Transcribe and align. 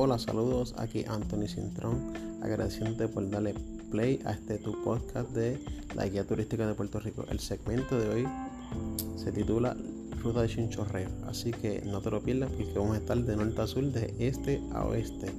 Hola, 0.00 0.16
saludos. 0.16 0.76
Aquí 0.78 1.04
Anthony 1.08 1.48
Cintrón, 1.48 2.14
agradeciéndote 2.40 3.08
por 3.08 3.28
darle 3.28 3.52
play 3.90 4.20
a 4.24 4.30
este 4.30 4.58
tu 4.58 4.80
podcast 4.84 5.28
de 5.30 5.58
la 5.96 6.06
guía 6.06 6.24
turística 6.24 6.68
de 6.68 6.74
Puerto 6.74 7.00
Rico. 7.00 7.24
El 7.28 7.40
segmento 7.40 7.98
de 7.98 8.08
hoy 8.08 8.28
se 9.16 9.32
titula 9.32 9.76
Ruta 10.22 10.42
de 10.42 10.48
Chinchorreo, 10.48 11.08
así 11.26 11.50
que 11.50 11.82
no 11.84 12.00
te 12.00 12.12
lo 12.12 12.22
pierdas 12.22 12.48
porque 12.52 12.78
vamos 12.78 12.94
a 12.94 12.98
estar 13.00 13.18
de 13.18 13.36
norte 13.36 13.60
a 13.60 13.66
sur, 13.66 13.90
de 13.90 14.14
este 14.20 14.62
a 14.72 14.84
oeste. 14.84 15.32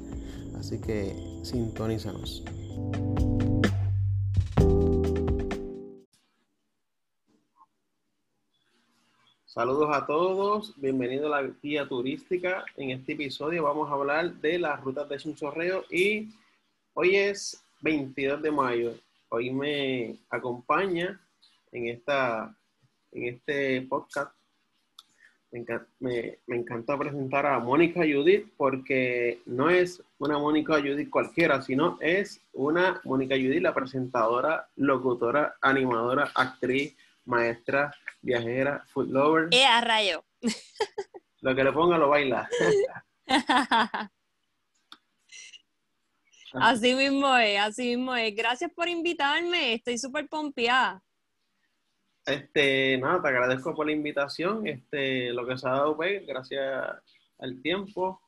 Así 0.59 0.77
que 0.77 1.15
sintonízanos. 1.41 2.43
Saludos 9.49 9.89
a 9.91 10.05
todos, 10.05 10.79
bienvenidos 10.79 11.25
a 11.33 11.41
la 11.41 11.49
guía 11.63 11.87
turística. 11.87 12.63
En 12.77 12.91
este 12.91 13.13
episodio 13.13 13.63
vamos 13.63 13.89
a 13.89 13.93
hablar 13.93 14.31
de 14.35 14.59
las 14.59 14.79
rutas 14.79 15.09
de 15.09 15.17
Chinchorreo 15.17 15.85
y 15.89 16.29
hoy 16.93 17.15
es 17.15 17.59
22 17.81 18.43
de 18.43 18.51
mayo. 18.51 18.93
Hoy 19.29 19.49
me 19.49 20.19
acompaña 20.29 21.19
en, 21.71 21.87
esta, 21.87 22.55
en 23.11 23.23
este 23.23 23.81
podcast. 23.89 24.31
Me, 25.99 26.37
encanta 26.45 26.95
presentar 26.95 27.47
a 27.47 27.57
Mónica 27.57 28.01
Judith 28.01 28.53
porque 28.55 29.41
no 29.47 29.71
es 29.71 30.03
una 30.19 30.37
Mónica 30.37 30.75
Judith 30.75 31.09
cualquiera, 31.09 31.59
sino 31.63 31.97
es 32.01 32.39
una 32.53 33.01
Mónica 33.03 33.33
Judith, 33.33 33.63
la 33.63 33.73
presentadora, 33.73 34.69
locutora, 34.75 35.55
animadora, 35.59 36.31
actriz, 36.35 36.95
maestra, 37.25 37.93
viajera, 38.21 38.83
food 38.87 39.09
lover. 39.09 39.47
Eh, 39.51 39.65
a 39.65 39.81
rayo. 39.81 40.23
Lo 41.41 41.55
que 41.55 41.63
le 41.63 41.71
ponga 41.71 41.97
lo 41.97 42.09
baila. 42.09 42.49
así 46.53 46.95
mismo 46.95 47.35
es, 47.37 47.59
así 47.59 47.95
mismo 47.95 48.15
es. 48.15 48.35
Gracias 48.35 48.71
por 48.73 48.89
invitarme, 48.89 49.73
estoy 49.73 49.97
súper 49.97 50.27
pompeada. 50.27 51.01
Este, 52.25 52.97
nada, 52.97 53.21
te 53.21 53.27
agradezco 53.29 53.73
por 53.73 53.85
la 53.85 53.91
invitación. 53.91 54.67
Este, 54.67 55.31
lo 55.33 55.47
que 55.47 55.57
se 55.57 55.67
ha 55.67 55.71
dado, 55.71 55.95
pues, 55.95 56.25
gracias 56.27 56.87
al 57.39 57.61
tiempo. 57.61 58.21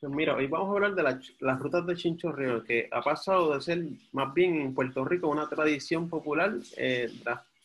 Pues 0.00 0.12
mira, 0.12 0.34
hoy 0.34 0.48
vamos 0.48 0.68
a 0.68 0.72
hablar 0.72 0.94
de 0.94 1.02
las 1.40 1.58
rutas 1.60 1.86
de 1.86 1.94
Chinchorreo, 1.94 2.64
que 2.64 2.88
ha 2.90 3.00
pasado 3.02 3.54
de 3.54 3.60
ser 3.60 3.84
más 4.10 4.34
bien 4.34 4.60
en 4.60 4.74
Puerto 4.74 5.04
Rico 5.04 5.28
una 5.28 5.48
tradición 5.48 6.08
popular, 6.08 6.54
eh, 6.76 7.08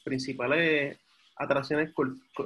principales 0.07 0.97
atracciones 1.35 1.93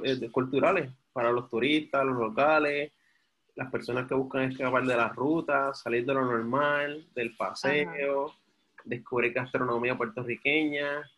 eh, 0.02 0.30
culturales 0.30 0.90
para 1.12 1.30
los 1.30 1.48
turistas, 1.48 2.04
los 2.04 2.18
locales, 2.18 2.92
las 3.54 3.70
personas 3.70 4.08
que 4.08 4.14
buscan 4.14 4.50
escapar 4.50 4.84
de 4.84 4.96
las 4.96 5.14
rutas, 5.14 5.80
salir 5.80 6.04
de 6.04 6.14
lo 6.14 6.24
normal, 6.24 7.06
del 7.14 7.36
paseo, 7.36 8.34
descubrir 8.84 9.32
gastronomía 9.32 9.96
puertorriqueña, 9.96 11.08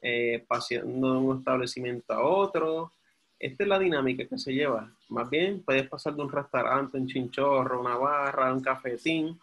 eh, 0.00 0.44
paseando 0.48 1.12
de 1.12 1.18
un 1.18 1.38
establecimiento 1.38 2.12
a 2.12 2.24
otro. 2.24 2.92
Esta 3.38 3.62
es 3.62 3.68
la 3.68 3.78
dinámica 3.78 4.26
que 4.26 4.38
se 4.38 4.52
lleva. 4.52 4.90
Más 5.08 5.28
bien, 5.30 5.62
puedes 5.62 5.88
pasar 5.88 6.14
de 6.14 6.22
un 6.22 6.32
restaurante, 6.32 6.98
un 6.98 7.06
chinchorro, 7.06 7.80
una 7.80 7.96
barra, 7.96 8.52
un 8.52 8.62
cafetín. 8.62 9.38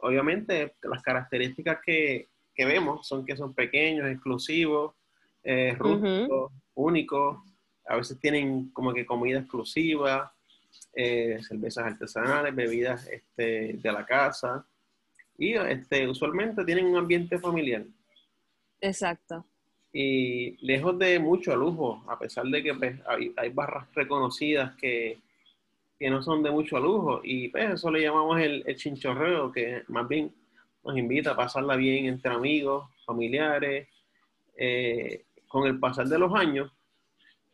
Obviamente, 0.00 0.74
las 0.82 1.02
características 1.02 1.78
que, 1.84 2.28
que 2.54 2.64
vemos 2.64 3.06
son 3.06 3.24
que 3.24 3.36
son 3.36 3.54
pequeños, 3.54 4.08
exclusivos, 4.08 4.94
eh, 5.48 5.78
únicos, 6.74 7.38
a 7.86 7.96
veces 7.96 8.18
tienen 8.18 8.70
como 8.70 8.92
que 8.92 9.06
comida 9.06 9.38
exclusiva, 9.38 10.32
eh, 10.92 11.38
cervezas 11.46 11.84
artesanales, 11.84 12.54
bebidas 12.54 13.06
este, 13.06 13.74
de 13.74 13.92
la 13.92 14.04
casa 14.04 14.66
y 15.38 15.54
este, 15.54 16.08
usualmente 16.08 16.64
tienen 16.64 16.86
un 16.86 16.96
ambiente 16.96 17.38
familiar. 17.38 17.84
Exacto. 18.80 19.44
Y 19.92 20.56
lejos 20.66 20.98
de 20.98 21.18
mucho 21.20 21.54
lujo, 21.54 22.02
a 22.08 22.18
pesar 22.18 22.46
de 22.46 22.62
que 22.62 22.74
pues, 22.74 23.00
hay, 23.06 23.48
barras 23.50 23.86
reconocidas 23.94 24.74
que, 24.76 25.20
que, 25.98 26.10
no 26.10 26.22
son 26.22 26.42
de 26.42 26.50
mucho 26.50 26.80
lujo 26.80 27.20
y 27.22 27.48
pues 27.48 27.70
eso 27.70 27.90
le 27.90 28.02
llamamos 28.02 28.40
el, 28.40 28.64
el 28.66 28.76
chinchorreo, 28.76 29.52
que 29.52 29.84
más 29.88 30.08
bien 30.08 30.34
nos 30.84 30.98
invita 30.98 31.30
a 31.30 31.36
pasarla 31.36 31.76
bien 31.76 32.06
entre 32.06 32.32
amigos, 32.32 32.90
familiares, 33.04 33.88
eh, 34.56 35.25
con 35.56 35.66
el 35.66 35.80
pasar 35.80 36.06
de 36.06 36.18
los 36.18 36.34
años, 36.34 36.70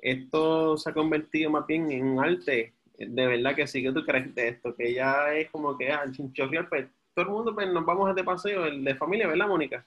esto 0.00 0.76
se 0.76 0.90
ha 0.90 0.92
convertido 0.92 1.50
más 1.50 1.64
bien 1.68 1.92
en 1.92 2.04
un 2.04 2.24
arte. 2.24 2.74
De 2.98 3.26
verdad 3.26 3.54
que 3.54 3.68
sí 3.68 3.80
que 3.80 3.92
tú 3.92 4.04
crees 4.04 4.34
de 4.34 4.48
esto, 4.48 4.74
que 4.74 4.92
ya 4.92 5.32
es 5.32 5.48
como 5.50 5.78
que 5.78 5.92
al 5.92 6.08
ah, 6.08 6.12
chinchorreal, 6.12 6.68
pues 6.68 6.88
todo 7.14 7.26
el 7.26 7.30
mundo 7.30 7.54
pues, 7.54 7.70
nos 7.70 7.86
vamos 7.86 8.08
a 8.08 8.10
este 8.10 8.24
paseo 8.24 8.66
el 8.66 8.82
de 8.82 8.96
familia, 8.96 9.28
¿verdad, 9.28 9.46
Mónica? 9.46 9.86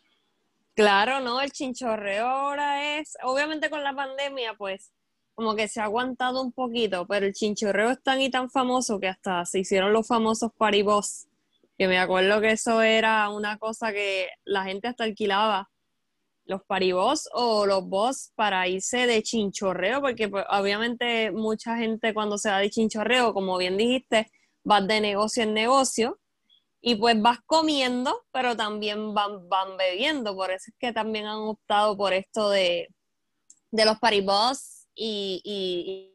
Claro, 0.76 1.20
no, 1.20 1.42
el 1.42 1.52
chinchorreo 1.52 2.26
ahora 2.26 2.98
es, 3.00 3.18
obviamente 3.24 3.70
con 3.70 3.84
la 3.84 3.94
pandemia, 3.94 4.54
pues 4.54 4.94
como 5.34 5.54
que 5.54 5.68
se 5.68 5.82
ha 5.82 5.84
aguantado 5.84 6.42
un 6.42 6.54
poquito, 6.54 7.06
pero 7.08 7.26
el 7.26 7.34
chinchorreo 7.34 7.90
es 7.90 8.02
tan 8.02 8.22
y 8.22 8.30
tan 8.30 8.50
famoso 8.50 8.98
que 8.98 9.10
hasta 9.10 9.46
se 9.46 9.60
hicieron 9.60 9.92
los 9.92 10.08
famosos 10.08 10.54
paribos, 10.58 11.28
que 11.78 11.90
me 11.90 12.00
acuerdo 12.00 12.40
que 12.40 12.52
eso 12.52 12.82
era 12.82 13.30
una 13.30 13.58
cosa 13.58 13.92
que 13.92 14.30
la 14.46 14.64
gente 14.64 14.88
hasta 14.88 15.04
alquilaba 15.04 15.70
los 16.46 16.64
paribos 16.64 17.28
o 17.34 17.66
los 17.66 17.88
boss 17.88 18.32
para 18.36 18.68
irse 18.68 19.08
de 19.08 19.24
chinchorreo, 19.24 20.02
porque 20.02 20.30
pues, 20.30 20.46
obviamente 20.50 21.32
mucha 21.32 21.78
gente 21.78 22.14
cuando 22.14 22.38
se 22.38 22.50
va 22.50 22.60
de 22.60 22.70
chinchorreo, 22.70 23.34
como 23.34 23.58
bien 23.58 23.78
dijiste, 23.78 24.32
vas 24.64 24.88
de 24.88 25.02
negocio 25.02 25.44
en 25.44 25.54
negocio 25.54 26.20
y 26.82 26.96
pues 26.96 27.20
vas 27.20 27.40
comiendo, 27.46 28.26
pero 28.32 28.56
también 28.56 29.14
van, 29.14 29.50
bebiendo, 29.78 30.36
por 30.36 30.52
eso 30.52 30.66
es 30.70 30.76
que 30.80 30.94
también 30.94 31.26
han 31.26 31.38
optado 31.38 31.98
por 31.98 32.14
esto 32.14 32.50
de, 32.50 32.90
los 33.72 33.98
paribos 34.00 34.88
y, 34.94 35.42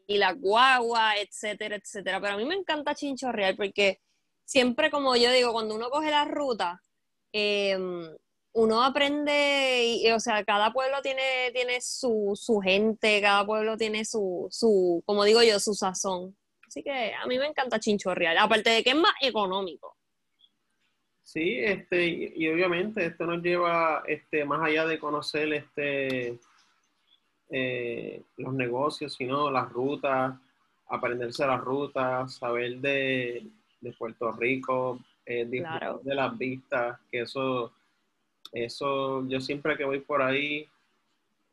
y, 0.07 0.17
la 0.17 0.33
guagua, 0.33 1.17
etcétera, 1.17 1.75
etcétera. 1.75 2.19
Pero 2.21 2.33
a 2.33 2.37
mí 2.37 2.45
me 2.45 2.55
encanta 2.55 2.95
chinchorrear 2.95 3.55
porque 3.55 3.99
siempre, 4.45 4.89
como 4.89 5.15
yo 5.15 5.31
digo, 5.31 5.51
cuando 5.51 5.75
uno 5.75 5.89
coge 5.89 6.09
la 6.09 6.25
ruta, 6.25 6.81
eh, 7.33 7.77
uno 8.53 8.83
aprende, 8.83 9.83
y, 9.85 10.11
o 10.11 10.19
sea, 10.19 10.43
cada 10.43 10.73
pueblo 10.73 11.01
tiene, 11.01 11.51
tiene 11.53 11.79
su, 11.79 12.33
su 12.35 12.59
gente, 12.59 13.21
cada 13.21 13.45
pueblo 13.45 13.77
tiene 13.77 14.03
su, 14.03 14.47
su, 14.51 15.01
como 15.05 15.23
digo 15.23 15.41
yo, 15.41 15.59
su 15.59 15.73
sazón. 15.73 16.35
Así 16.67 16.83
que 16.83 17.13
a 17.13 17.25
mí 17.27 17.37
me 17.37 17.47
encanta 17.47 17.79
chinchorreal, 17.79 18.37
aparte 18.37 18.69
de 18.69 18.83
que 18.83 18.91
es 18.91 18.95
más 18.95 19.13
económico. 19.21 19.97
Sí, 21.23 21.59
este, 21.59 22.07
y, 22.07 22.49
obviamente 22.49 23.05
esto 23.05 23.25
nos 23.25 23.41
lleva 23.41 24.03
este, 24.05 24.43
más 24.43 24.61
allá 24.61 24.85
de 24.85 24.99
conocer 24.99 25.53
este, 25.53 26.37
eh, 27.49 28.23
los 28.35 28.53
negocios, 28.53 29.13
sino 29.15 29.49
las 29.49 29.69
rutas, 29.71 30.35
aprenderse 30.87 31.47
las 31.47 31.61
rutas, 31.61 32.35
saber 32.35 32.79
de, 32.79 33.47
Puerto 33.97 34.31
Rico, 34.33 34.99
eh, 35.25 35.45
de 35.45 36.15
las 36.15 36.37
vistas, 36.37 36.99
que 37.09 37.21
eso 37.21 37.71
eso, 38.51 39.25
yo 39.27 39.39
siempre 39.39 39.77
que 39.77 39.85
voy 39.85 39.99
por 39.99 40.21
ahí, 40.21 40.67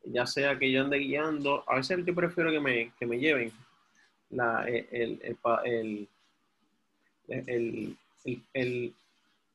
ya 0.05 0.27
sea 0.27 0.59
que 0.59 0.71
yo 0.71 0.83
ande 0.83 0.99
guiando, 0.99 1.65
a 1.67 1.77
veces 1.77 2.05
yo 2.05 2.15
prefiero 2.15 2.51
que 2.51 2.61
me, 2.61 2.93
que 2.99 3.07
me 3.07 3.19
lleven. 3.19 3.53
La, 4.31 4.65
el, 4.69 4.87
el, 4.93 6.09
el, 7.29 7.97
el, 8.55 8.95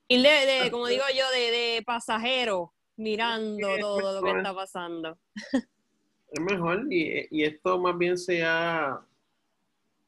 el 0.09 0.23
de, 0.23 0.67
como 0.71 0.87
digo 0.87 1.03
yo, 1.15 1.29
de, 1.31 1.51
de 1.51 1.83
pasajero, 1.83 2.71
mirando 2.95 3.67
todo 3.79 4.21
lo 4.21 4.25
que 4.25 4.37
está 4.37 4.53
pasando. 4.53 5.17
Es 6.31 6.39
mejor, 6.39 6.87
y, 6.91 7.27
y 7.29 7.43
esto 7.43 7.77
más 7.77 7.95
bien 7.97 8.17
sea, 8.17 8.99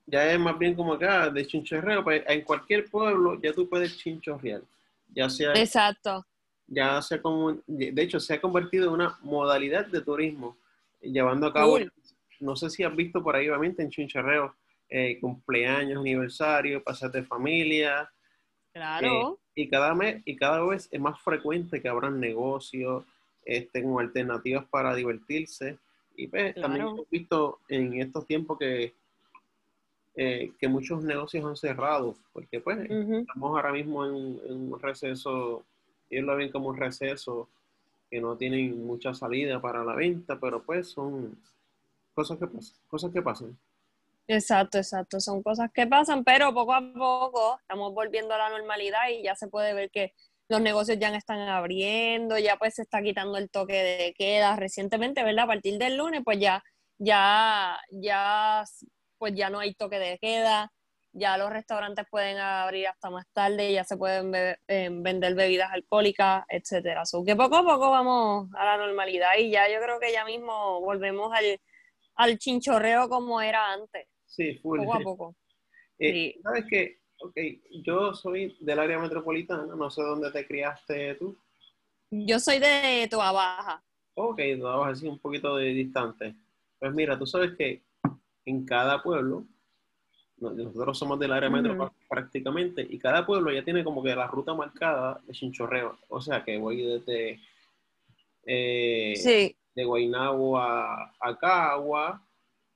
ya 0.08 0.32
es 0.32 0.40
más 0.40 0.58
bien 0.58 0.74
como 0.74 0.94
acá, 0.94 1.30
de 1.30 1.46
chinchorreo, 1.46 2.04
pues 2.04 2.24
en 2.28 2.42
cualquier 2.42 2.90
pueblo 2.90 3.40
ya 3.42 3.54
tú 3.54 3.70
puedes 3.70 3.98
chinchorrear, 3.98 4.62
ya 5.14 5.30
sea... 5.30 5.54
Exacto 5.54 6.26
ya 6.68 7.02
se 7.02 7.22
como, 7.22 7.54
de 7.68 8.02
hecho, 8.02 8.20
se 8.20 8.34
ha 8.34 8.42
convertido 8.42 8.88
en 8.88 8.94
una 8.94 9.18
modalidad 9.22 9.86
de 9.88 10.02
turismo, 10.02 10.58
llevando 11.02 11.48
a 11.48 11.54
cabo, 11.54 11.78
no 12.40 12.56
sé 12.56 12.70
si 12.70 12.84
has 12.84 12.96
visto 12.96 13.22
por 13.24 13.36
ahí, 13.36 13.48
obviamente, 13.50 13.84
en 13.84 13.90
Chincharreo, 13.90 14.56
eh, 14.90 15.20
cumpleaños, 15.20 16.00
aniversario, 16.00 16.84
pasar 16.84 17.12
de 17.12 17.24
familia. 17.24 18.10
Claro. 18.74 19.40
Eh, 19.56 19.64
y, 19.64 19.70
cada 19.70 19.94
mes, 19.94 20.22
y 20.26 20.36
cada 20.36 20.66
vez 20.66 20.90
es 20.92 21.00
más 21.00 21.20
frecuente 21.22 21.82
que 21.82 21.88
abran 21.88 22.20
negocios, 22.20 23.04
este, 23.46 23.84
con 23.84 24.04
alternativas 24.04 24.66
para 24.66 24.96
divertirse. 24.96 25.78
Y 26.18 26.28
pues, 26.28 26.56
también 26.56 26.88
hemos 26.88 27.10
visto 27.10 27.60
en 27.70 28.02
estos 28.02 28.26
tiempos 28.26 28.58
que, 28.58 28.94
eh, 30.16 30.52
que 30.58 30.68
muchos 30.68 31.04
negocios 31.04 31.46
han 31.46 31.56
cerrado, 31.56 32.16
porque 32.32 32.60
pues 32.62 32.80
estamos 32.90 33.56
ahora 33.56 33.74
mismo 33.74 34.06
en, 34.06 34.40
en 34.46 34.74
un 34.74 34.80
receso 34.80 35.66
ellos 36.10 36.26
lo 36.26 36.36
ven 36.36 36.52
como 36.52 36.70
un 36.70 36.78
receso 36.78 37.50
que 38.10 38.22
no 38.22 38.38
tienen 38.38 38.86
mucha 38.86 39.14
salida 39.14 39.60
para 39.60 39.84
la 39.84 39.96
venta, 39.96 40.40
pero 40.40 40.64
pues 40.64 40.90
son 40.90 41.38
cosas 42.14 42.38
que 42.38 42.48
pasan, 42.48 42.76
cosas 42.88 43.12
que 43.12 43.22
pasan. 43.22 43.58
Exacto, 44.28 44.78
exacto. 44.80 45.20
Son 45.20 45.44
cosas 45.44 45.72
que 45.72 45.86
pasan, 45.86 46.24
pero 46.24 46.54
poco 46.54 46.74
a 46.74 46.82
poco 46.94 47.58
estamos 47.60 47.94
volviendo 47.94 48.34
a 48.34 48.38
la 48.38 48.50
normalidad 48.50 49.10
y 49.12 49.24
ya 49.24 49.36
se 49.36 49.48
puede 49.48 49.74
ver 49.74 49.92
que 49.92 50.14
los 50.48 50.62
negocios 50.62 51.00
ya 51.00 51.10
están 51.16 51.40
abriendo, 51.42 52.38
ya 52.38 52.58
pues 52.58 52.76
se 52.76 52.84
está 52.84 53.02
quitando 53.02 53.38
el 53.38 53.50
toque 53.50 53.74
de 53.84 54.14
queda 54.14 54.56
recientemente, 54.56 55.24
¿verdad? 55.24 55.46
A 55.46 55.48
partir 55.48 55.78
del 55.78 55.98
lunes, 55.98 56.22
pues 56.24 56.40
ya, 56.40 56.64
ya, 56.98 57.80
ya, 57.92 58.64
pues 59.18 59.34
ya 59.36 59.50
no 59.50 59.60
hay 59.60 59.74
toque 59.74 60.00
de 60.00 60.18
queda, 60.20 60.72
ya 61.16 61.38
los 61.38 61.50
restaurantes 61.50 62.06
pueden 62.12 62.38
abrir 62.38 62.88
hasta 62.88 63.10
más 63.10 63.26
tarde, 63.32 63.72
ya 63.72 63.86
se 63.86 63.96
pueden 63.96 64.34
eh, 64.36 64.90
vender 64.92 65.34
bebidas 65.34 65.72
alcohólicas, 65.72 66.44
etcétera. 66.50 67.04
que 67.26 67.36
poco 67.38 67.56
a 67.56 67.64
poco 67.64 67.90
vamos 67.90 68.50
a 68.54 68.66
la 68.66 68.78
normalidad 68.78 69.30
y 69.40 69.50
ya 69.50 69.68
yo 69.72 69.80
creo 69.82 69.98
que 70.00 70.12
ya 70.12 70.26
mismo 70.26 70.82
volvemos 70.82 71.32
al, 71.34 71.60
al 72.16 72.38
chinchorreo 72.38 73.08
como 73.08 73.40
era 73.40 73.72
antes. 73.72 74.08
Sí, 74.26 74.58
full. 74.58 74.80
Poco 74.80 74.94
a 74.94 75.00
poco. 75.00 75.36
Eh, 75.98 76.36
¿Sabes 76.44 76.66
qué? 76.70 77.00
Ok, 77.22 77.38
yo 77.86 78.14
soy 78.14 78.58
del 78.60 78.80
área 78.80 79.00
metropolitana, 79.00 79.78
no 79.78 79.90
sé 79.90 80.02
dónde 80.02 80.30
te 80.30 80.46
criaste 80.46 81.16
tú. 81.16 81.40
Yo 82.12 82.38
soy 82.38 82.60
de 82.60 83.08
Toa 83.10 83.32
Baja. 83.32 83.82
Ok, 84.16 84.42
Toa 84.60 84.76
Baja, 84.76 84.96
sí, 84.96 85.08
un 85.08 85.20
poquito 85.20 85.56
de 85.56 85.68
distante. 85.68 86.36
Pues 86.78 86.94
mira, 86.94 87.18
tú 87.18 87.26
sabes 87.26 87.56
que 87.58 87.86
en 88.44 88.66
cada 88.66 89.02
pueblo 89.02 89.46
nosotros 90.38 90.98
somos 90.98 91.20
del 91.20 91.32
área 91.32 91.50
metro 91.50 91.94
prácticamente 92.10 92.86
y 92.88 92.98
cada 93.00 93.26
pueblo 93.26 93.52
ya 93.52 93.64
tiene 93.64 93.84
como 93.84 94.04
que 94.04 94.16
la 94.16 94.28
ruta 94.28 94.54
marcada 94.54 95.20
de 95.26 95.34
chinchorreo. 95.34 95.98
O 96.10 96.22
sea 96.22 96.44
que 96.44 96.58
voy 96.58 96.82
desde 96.82 97.40
eh, 98.46 99.56
de 99.74 99.84
Guaynabo 99.84 100.58
a, 100.58 101.14
a 101.20 101.38
Cagua, 101.38 102.22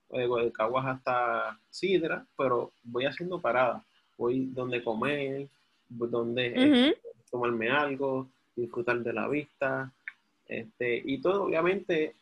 de 0.10 0.52
Caguas 0.52 0.86
hasta 0.86 1.60
Sidra, 1.70 2.26
pero 2.38 2.72
voy 2.84 3.06
haciendo 3.06 3.40
paradas. 3.40 3.84
Voy 4.18 4.48
donde 4.48 4.84
comer, 4.84 5.48
donde 5.88 6.98
tomarme 7.30 7.70
algo, 7.70 8.28
disfrutar 8.56 9.00
de 9.00 9.14
la 9.14 9.28
vista, 9.28 9.92
este, 10.46 11.02
y 11.06 11.20
todo 11.22 11.44
obviamente 11.44 12.16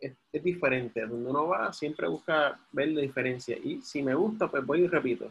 es, 0.00 0.42
diferente. 0.42 1.06
Donde 1.06 1.30
uno 1.30 1.48
va, 1.48 1.72
siempre 1.72 2.08
busca 2.08 2.58
ver 2.72 2.88
la 2.88 3.00
diferencia. 3.00 3.56
Y 3.56 3.80
si 3.82 4.02
me 4.02 4.14
gusta, 4.14 4.48
pues 4.48 4.64
voy 4.64 4.82
y 4.82 4.88
repito. 4.88 5.30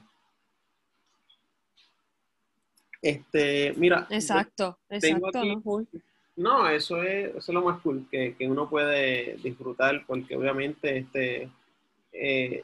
Este, 3.01 3.73
mira. 3.77 4.07
Exacto, 4.09 4.79
exacto. 4.89 5.41
no, 6.35 6.67
eso 6.67 7.01
es, 7.03 7.29
eso 7.29 7.37
es 7.37 7.49
lo 7.49 7.61
más 7.61 7.79
cool, 7.81 8.07
que, 8.09 8.35
uno 8.41 8.69
puede 8.69 9.37
disfrutar, 9.37 10.03
porque 10.05 10.35
obviamente 10.35 10.97
este, 10.97 11.49
eh, 12.11 12.63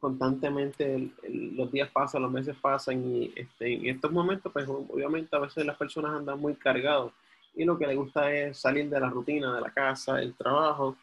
constantemente 0.00 1.10
los 1.28 1.70
días 1.70 1.90
pasan, 1.90 2.22
los 2.22 2.30
meses 2.30 2.56
pasan 2.60 3.04
y 3.04 3.32
este, 3.36 3.72
en 3.72 3.86
estos 3.86 4.10
momentos, 4.10 4.52
pues 4.52 4.68
obviamente 4.68 5.34
a 5.36 5.40
veces 5.40 5.64
las 5.64 5.76
personas 5.76 6.12
andan 6.12 6.40
muy 6.40 6.54
cargados 6.54 7.12
y 7.54 7.64
lo 7.64 7.78
que 7.78 7.86
les 7.86 7.96
gusta 7.96 8.32
es 8.32 8.58
salir 8.58 8.88
de 8.90 9.00
la 9.00 9.08
rutina 9.08 9.54
de 9.54 9.62
la 9.62 9.70
casa, 9.70 10.20
el 10.20 10.34
trabajo 10.34 10.96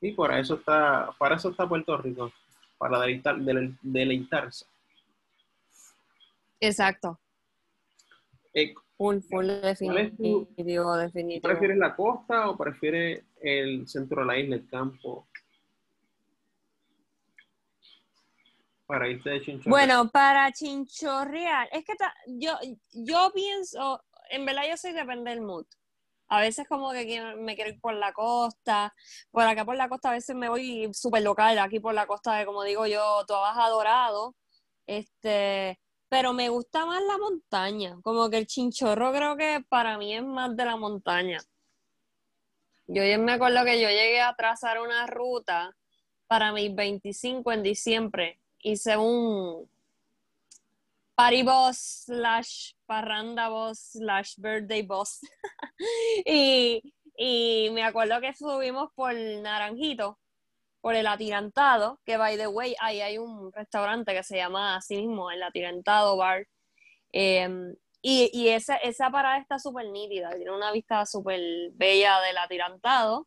y 0.00 0.12
por 0.12 0.32
eso 0.32 0.54
está, 0.54 1.10
para 1.18 1.36
eso 1.36 1.50
está 1.50 1.68
Puerto 1.68 1.96
Rico, 1.96 2.32
para 2.78 2.98
deleitar, 3.00 3.36
deleitarse. 3.82 4.64
Exacto. 6.58 7.18
Eh, 8.54 8.74
full, 8.96 9.18
full 9.20 9.46
definitivo, 9.46 10.96
definitivo. 10.96 11.48
¿Prefieres 11.48 11.76
la 11.76 11.94
costa 11.94 12.48
o 12.50 12.56
prefieres 12.56 13.24
el 13.40 13.86
centro 13.86 14.22
de 14.22 14.26
la 14.26 14.38
isla, 14.38 14.56
el 14.56 14.68
campo? 14.68 15.26
Para 18.86 19.08
irte 19.08 19.30
de 19.30 19.40
Chinchorreal. 19.42 19.70
Bueno, 19.70 20.10
para 20.10 20.50
Chinchorreal, 20.50 21.68
es 21.72 21.84
que 21.84 21.92
yo, 22.26 22.58
yo 22.92 23.30
pienso, 23.32 24.02
en 24.30 24.44
verdad 24.44 24.62
yo 24.68 24.76
soy 24.76 24.92
depende 24.92 25.30
del 25.30 25.42
mood. 25.42 25.66
A 26.30 26.40
veces 26.40 26.66
como 26.68 26.92
que 26.92 27.34
me 27.38 27.56
quiero 27.56 27.70
ir 27.70 27.80
por 27.80 27.94
la 27.94 28.12
costa, 28.12 28.94
por 29.32 29.42
acá 29.42 29.64
por 29.64 29.76
la 29.76 29.88
costa 29.88 30.10
a 30.10 30.12
veces 30.12 30.36
me 30.36 30.48
voy 30.48 30.88
súper 30.94 31.22
local, 31.22 31.58
aquí 31.58 31.80
por 31.80 31.92
la 31.92 32.06
costa 32.06 32.36
de, 32.36 32.46
como 32.46 32.62
digo 32.62 32.86
yo, 32.86 33.24
todo 33.26 33.40
baja 33.40 33.68
dorado, 33.68 34.36
este, 34.86 35.80
pero 36.08 36.32
me 36.32 36.48
gusta 36.48 36.86
más 36.86 37.02
la 37.02 37.18
montaña, 37.18 37.98
como 38.02 38.30
que 38.30 38.38
el 38.38 38.46
chinchorro 38.46 39.12
creo 39.12 39.36
que 39.36 39.64
para 39.68 39.98
mí 39.98 40.14
es 40.14 40.22
más 40.22 40.56
de 40.56 40.64
la 40.64 40.76
montaña. 40.76 41.40
Yo 42.86 43.02
me 43.18 43.32
acuerdo 43.32 43.64
que 43.64 43.80
yo 43.80 43.88
llegué 43.88 44.20
a 44.20 44.34
trazar 44.36 44.80
una 44.80 45.08
ruta 45.08 45.76
para 46.28 46.52
mis 46.52 46.72
25 46.72 47.52
en 47.52 47.62
diciembre, 47.64 48.40
hice 48.62 48.96
un, 48.96 49.68
party 51.20 51.42
boss 51.42 52.04
slash 52.06 52.72
parranda 52.88 53.50
boss 53.50 53.92
slash 53.92 54.36
birthday 54.38 54.82
boss. 54.82 55.20
y, 56.26 57.68
me 57.72 57.82
acuerdo 57.82 58.20
que 58.20 58.32
subimos 58.34 58.90
por 58.94 59.14
Naranjito, 59.14 60.18
por 60.80 60.94
el 60.94 61.06
Atirantado, 61.06 62.00
que 62.06 62.16
by 62.16 62.38
the 62.38 62.46
way, 62.46 62.74
ahí 62.80 63.02
hay 63.02 63.18
un 63.18 63.52
restaurante 63.52 64.14
que 64.14 64.22
se 64.22 64.38
llama 64.38 64.76
así 64.76 64.96
mismo, 64.96 65.30
el 65.30 65.42
Atirantado 65.42 66.16
Bar. 66.16 66.46
Em, 67.12 67.74
y, 68.00 68.48
esa, 68.48 68.76
esa 68.76 69.10
parada 69.10 69.38
está 69.38 69.58
súper 69.58 69.90
nítida, 69.90 70.30
tiene 70.30 70.52
una 70.52 70.72
vista 70.72 71.04
súper 71.04 71.40
bella 71.72 72.18
del 72.22 72.38
Atirantado 72.38 73.26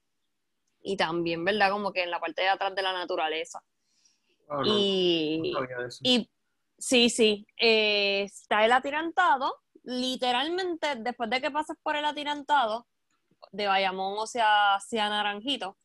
y 0.82 0.98
también, 0.98 1.46
¿verdad? 1.46 1.70
Como 1.70 1.94
que 1.94 2.02
en 2.02 2.10
la 2.10 2.20
parte 2.20 2.42
de 2.42 2.50
atrás 2.50 2.74
de 2.74 2.82
la 2.82 2.94
naturaleza. 2.94 3.64
Ah, 4.50 4.64
y, 4.66 5.54
y, 6.02 6.30
Sí, 6.84 7.10
sí. 7.10 7.48
Eh, 7.58 8.24
está 8.24 8.66
el 8.66 8.74
atirantado. 8.74 9.56
Literalmente, 9.84 10.96
después 10.98 11.30
de 11.30 11.42
que 11.42 11.50
pases 11.52 11.78
por 11.82 11.96
el 11.96 12.04
atirantado, 12.06 12.88
de 13.54 13.68
Bayamón 13.68 14.16
o 14.18 14.28
sea, 14.28 14.76
hacia 14.76 15.10
Naranjito, 15.10 15.78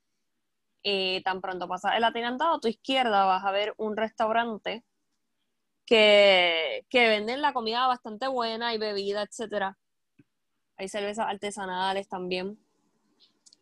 eh, 0.83 1.23
tan 1.25 1.41
pronto 1.41 1.69
pasas 1.69 1.95
el 1.97 2.05
atirantado, 2.05 2.57
a 2.57 2.61
tu 2.61 2.69
izquierda 2.69 3.27
vas 3.27 3.45
a 3.45 3.53
ver 3.53 3.75
un 3.79 3.97
restaurante 3.97 4.85
que, 5.87 6.85
que 6.91 7.09
venden 7.09 7.43
la 7.43 7.53
comida 7.53 7.87
bastante 7.87 8.29
buena 8.29 8.75
y 8.75 8.79
bebida, 8.79 9.23
etcétera. 9.23 9.79
Hay 10.77 10.89
cervezas 10.89 11.27
artesanales 11.29 12.09
también. 12.09 12.59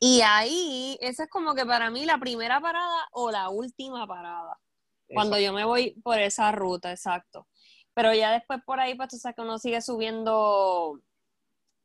Y 0.01 0.23
ahí, 0.23 0.99
esa 1.03 1.25
es 1.25 1.31
como 1.31 1.55
que 1.55 1.67
para 1.67 1.91
mí 1.91 2.07
la 2.07 2.19
primera 2.19 2.61
parada 2.61 3.09
o 3.13 3.31
la 3.31 3.51
última 3.51 4.07
parada. 4.07 4.59
Cuando 5.09 5.39
yo 5.39 5.53
me 5.53 5.65
voy 5.65 5.93
por 6.03 6.19
esa 6.19 6.53
ruta, 6.53 6.91
exacto. 6.91 7.47
Pero 7.95 8.13
ya 8.13 8.33
después 8.33 8.61
por 8.65 8.81
ahí, 8.81 8.95
pues 8.95 9.09
tú 9.09 9.17
sabes 9.17 9.37
que 9.37 9.43
uno 9.43 9.59
sigue 9.59 9.81
subiendo, 9.81 11.01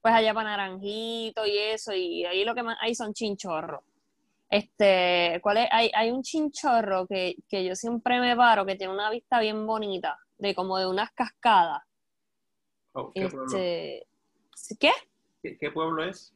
pues 0.02 0.14
allá 0.14 0.34
para 0.34 0.50
Naranjito 0.50 1.46
y 1.46 1.58
eso, 1.58 1.94
y 1.94 2.26
ahí 2.26 2.44
lo 2.44 2.56
que 2.56 2.64
más 2.64 2.78
hay 2.82 2.96
son 2.96 3.14
chinchorros. 3.14 3.82
Este, 4.50 5.40
¿cuál 5.42 5.58
es? 5.58 5.70
Hay, 5.72 5.92
hay 5.94 6.12
un 6.12 6.24
chinchorro 6.24 7.08
que, 7.08 7.38
yo 7.50 7.76
siempre 7.76 8.20
me 8.20 8.36
paro, 8.36 8.66
que 8.66 8.76
tiene 8.76 8.94
una 8.94 9.10
vista 9.10 9.40
bien 9.40 9.66
bonita, 9.66 10.20
de 10.38 10.54
como 10.54 10.78
de 10.78 10.88
unas 10.88 11.12
cascadas. 11.12 11.82
Oh, 12.94 13.14
¿qué, 13.14 13.24
este, 13.24 14.08
¿qué? 14.78 14.92
¿Qué 15.42 15.72
pueblo 15.72 16.04
es? 16.04 16.34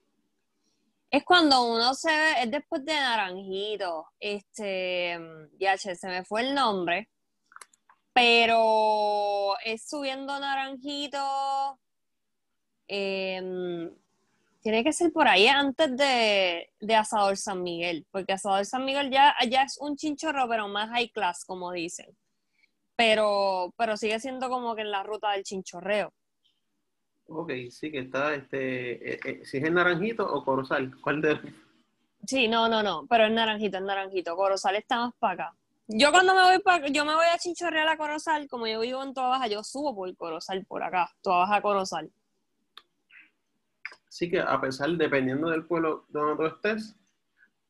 Es 1.16 1.24
cuando 1.24 1.64
uno 1.64 1.94
se 1.94 2.10
ve, 2.10 2.44
es 2.44 2.52
después 2.52 2.84
de 2.84 2.94
Naranjito, 2.94 4.06
este, 4.20 5.18
ya 5.58 5.78
se 5.78 5.96
me 6.10 6.26
fue 6.26 6.42
el 6.42 6.54
nombre, 6.54 7.10
pero 8.12 9.56
es 9.64 9.88
subiendo 9.88 10.38
Naranjito, 10.38 11.80
em, 12.90 13.96
tiene 14.62 14.84
que 14.84 14.92
ser 14.92 15.14
por 15.14 15.30
ahí 15.30 15.48
antes 15.48 15.96
de, 15.96 16.70
Asador 16.94 17.38
San 17.38 17.64
Miguel, 17.64 18.06
porque 18.12 18.34
Asador 18.34 18.66
San 18.66 18.84
Miguel 18.84 19.10
ya, 19.10 19.36
ya 19.50 19.64
es 19.64 19.78
un 19.80 19.96
chinchorro, 19.96 20.50
pero 20.50 20.68
más 20.68 20.90
high 20.90 21.12
class, 21.12 21.46
como 21.46 21.72
dicen. 21.72 22.08
Pero, 22.98 23.74
pero 23.78 23.96
sigue 23.96 24.20
siendo 24.20 24.50
como 24.50 24.76
que 24.76 24.82
en 24.82 24.92
la 24.92 25.04
ruta 25.04 25.32
del 25.32 25.44
chinchorreo. 25.44 26.14
Ok, 27.28 27.52
sí, 27.70 27.92
que 27.92 28.00
está, 28.00 28.36
este, 28.36 29.14
eh, 29.14 29.20
eh, 29.26 29.46
si 29.46 29.58
es 29.58 29.64
el 29.64 29.74
naranjito 29.74 30.26
o 30.26 30.44
corozal, 30.44 30.92
¿cuál 31.02 31.22
de...? 31.22 31.40
Sí, 32.26 32.48
no, 32.48 32.68
no, 32.70 32.82
no, 32.82 33.06
pero 33.08 33.26
es 33.26 33.32
naranjito, 33.32 33.78
es 33.78 33.84
naranjito, 33.84 34.36
corozal 34.36 34.76
está 34.76 34.98
más 34.98 35.14
para 35.20 35.34
acá. 35.34 35.56
Yo 35.88 36.12
cuando 36.12 36.34
me 36.34 36.42
voy 36.42 36.60
para, 36.60 36.88
yo 36.88 37.06
me 37.06 37.14
voy 37.14 37.26
a 37.32 37.38
Chinchorreal 37.38 37.88
a 37.88 37.98
Corozal, 37.98 38.48
como 38.48 38.66
yo 38.66 38.80
vivo 38.80 39.04
en 39.04 39.14
Toa 39.14 39.28
Baja, 39.28 39.48
yo 39.48 39.64
subo 39.64 39.96
por 39.96 40.16
Corozal 40.16 40.66
por 40.66 40.82
acá, 40.82 41.12
Toa 41.22 41.40
Baja 41.40 41.62
Corozal. 41.62 42.12
Sí 44.10 44.30
que 44.30 44.40
a 44.40 44.60
pesar, 44.60 44.90
dependiendo 44.92 45.50
del 45.50 45.66
pueblo 45.66 46.06
donde 46.10 46.38
tú 46.38 46.46
estés, 46.56 46.96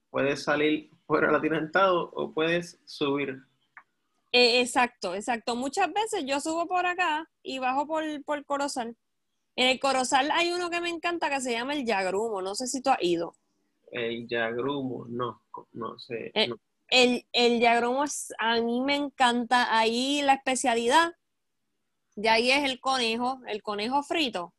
puedes 0.10 0.44
salir 0.44 0.90
por 1.06 1.26
el 1.26 1.36
atirantado 1.36 2.10
o 2.14 2.32
puedes 2.32 2.80
subir. 2.86 3.44
Eh, 4.32 4.62
exacto, 4.62 5.14
exacto. 5.14 5.56
Muchas 5.56 5.92
veces 5.92 6.24
yo 6.26 6.40
subo 6.40 6.68
por 6.68 6.86
acá 6.86 7.30
y 7.44 7.60
bajo 7.60 7.86
por, 7.86 8.04
por 8.24 8.46
Corozal. 8.46 8.96
En 9.56 9.68
el 9.68 9.80
Corozal 9.80 10.32
hay 10.32 10.52
uno 10.52 10.70
que 10.70 10.82
me 10.82 10.90
encanta 10.90 11.30
que 11.30 11.42
se 11.42 11.52
llama 11.54 11.74
el 11.74 11.86
Yagrumo. 11.86 12.42
No 12.42 12.56
sé 12.56 12.68
si 12.68 12.82
tú 12.82 12.90
has 12.90 13.02
ido. 13.02 13.36
El 13.92 14.28
Yagrumo, 14.28 15.06
no, 15.10 15.42
no 15.74 15.98
sé. 16.00 16.32
Eh, 16.34 16.50
El, 16.90 17.26
el 17.32 17.60
yagromo 17.60 18.04
es- 18.04 18.34
a 18.38 18.60
mí 18.62 18.82
me 18.82 18.96
encanta. 18.96 19.76
Ahí 19.78 20.22
la 20.22 20.34
especialidad 20.36 21.14
de 22.16 22.30
ahí 22.30 22.52
es 22.52 22.64
el 22.70 22.80
conejo, 22.80 23.40
el 23.48 23.62
conejo 23.64 24.04
frito. 24.04 24.54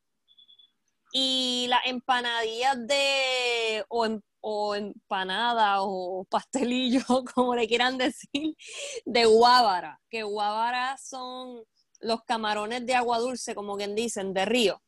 Y 1.12 1.66
las 1.68 1.86
empanadillas 1.86 2.86
de, 2.86 3.84
o, 3.88 4.06
em- 4.06 4.20
o 4.40 4.74
empanada 4.74 5.82
o 5.82 6.24
pastelillo, 6.28 7.00
como 7.34 7.54
le 7.54 7.68
quieran 7.68 7.96
decir, 7.98 8.56
de 9.04 9.24
guábara. 9.24 10.00
Que 10.10 10.22
guábara 10.24 10.96
son 10.98 11.62
los 12.00 12.22
camarones 12.24 12.84
de 12.86 12.94
agua 12.94 13.18
dulce, 13.18 13.54
como 13.54 13.76
quien 13.76 13.94
dicen, 13.94 14.34
de 14.34 14.44
río. 14.44 14.82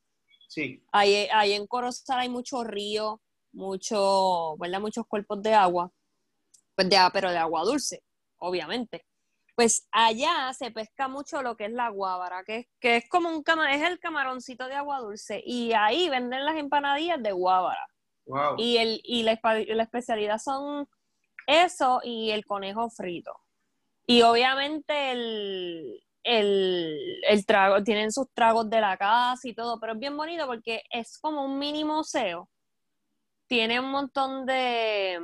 Sí, 0.49 0.83
Ahí, 0.93 1.28
ahí 1.33 1.52
en 1.52 1.67
Corozal 1.67 2.21
hay 2.21 2.28
muchos 2.31 2.67
ríos, 2.67 3.21
mucho, 3.52 4.57
¿verdad? 4.59 4.81
Muchos 4.81 5.07
cuerpos 5.07 5.43
de 5.43 5.55
agua, 5.55 5.93
pues 6.75 6.88
de, 6.88 6.97
pero 7.12 7.31
de 7.31 7.37
agua 7.37 7.62
dulce, 7.64 8.02
obviamente. 8.38 9.05
Pues 9.55 9.87
allá 9.90 10.52
se 10.55 10.71
pesca 10.71 11.07
mucho 11.09 11.43
lo 11.43 11.57
que 11.57 11.67
es 11.67 11.73
la 11.73 11.90
guábara, 11.90 12.45
que 12.45 12.59
es, 12.59 12.67
que 12.81 12.97
es 12.97 13.09
como 13.09 13.28
un 13.28 13.43
cama, 13.43 13.75
es 13.75 13.83
el 13.83 13.99
camaroncito 13.99 14.67
de 14.69 14.75
agua 14.75 15.00
dulce, 15.00 15.43
y 15.45 15.73
ahí 15.73 16.09
venden 16.09 16.47
las 16.47 16.57
empanadillas 16.57 17.23
de 17.23 17.33
guábara. 17.33 17.87
wow. 18.26 18.55
Y, 18.57 18.78
el, 18.78 19.00
y 19.05 19.25
la, 19.25 19.38
la 19.43 19.83
especialidad 19.83 20.38
son 20.38 20.88
eso 21.47 22.00
y 22.02 22.31
el 22.31 22.47
conejo 22.47 22.88
frito. 22.88 23.33
Y 24.07 24.23
obviamente 24.23 25.11
el, 25.12 26.02
el, 26.22 27.20
el 27.28 27.46
trago, 27.46 27.82
tienen 27.82 28.12
sus 28.12 28.30
tragos 28.32 28.68
de 28.68 28.80
la 28.80 28.96
casa 28.96 29.48
y 29.48 29.54
todo, 29.54 29.78
pero 29.80 29.94
es 29.94 29.98
bien 29.98 30.16
bonito 30.16 30.46
porque 30.46 30.82
es 30.90 31.18
como 31.18 31.44
un 31.44 31.58
mini 31.58 31.84
museo. 31.84 32.48
Tiene 33.46 33.80
un 33.80 33.90
montón 33.90 34.44
de, 34.44 35.20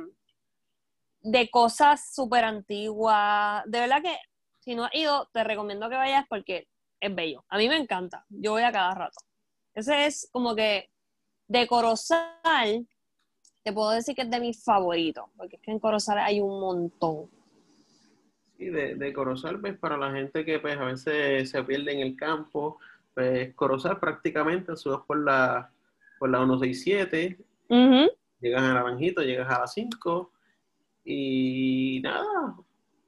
de 1.21 1.49
cosas 1.49 2.13
súper 2.13 2.43
antiguas. 2.43 3.63
De 3.65 3.79
verdad 3.79 4.01
que 4.01 4.17
si 4.59 4.75
no 4.75 4.85
has 4.85 4.95
ido, 4.95 5.29
te 5.31 5.43
recomiendo 5.43 5.89
que 5.89 5.95
vayas 5.95 6.25
porque 6.27 6.67
es 6.99 7.13
bello. 7.13 7.45
A 7.49 7.57
mí 7.57 7.69
me 7.69 7.77
encanta. 7.77 8.25
Yo 8.29 8.51
voy 8.51 8.63
a 8.63 8.71
cada 8.71 8.93
rato. 8.95 9.19
Ese 9.73 10.05
es 10.05 10.29
como 10.31 10.55
que 10.55 10.89
de 11.47 11.67
Corozal, 11.67 12.87
te 13.63 13.73
puedo 13.73 13.91
decir 13.91 14.15
que 14.15 14.23
es 14.23 14.29
de 14.29 14.39
mis 14.39 14.63
favoritos, 14.63 15.25
porque 15.37 15.57
es 15.57 15.61
que 15.61 15.71
en 15.71 15.79
Corozal 15.79 16.19
hay 16.19 16.41
un 16.41 16.59
montón. 16.59 17.29
Sí, 18.57 18.65
de, 18.69 18.95
de 18.95 19.13
Corozal, 19.13 19.59
pues 19.59 19.77
para 19.77 19.97
la 19.97 20.11
gente 20.11 20.45
que 20.45 20.59
pues 20.59 20.77
a 20.77 20.85
veces 20.85 21.49
se 21.49 21.63
pierde 21.63 21.91
en 21.93 21.99
el 21.99 22.15
campo, 22.15 22.79
pues 23.13 23.53
Corozal 23.53 23.99
prácticamente 23.99 24.75
subes 24.77 25.01
por 25.05 25.21
la, 25.23 25.69
por 26.19 26.29
la 26.29 26.37
167, 26.39 27.37
Ujú. 27.67 28.09
llegas 28.39 28.61
a 28.61 28.73
Naranjito, 28.73 29.21
llegas 29.23 29.49
a 29.53 29.59
las 29.61 29.73
5 29.73 30.31
y 31.03 31.99
nada, 32.03 32.55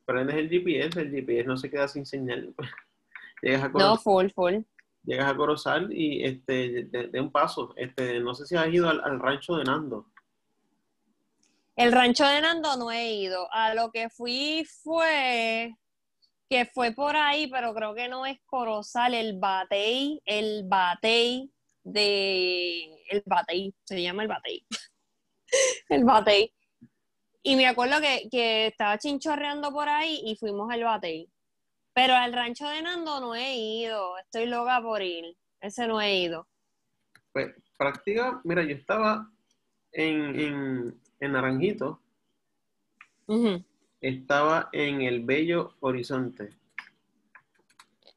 prendes 0.05 0.35
el 0.35 0.49
GPS, 0.49 0.99
el 1.01 1.11
GPS 1.11 1.45
no 1.47 1.57
se 1.57 1.69
queda 1.69 1.87
sin 1.87 2.05
señal. 2.05 2.53
llegas 3.41 3.63
a 3.63 3.67
No, 3.69 3.73
Corozal, 3.73 3.97
full, 3.99 4.27
full. 4.35 4.55
llegas 5.03 5.31
a 5.31 5.35
Corozal 5.37 5.93
y 5.93 6.23
este, 6.25 6.83
de, 6.85 7.07
de 7.07 7.21
un 7.21 7.31
paso, 7.31 7.73
este, 7.77 8.19
no 8.19 8.33
sé 8.33 8.45
si 8.45 8.55
has 8.57 8.67
ido 8.73 8.89
al, 8.89 8.99
al 9.01 9.19
rancho 9.19 9.55
de 9.55 9.63
Nando. 9.63 10.05
El 11.77 11.91
rancho 11.91 12.25
de 12.25 12.41
Nando 12.41 12.75
no 12.75 12.91
he 12.91 13.13
ido. 13.13 13.47
A 13.53 13.75
lo 13.75 13.91
que 13.91 14.09
fui 14.09 14.65
fue 14.83 15.75
que 16.49 16.65
fue 16.65 16.91
por 16.91 17.15
ahí, 17.15 17.47
pero 17.51 17.73
creo 17.73 17.93
que 17.93 18.07
no 18.07 18.25
es 18.25 18.39
Corozal, 18.45 19.13
el 19.13 19.37
Batey, 19.37 20.19
el 20.25 20.63
Batey 20.65 21.51
de 21.83 22.85
el 23.09 23.21
Batey, 23.25 23.75
se 23.83 24.01
llama 24.01 24.23
el 24.23 24.27
Batey. 24.27 24.65
el 25.89 26.03
Batey. 26.03 26.51
Y 27.43 27.55
me 27.55 27.67
acuerdo 27.67 28.01
que, 28.01 28.27
que 28.31 28.67
estaba 28.67 28.97
chinchorreando 28.97 29.71
por 29.71 29.87
ahí 29.87 30.21
y 30.25 30.35
fuimos 30.35 30.71
al 30.71 30.83
Batey. 30.83 31.29
Pero 31.93 32.15
al 32.15 32.33
rancho 32.33 32.67
de 32.67 32.81
Nando 32.81 33.19
no 33.19 33.35
he 33.35 33.55
ido. 33.55 34.17
Estoy 34.17 34.47
loca 34.47 34.81
por 34.81 35.03
ir. 35.03 35.37
Ese 35.61 35.87
no 35.87 36.01
he 36.01 36.15
ido. 36.15 36.47
Pues 37.31 37.53
práctica, 37.77 38.41
mira, 38.43 38.63
yo 38.63 38.75
estaba 38.75 39.29
en, 39.91 40.39
en, 40.39 41.01
en 41.19 41.31
Naranjito, 41.31 41.99
estaba 44.01 44.69
en 44.71 45.01
el 45.01 45.23
Bello 45.25 45.75
Horizonte. 45.79 46.55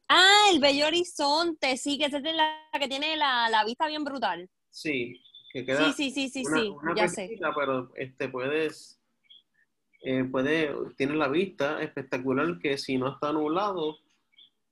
Ah, 0.08 0.48
el 0.52 0.60
Bello 0.60 0.86
Horizonte, 0.86 1.76
sí, 1.76 1.98
que 1.98 2.06
esa 2.06 2.18
es 2.18 2.34
la 2.34 2.68
que 2.78 2.88
tiene 2.88 3.16
la, 3.16 3.48
la 3.48 3.64
vista 3.64 3.86
bien 3.86 4.04
brutal. 4.04 4.48
Sí, 4.68 5.20
que 5.52 5.64
queda 5.64 5.92
Sí, 5.92 6.10
sí, 6.10 6.10
sí, 6.10 6.28
sí, 6.28 6.46
una, 6.46 6.60
sí, 6.60 6.68
una 6.68 6.94
ya 6.94 7.08
sé. 7.08 7.38
pero 7.54 7.92
este 7.94 8.28
puedes, 8.28 9.00
eh, 10.02 10.24
puede, 10.24 10.74
tienes 10.96 11.16
la 11.16 11.28
vista 11.28 11.80
espectacular 11.82 12.58
que 12.58 12.76
si 12.76 12.98
no 12.98 13.12
está 13.14 13.32
nublado, 13.32 13.98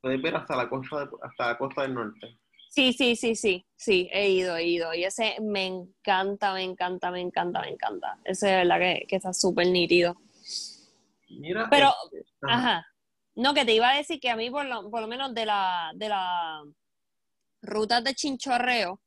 puedes 0.00 0.20
ver 0.20 0.36
hasta 0.36 0.56
la 0.56 0.68
costa 0.68 1.06
de- 1.06 1.16
hasta 1.22 1.46
la 1.48 1.58
costa 1.58 1.82
del 1.82 1.94
norte. 1.94 2.38
Sí, 2.78 2.92
sí, 2.92 3.16
sí, 3.16 3.34
sí, 3.34 3.66
sí, 3.74 4.08
he 4.12 4.30
ido, 4.30 4.56
he 4.56 4.62
ido. 4.62 4.94
Y 4.94 5.02
ese 5.02 5.34
me 5.40 5.66
encanta, 5.66 6.54
me 6.54 6.62
encanta, 6.62 7.10
me 7.10 7.20
encanta, 7.20 7.60
me 7.62 7.70
encanta. 7.70 8.20
Ese 8.22 8.46
de 8.46 8.56
verdad 8.58 8.78
que, 8.78 9.04
que 9.08 9.16
está 9.16 9.32
súper 9.32 9.66
nítido. 9.66 10.16
Mira, 11.28 11.66
Pero, 11.68 11.92
este, 12.12 12.24
ajá. 12.42 12.86
No, 13.34 13.52
que 13.52 13.64
te 13.64 13.74
iba 13.74 13.90
a 13.90 13.96
decir 13.96 14.20
que 14.20 14.30
a 14.30 14.36
mí, 14.36 14.48
por 14.48 14.64
lo, 14.64 14.88
por 14.92 15.00
lo 15.00 15.08
menos 15.08 15.34
de 15.34 15.44
la, 15.44 15.90
de 15.96 16.08
la 16.08 16.62
rutas 17.62 18.04
de 18.04 18.14
chinchorreo, 18.14 19.00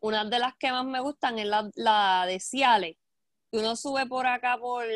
una 0.00 0.24
de 0.24 0.38
las 0.40 0.56
que 0.56 0.72
más 0.72 0.84
me 0.84 0.98
gustan 0.98 1.38
es 1.38 1.46
la, 1.46 1.70
la 1.76 2.24
de 2.26 2.40
Ciales. 2.40 2.96
Que 3.48 3.58
uno 3.58 3.76
sube 3.76 4.06
por 4.06 4.26
acá 4.26 4.58
por. 4.58 4.86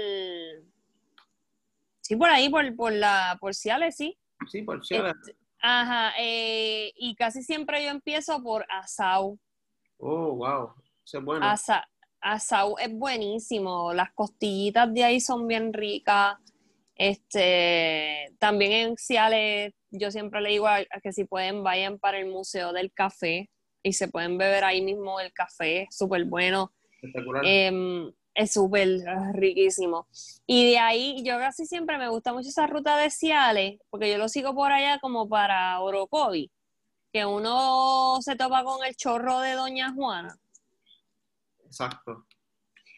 Sí, 2.01 2.17
por 2.17 2.31
ahí, 2.31 2.49
por, 2.49 2.75
por 2.75 2.93
la, 2.93 3.39
por 3.41 3.55
Ciales, 3.55 3.95
sí. 3.95 4.19
sí, 4.51 4.63
por 4.63 4.85
cierto. 4.85 5.17
Este, 5.25 5.38
ajá, 5.61 6.13
eh, 6.19 6.93
y 6.97 7.15
casi 7.15 7.43
siempre 7.43 7.83
yo 7.85 7.91
empiezo 7.91 8.43
por 8.43 8.67
Asau. 8.71 9.39
Oh, 9.99 10.33
wow, 10.35 10.73
eso 11.05 11.19
es 11.19 11.25
bueno. 11.25 11.47
Asa- 11.47 11.89
Asau 12.21 12.77
es 12.79 12.93
buenísimo, 12.93 13.93
las 13.93 14.13
costillitas 14.13 14.93
de 14.93 15.05
ahí 15.05 15.21
son 15.21 15.47
bien 15.47 15.73
ricas. 15.73 16.37
Este, 16.97 18.35
también 18.39 18.73
en 18.73 18.97
Ciales, 18.97 19.73
yo 19.91 20.11
siempre 20.11 20.41
le 20.41 20.51
digo 20.51 20.67
a, 20.67 20.77
a 20.79 21.01
que 21.03 21.13
si 21.13 21.25
pueden 21.25 21.63
vayan 21.63 21.99
para 21.99 22.19
el 22.19 22.27
Museo 22.27 22.73
del 22.73 22.93
Café 22.93 23.49
y 23.83 23.93
se 23.93 24.09
pueden 24.09 24.37
beber 24.37 24.65
ahí 24.65 24.83
mismo 24.83 25.21
el 25.21 25.33
café, 25.33 25.87
súper 25.91 26.25
bueno. 26.25 26.73
Espectacular. 27.01 27.43
Em, 27.47 28.11
es 28.39 28.53
súper 28.53 28.89
riquísimo. 29.33 30.07
Y 30.47 30.71
de 30.71 30.79
ahí, 30.79 31.25
yo 31.25 31.39
casi 31.39 31.67
siempre 31.67 31.99
me 31.99 32.09
gusta 32.09 32.33
mucho 32.33 32.49
esa 32.49 32.69
ruta 32.69 32.97
de 32.97 33.11
Ciales, 33.11 33.81
porque 33.91 34.11
yo 34.11 34.17
lo 34.17 34.29
sigo 34.29 34.55
por 34.55 34.71
allá 34.71 35.01
como 35.01 35.29
para 35.29 35.81
Orocovi, 35.81 36.51
que 37.13 37.27
uno 37.27 38.19
se 38.21 38.37
topa 38.37 38.63
con 38.63 38.85
el 38.87 38.95
chorro 38.95 39.41
de 39.41 39.55
Doña 39.55 39.93
Juana. 39.93 40.39
Exacto. 41.65 42.27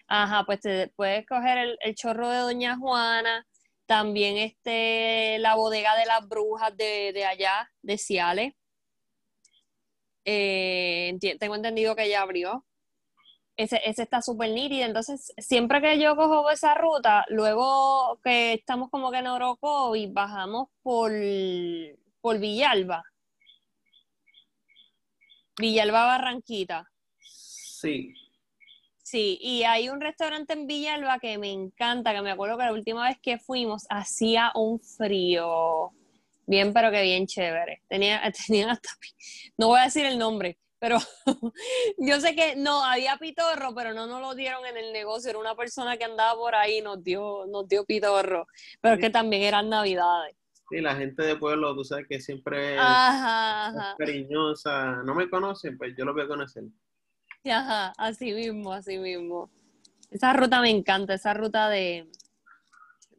Ajá, 0.06 0.44
pues 0.44 0.60
te 0.60 0.88
puedes 0.88 1.26
coger 1.26 1.56
el, 1.56 1.78
el 1.80 1.94
chorro 1.94 2.28
de 2.28 2.38
Doña 2.40 2.76
Juana, 2.76 3.46
también 3.86 4.36
este, 4.36 5.38
la 5.38 5.54
bodega 5.54 5.96
de 5.96 6.04
las 6.04 6.28
brujas 6.28 6.76
de, 6.76 7.12
de 7.14 7.24
allá, 7.24 7.70
de 7.80 7.96
Ciales. 7.96 8.52
Eh, 10.26 11.18
tengo 11.38 11.54
entendido 11.54 11.96
que 11.96 12.10
ya 12.10 12.20
abrió. 12.20 12.66
Ese, 13.60 13.80
ese 13.84 14.02
está 14.02 14.22
súper 14.22 14.50
nítido. 14.50 14.86
Entonces, 14.86 15.32
siempre 15.38 15.80
que 15.80 15.98
yo 16.00 16.16
cojo 16.16 16.50
esa 16.50 16.74
ruta, 16.74 17.24
luego 17.28 18.18
que 18.24 18.54
estamos 18.54 18.90
como 18.90 19.10
que 19.10 19.18
en 19.18 19.26
Orocovi, 19.26 20.06
bajamos 20.06 20.68
por, 20.82 21.12
por 22.20 22.38
Villalba. 22.38 23.02
Villalba 25.58 26.06
Barranquita. 26.06 26.90
Sí, 27.20 28.14
Sí, 29.10 29.38
y 29.40 29.64
hay 29.64 29.88
un 29.88 30.00
restaurante 30.00 30.52
en 30.52 30.68
Villalba 30.68 31.18
que 31.18 31.36
me 31.36 31.50
encanta, 31.50 32.14
que 32.14 32.22
me 32.22 32.30
acuerdo 32.30 32.56
que 32.56 32.66
la 32.66 32.72
última 32.72 33.08
vez 33.08 33.18
que 33.20 33.38
fuimos 33.38 33.84
hacía 33.90 34.52
un 34.54 34.78
frío 34.78 35.90
bien, 36.46 36.72
pero 36.72 36.92
que 36.92 37.02
bien 37.02 37.26
chévere. 37.26 37.82
Tenía, 37.88 38.22
tenían 38.46 38.70
hasta, 38.70 38.88
no 39.58 39.66
voy 39.66 39.80
a 39.80 39.84
decir 39.84 40.06
el 40.06 40.16
nombre, 40.16 40.58
pero 40.80 40.98
yo 41.98 42.20
sé 42.20 42.34
que 42.34 42.56
no, 42.56 42.84
había 42.84 43.16
pitorro, 43.18 43.74
pero 43.74 43.94
no 43.94 44.06
nos 44.06 44.20
lo 44.20 44.34
dieron 44.34 44.64
en 44.66 44.76
el 44.76 44.92
negocio, 44.92 45.30
era 45.30 45.38
una 45.38 45.54
persona 45.54 45.96
que 45.96 46.04
andaba 46.04 46.34
por 46.34 46.54
ahí 46.54 46.78
y 46.78 46.82
nos 46.82 47.04
dio, 47.04 47.44
nos 47.46 47.68
dio 47.68 47.84
pitorro, 47.84 48.46
pero 48.80 48.94
es 48.94 49.00
que 49.00 49.10
también 49.10 49.42
eran 49.42 49.68
navidades. 49.68 50.34
sí, 50.70 50.80
la 50.80 50.96
gente 50.96 51.22
de 51.22 51.36
pueblo, 51.36 51.74
tú 51.76 51.84
sabes 51.84 52.06
que 52.08 52.18
siempre 52.18 52.74
es 52.74 52.80
Ajá, 52.80 53.94
cariñosa. 53.98 55.02
No 55.04 55.14
me 55.14 55.28
conocen, 55.28 55.76
pues 55.76 55.94
yo 55.96 56.04
lo 56.04 56.14
voy 56.14 56.22
a 56.22 56.28
conocer. 56.28 56.64
Ajá, 57.44 57.92
así 57.98 58.32
mismo, 58.32 58.72
así 58.72 58.98
mismo. 58.98 59.50
Esa 60.10 60.32
ruta 60.32 60.60
me 60.60 60.70
encanta, 60.70 61.14
esa 61.14 61.34
ruta 61.34 61.68
de 61.68 62.10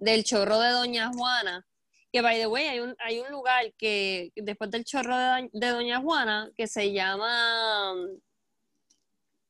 del 0.01 0.23
chorro 0.23 0.59
de 0.59 0.71
Doña 0.71 1.11
Juana, 1.13 1.63
que 2.11 2.21
by 2.21 2.37
the 2.39 2.47
way, 2.47 2.67
hay 2.67 2.79
un, 2.81 2.95
hay 2.99 3.19
un 3.19 3.29
lugar 3.31 3.71
que 3.77 4.31
después 4.35 4.69
del 4.69 4.83
chorro 4.83 5.17
de, 5.17 5.23
Doñ- 5.25 5.49
de 5.53 5.67
Doña 5.67 5.99
Juana 6.01 6.51
que 6.57 6.67
se 6.67 6.91
llama 6.91 7.95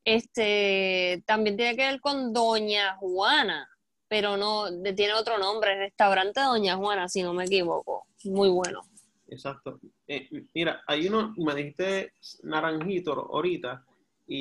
este 0.04 1.22
también 1.26 1.56
tiene 1.56 1.76
que 1.76 1.86
ver 1.86 2.00
con 2.00 2.32
Doña 2.32 2.96
Juana, 2.96 3.68
pero 4.08 4.36
no, 4.36 4.66
tiene 4.94 5.14
otro 5.14 5.38
nombre, 5.38 5.76
restaurante 5.76 6.40
Doña 6.40 6.76
Juana, 6.76 7.08
si 7.08 7.22
no 7.22 7.32
me 7.32 7.44
equivoco. 7.44 8.06
Muy 8.24 8.48
bueno. 8.48 8.82
Exacto. 9.28 9.80
Eh, 10.06 10.28
mira, 10.54 10.82
hay 10.86 11.08
uno, 11.08 11.32
me 11.38 11.54
dijiste 11.54 12.12
naranjito 12.42 13.12
ahorita, 13.32 13.84
y 14.26 14.40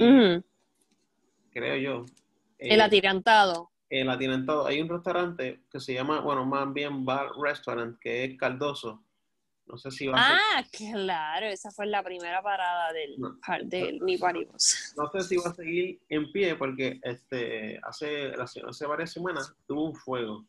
creo 1.51 1.75
yo, 1.78 2.06
eh, 2.60 2.74
El 2.74 2.82
atirantado. 2.82 3.71
El 3.91 4.10
atirantado, 4.10 4.65
hay 4.65 4.81
un 4.81 4.88
restaurante 4.89 5.62
que 5.69 5.79
se 5.79 5.93
llama, 5.93 6.21
bueno, 6.21 6.45
más 6.45 6.71
bien 6.74 7.03
Bar 7.05 7.29
Restaurant, 7.39 8.00
que 8.00 8.24
es 8.24 8.38
Caldoso. 8.38 9.03
No 9.67 9.77
sé 9.77 9.91
si 9.91 10.07
va 10.07 10.17
a 10.19 10.27
ser, 10.27 10.38
Ah, 10.38 10.63
claro, 10.71 11.45
esa 11.45 11.71
fue 11.71 11.86
la 11.86 12.01
primera 12.03 12.41
parada 12.41 12.91
del, 12.93 13.19
No. 13.19 13.38
de 13.63 14.00
mi 14.01 14.17
paribus. 14.17 14.93
no 14.98 15.10
sé 15.12 15.21
si 15.27 15.38
va 15.38 15.50
a 15.50 15.53
seguir 15.53 16.01
en 16.10 16.31
pie 16.31 16.55
porque 16.55 17.00
este 17.03 17.79
hace, 17.83 18.33
hace, 18.39 18.62
hace 18.67 18.86
varias 18.88 19.12
semanas 19.12 19.53
tuvo 19.67 19.86
un 19.89 19.95
fuego. 19.95 20.45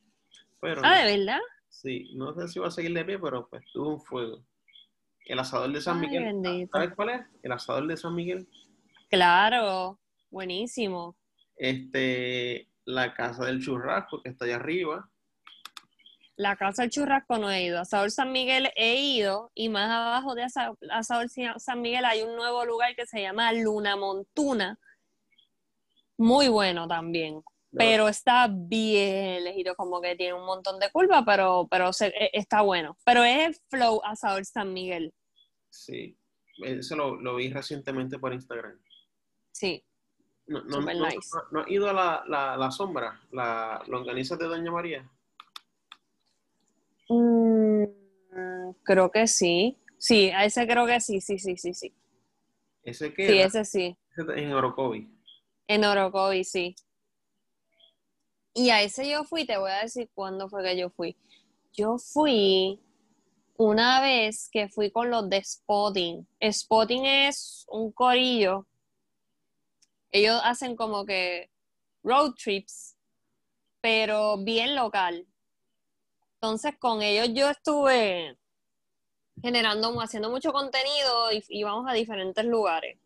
Pero 0.61 0.81
Ah, 0.85 1.05
¿de 1.05 1.19
verdad? 1.19 1.41
sí, 1.69 2.11
no 2.15 2.33
sé 2.35 2.49
si 2.49 2.59
va 2.61 2.69
a 2.69 2.71
seguir 2.71 2.95
de 2.95 3.05
pie, 3.05 3.19
pero 3.19 3.49
pues 3.49 3.63
tuvo 3.73 3.91
un 3.95 4.01
fuego. 4.01 4.45
El 5.27 5.39
asador 5.39 5.71
de 5.73 5.81
San 5.81 5.99
Ay, 6.01 6.07
Miguel. 6.07 6.25
bendito. 6.25 6.71
¿Sabes 6.79 6.95
cuál 6.97 7.09
es? 7.11 7.21
El 7.43 7.53
asador 7.53 7.87
de 7.87 7.97
San 7.97 8.15
Miguel. 8.15 8.49
Claro, 9.09 10.01
buenísimo. 10.31 11.17
Este, 11.57 12.67
la 12.85 13.15
casa 13.15 13.45
del 13.45 13.63
churrasco 13.63 14.23
que 14.23 14.31
está 14.31 14.45
allá 14.45 14.57
arriba. 14.57 15.09
La 16.37 16.57
casa 16.57 16.83
del 16.83 16.91
churrasco 16.91 17.39
no 17.39 17.51
he 17.51 17.65
ido. 17.65 17.79
Asador 17.81 18.11
San 18.11 18.33
Miguel 18.33 18.71
he 18.77 18.97
ido 18.97 19.51
y 19.55 19.69
más 19.69 19.91
abajo 19.91 20.35
de 20.35 20.45
Asa- 20.45 20.73
Asador 20.91 21.29
San 21.59 21.81
Miguel 21.83 22.05
hay 22.05 22.23
un 22.23 22.35
nuevo 22.37 22.65
lugar 22.65 22.95
que 22.97 23.07
se 23.07 23.21
llama 23.21 23.53
Luna 23.53 23.97
Montuna. 23.97 24.79
Muy 26.19 26.49
bueno 26.49 26.89
también. 26.89 27.43
Pero 27.75 28.07
está 28.09 28.49
bien 28.51 29.45
lejido, 29.45 29.75
como 29.77 30.01
que 30.03 30.15
tiene 30.15 30.35
un 30.35 30.45
montón 30.45 30.79
de 30.79 30.91
curvas, 30.91 31.23
pero, 31.25 31.67
pero 31.71 31.91
se- 31.95 32.09
e- 32.09 32.31
está 32.35 32.61
bueno. 32.61 32.99
Pero 33.05 33.25
es 33.25 33.47
el 33.49 33.55
Flow 33.71 34.01
Asador 34.05 34.45
San 34.45 34.75
Miguel. 34.75 35.15
Sí, 35.71 36.19
eso 36.65 36.97
lo, 36.97 37.17
lo 37.17 37.37
vi 37.37 37.51
recientemente 37.51 38.19
por 38.19 38.35
Instagram. 38.35 38.79
Sí. 39.53 39.83
No, 40.53 40.61
no, 40.65 40.77
Super 40.81 40.97
no- 40.97 41.07
nice. 41.09 41.29
no- 41.35 41.43
no 41.51 41.61
has 41.61 41.71
ido 41.71 41.89
a 41.89 41.93
la, 41.93 42.25
la, 42.29 42.57
la 42.57 42.71
sombra, 42.71 43.21
la 43.31 43.83
longaniza 43.87 44.37
de 44.37 44.45
Doña 44.47 44.71
María. 44.71 45.09
Mm, 47.09 47.85
creo 48.83 49.11
que 49.11 49.27
sí. 49.27 49.79
Sí, 49.99 50.31
a 50.31 50.45
ese 50.45 50.67
creo 50.67 50.87
que 50.87 51.01
sí, 51.01 51.21
sí, 51.21 51.39
sí, 51.39 51.57
sí, 51.57 51.75
sí. 51.75 51.95
Ese 52.83 53.15
que 53.15 53.29
Sí, 53.29 53.39
ese 53.39 53.65
sí. 53.65 53.97
en 54.17 54.53
Orocovi. 54.53 55.09
En 55.69 55.85
Orocovi, 55.85 56.43
sí. 56.45 56.75
Y 58.55 58.71
a 58.71 58.83
ese 58.83 59.09
yo 59.09 59.25
fui, 59.25 59.47
te 59.47 59.57
voy 59.57 59.71
a 59.71 59.83
decir 59.83 60.11
cuándo 60.15 60.49
fue 60.49 60.63
que 60.65 60.77
yo 60.77 60.91
fui. 60.91 61.17
Yo 61.73 61.97
fui 61.99 62.81
una 63.57 64.01
vez 64.03 64.49
que 64.51 64.69
fui 64.69 64.91
con 64.91 65.11
los 65.11 65.31
de 65.31 65.43
Spotting. 65.43 66.27
Spotting 66.51 67.07
es 67.07 67.65
un 67.71 67.93
corillo. 67.93 68.67
Ellos 70.13 70.41
hacen 70.45 70.77
como 70.77 71.05
que 71.07 71.51
road 72.03 72.35
trips, 72.35 72.97
pero 73.81 74.37
bien 74.39 74.77
local. 74.77 75.27
Entonces 76.35 76.77
con 76.79 77.03
ellos 77.03 77.31
yo 77.33 77.49
estuve 77.51 78.37
generando, 79.41 80.01
haciendo 80.01 80.31
mucho 80.31 80.53
contenido 80.53 81.33
y 81.33 81.43
íbamos 81.49 81.89
a 81.89 81.95
diferentes 81.95 82.45
lugares. 82.45 82.99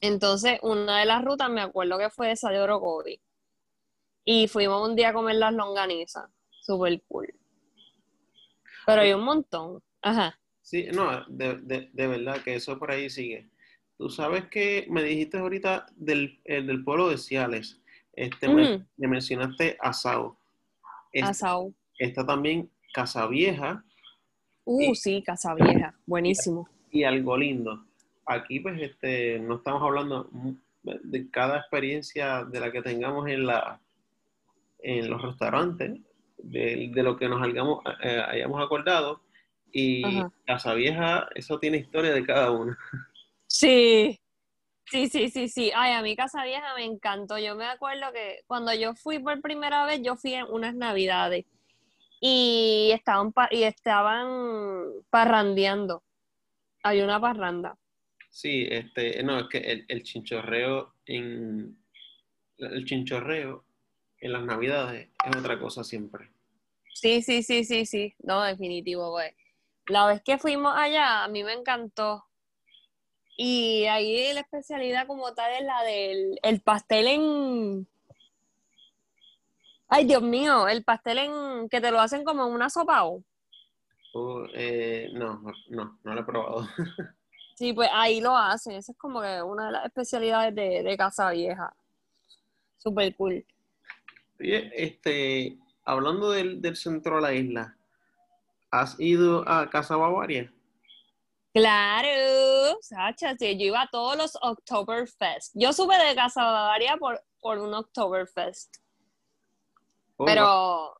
Entonces, 0.00 0.58
una 0.62 1.00
de 1.00 1.06
las 1.06 1.24
rutas 1.24 1.48
me 1.48 1.62
acuerdo 1.62 1.98
que 1.98 2.10
fue 2.10 2.30
esa 2.30 2.50
de 2.50 2.60
Orocovi. 2.60 3.20
Y 4.24 4.46
fuimos 4.48 4.86
un 4.86 4.94
día 4.94 5.08
a 5.08 5.12
comer 5.14 5.36
las 5.36 5.54
longanizas. 5.54 6.28
Super 6.60 7.00
cool. 7.08 7.32
Pero 8.84 9.00
hay 9.02 9.12
un 9.12 9.22
montón. 9.22 9.82
Ajá. 10.02 10.38
Sí, 10.60 10.88
no, 10.92 11.24
de, 11.28 11.56
de, 11.62 11.90
de 11.92 12.06
verdad 12.06 12.42
que 12.42 12.56
eso 12.56 12.78
por 12.78 12.90
ahí 12.90 13.08
sigue. 13.08 13.48
Tú 13.98 14.10
sabes 14.10 14.46
que 14.48 14.86
me 14.90 15.02
dijiste 15.02 15.38
ahorita 15.38 15.86
del, 15.96 16.40
el 16.44 16.66
del 16.66 16.84
pueblo 16.84 17.08
de 17.08 17.18
Ciales. 17.18 17.80
Este, 18.12 18.48
me, 18.48 18.84
mencionaste 18.98 19.76
Asao. 19.80 20.38
Es- 21.12 21.24
Asau. 21.24 21.74
está 21.98 22.24
también 22.26 22.70
Casa 22.92 23.26
Vieja 23.26 23.82
Uh, 24.68 24.94
sí, 24.96 25.22
Casa 25.22 25.54
Vieja. 25.54 25.94
Buenísimo. 26.06 26.68
y 26.90 27.04
Algo 27.04 27.36
Lindo. 27.36 27.84
Aquí, 28.26 28.58
pues, 28.58 28.80
este, 28.82 29.38
no 29.38 29.56
estamos 29.58 29.80
hablando 29.80 30.28
de 30.82 31.30
cada 31.30 31.58
experiencia 31.58 32.44
de 32.44 32.58
la 32.58 32.72
que 32.72 32.82
tengamos 32.82 33.28
en 33.28 33.46
la 33.46 33.80
en 34.80 35.08
los 35.08 35.22
restaurantes, 35.22 36.00
de, 36.38 36.90
de 36.92 37.02
lo 37.04 37.16
que 37.16 37.28
nos 37.28 37.40
hayamos, 37.42 37.82
eh, 38.02 38.20
hayamos 38.26 38.60
acordado. 38.60 39.20
Y 39.72 40.04
Ajá. 40.04 40.32
Casa 40.46 40.74
Vieja, 40.74 41.28
eso 41.36 41.58
tiene 41.60 41.76
historia 41.78 42.12
de 42.12 42.24
cada 42.26 42.50
una. 42.50 42.76
Sí. 43.58 44.20
Sí, 44.90 45.08
sí, 45.08 45.30
sí, 45.30 45.48
sí. 45.48 45.72
Ay, 45.74 45.92
a 45.94 46.02
mí 46.02 46.14
Casa 46.16 46.44
Vieja 46.44 46.74
me 46.76 46.84
encantó. 46.84 47.38
Yo 47.38 47.56
me 47.56 47.66
acuerdo 47.66 48.12
que 48.12 48.40
cuando 48.46 48.74
yo 48.74 48.94
fui 48.94 49.18
por 49.18 49.40
primera 49.42 49.86
vez, 49.86 50.00
yo 50.02 50.16
fui 50.16 50.34
en 50.34 50.46
unas 50.50 50.74
navidades 50.74 51.46
y 52.20 52.90
estaban, 52.94 53.32
pa- 53.32 53.48
y 53.50 53.64
estaban 53.64 54.92
parrandeando. 55.10 56.04
Hay 56.82 57.00
una 57.02 57.20
parranda. 57.20 57.78
Sí, 58.30 58.66
este, 58.70 59.22
no, 59.24 59.40
es 59.40 59.46
que 59.48 59.58
el, 59.58 59.84
el 59.88 60.02
chinchorreo 60.02 60.94
en 61.06 61.78
el 62.58 62.84
chinchorreo 62.84 63.64
en 64.20 64.32
las 64.32 64.44
navidades 64.44 65.10
es 65.26 65.36
otra 65.36 65.58
cosa 65.58 65.84
siempre. 65.84 66.30
Sí, 66.94 67.22
sí, 67.22 67.42
sí, 67.42 67.64
sí, 67.64 67.86
sí. 67.86 68.14
No, 68.20 68.42
definitivo, 68.42 69.10
güey. 69.10 69.30
La 69.86 70.06
vez 70.06 70.22
que 70.22 70.38
fuimos 70.38 70.74
allá, 70.76 71.24
a 71.24 71.28
mí 71.28 71.44
me 71.44 71.54
encantó. 71.54 72.24
Y 73.36 73.84
ahí 73.84 74.32
la 74.32 74.40
especialidad 74.40 75.06
como 75.06 75.34
tal 75.34 75.52
es 75.52 75.62
la 75.62 75.82
del 75.82 76.38
el 76.42 76.60
pastel 76.60 77.06
en... 77.06 77.86
Ay, 79.88 80.04
Dios 80.04 80.22
mío, 80.22 80.66
el 80.68 80.82
pastel 80.82 81.18
en 81.18 81.68
que 81.68 81.80
te 81.80 81.90
lo 81.90 82.00
hacen 82.00 82.24
como 82.24 82.46
en 82.46 82.52
una 82.52 82.70
sopa. 82.70 83.04
¿o? 83.04 83.22
O, 84.14 84.46
eh, 84.54 85.10
no, 85.12 85.42
no, 85.68 85.98
no 86.02 86.14
lo 86.14 86.20
he 86.20 86.24
probado. 86.24 86.68
Sí, 87.56 87.72
pues 87.72 87.88
ahí 87.90 88.20
lo 88.20 88.36
hacen. 88.36 88.74
Esa 88.74 88.92
es 88.92 88.98
como 88.98 89.22
que 89.22 89.40
una 89.40 89.66
de 89.66 89.72
las 89.72 89.86
especialidades 89.86 90.54
de, 90.54 90.82
de 90.82 90.96
Casa 90.98 91.30
Vieja. 91.30 91.74
Súper 92.76 93.16
cool. 93.16 93.46
Oye, 94.38 94.70
este, 94.74 95.56
hablando 95.82 96.30
del, 96.32 96.60
del 96.60 96.76
centro 96.76 97.16
de 97.16 97.22
la 97.22 97.32
isla, 97.32 97.74
¿has 98.70 99.00
ido 99.00 99.48
a 99.48 99.70
Casa 99.70 99.96
Bavaria? 99.96 100.52
Claro, 101.56 102.76
Sacha, 102.82 103.34
sí, 103.38 103.56
yo 103.58 103.68
iba 103.68 103.80
a 103.80 103.88
todos 103.90 104.14
los 104.14 104.36
Oktoberfest. 104.42 105.52
Yo 105.54 105.72
supe 105.72 105.96
de 105.96 106.14
Casa 106.14 106.44
Bavaria 106.44 106.98
por, 106.98 107.18
por 107.40 107.56
un 107.56 107.72
Oktoberfest. 107.72 108.76
Oh, 110.18 110.26
Pero 110.26 110.94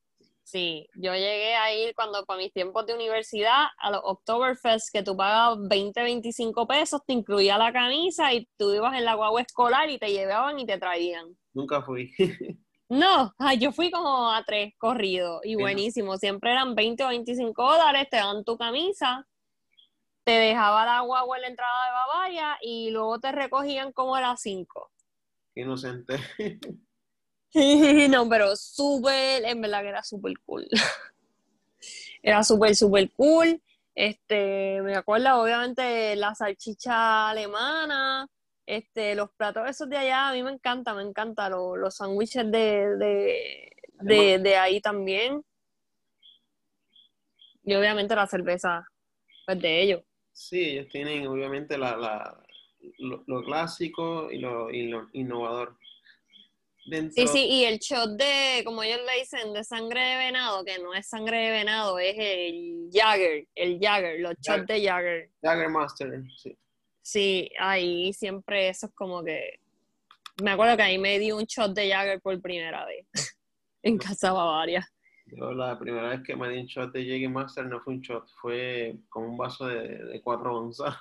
sí, 0.44 0.88
yo 0.94 1.12
llegué 1.12 1.56
a 1.56 1.74
ir 1.74 1.94
cuando 1.94 2.24
para 2.24 2.38
mis 2.38 2.54
tiempos 2.54 2.86
de 2.86 2.94
universidad 2.94 3.66
a 3.76 3.90
los 3.90 4.00
Oktoberfest 4.02 4.90
que 4.90 5.02
tú 5.02 5.14
pagabas 5.14 5.58
20, 5.68 6.02
25 6.02 6.66
pesos, 6.66 7.02
te 7.06 7.12
incluía 7.12 7.58
la 7.58 7.70
camisa 7.70 8.32
y 8.32 8.48
tú 8.56 8.72
ibas 8.72 8.94
en 8.96 9.04
la 9.04 9.14
guagua 9.14 9.42
escolar 9.42 9.90
y 9.90 9.98
te 9.98 10.10
llevaban 10.10 10.58
y 10.58 10.64
te 10.64 10.78
traían. 10.78 11.36
Nunca 11.52 11.82
fui. 11.82 12.10
No, 12.88 13.34
ay, 13.38 13.58
yo 13.58 13.72
fui 13.72 13.90
como 13.90 14.30
a 14.30 14.44
tres 14.44 14.72
corridos 14.78 15.40
y 15.42 15.56
buenísimo. 15.56 16.18
Siempre 16.18 16.52
eran 16.52 16.76
20 16.76 17.02
o 17.02 17.08
25 17.08 17.60
dólares, 17.60 18.06
te 18.08 18.16
dan 18.16 18.44
tu 18.44 18.56
camisa, 18.56 19.26
te 20.26 20.32
dejaba 20.32 20.84
la 20.84 21.00
guagua 21.02 21.36
en 21.36 21.42
la 21.42 21.48
entrada 21.48 21.86
de 21.86 21.92
Bavaria 21.92 22.58
y 22.60 22.90
luego 22.90 23.20
te 23.20 23.30
recogían 23.30 23.92
como 23.92 24.16
a 24.16 24.20
las 24.20 24.40
5. 24.42 24.90
Inocente. 25.54 26.18
No, 28.10 28.28
pero 28.28 28.54
súper, 28.54 29.42
en 29.46 29.62
verdad 29.62 29.80
que 29.80 29.88
era 29.88 30.02
súper 30.02 30.34
cool. 30.44 30.68
Era 32.22 32.42
súper, 32.42 32.74
súper 32.76 33.10
cool. 33.12 33.62
Este, 33.94 34.82
me 34.82 34.94
acuerdo 34.96 35.40
obviamente 35.42 36.14
la 36.16 36.34
salchicha 36.34 37.30
alemana, 37.30 38.26
este, 38.66 39.14
los 39.14 39.30
platos 39.32 39.68
esos 39.70 39.88
de 39.88 39.96
allá, 39.96 40.28
a 40.28 40.32
mí 40.32 40.42
me 40.42 40.50
encanta, 40.50 40.92
me 40.92 41.02
encanta, 41.02 41.48
lo- 41.48 41.76
los 41.76 41.96
sándwiches 41.96 42.50
de, 42.50 42.96
de, 42.98 43.70
de, 44.02 44.38
de 44.38 44.56
ahí 44.56 44.80
también. 44.80 45.42
Y 47.64 47.74
obviamente 47.74 48.14
la 48.14 48.26
cerveza, 48.26 48.86
pues 49.46 49.60
de 49.60 49.82
ellos. 49.82 50.02
Sí, 50.38 50.60
ellos 50.62 50.88
tienen 50.90 51.26
obviamente 51.26 51.78
la, 51.78 51.96
la- 51.96 52.46
lo, 52.98 53.24
lo 53.26 53.42
clásico 53.42 54.30
y 54.30 54.38
lo, 54.38 54.70
y 54.70 54.88
lo 54.88 55.08
innovador. 55.14 55.78
Dentro, 56.84 57.26
Sí, 57.26 57.26
sí, 57.26 57.46
y 57.48 57.64
el 57.64 57.78
shot 57.78 58.10
de, 58.18 58.62
como 58.64 58.82
ellos 58.82 59.00
le 59.06 59.18
dicen, 59.20 59.52
de 59.54 59.64
sangre 59.64 59.98
de 60.00 60.16
venado, 60.18 60.62
que 60.64 60.78
no 60.78 60.92
es 60.94 61.08
sangre 61.08 61.38
de 61.38 61.50
venado, 61.52 61.98
es 61.98 62.14
el 62.18 62.90
Jagger, 62.92 63.48
el 63.54 63.78
Jagger, 63.80 64.20
los 64.20 64.34
shots 64.40 64.66
de 64.66 64.84
Jagger. 64.84 65.30
Jaggermaster, 65.42 66.22
sí. 66.36 66.56
Sí, 67.02 67.50
ahí 67.58 68.12
siempre 68.12 68.68
eso 68.68 68.86
es 68.86 68.92
como 68.94 69.24
que... 69.24 69.58
Me 70.42 70.50
acuerdo 70.50 70.76
que 70.76 70.82
ahí 70.82 70.98
me 70.98 71.18
di 71.18 71.32
un 71.32 71.44
shot 71.44 71.72
de 71.72 71.90
Jagger 71.90 72.20
por 72.20 72.40
primera 72.42 72.84
vez. 72.84 73.06
en 73.82 73.96
Casa 73.96 74.32
Bavaria. 74.32 74.86
Yo 75.26 75.52
la 75.52 75.78
primera 75.78 76.08
vez 76.10 76.22
que 76.22 76.36
me 76.36 76.48
di 76.48 76.60
un 76.60 76.66
shot 76.66 76.92
de 76.92 77.02
Jägermeister 77.02 77.64
Master 77.64 77.66
no 77.66 77.80
fue 77.80 77.94
un 77.94 78.00
shot, 78.00 78.28
fue 78.40 78.96
con 79.08 79.24
un 79.24 79.36
vaso 79.36 79.66
de, 79.66 80.04
de 80.04 80.22
4 80.22 80.56
onzas. 80.56 80.94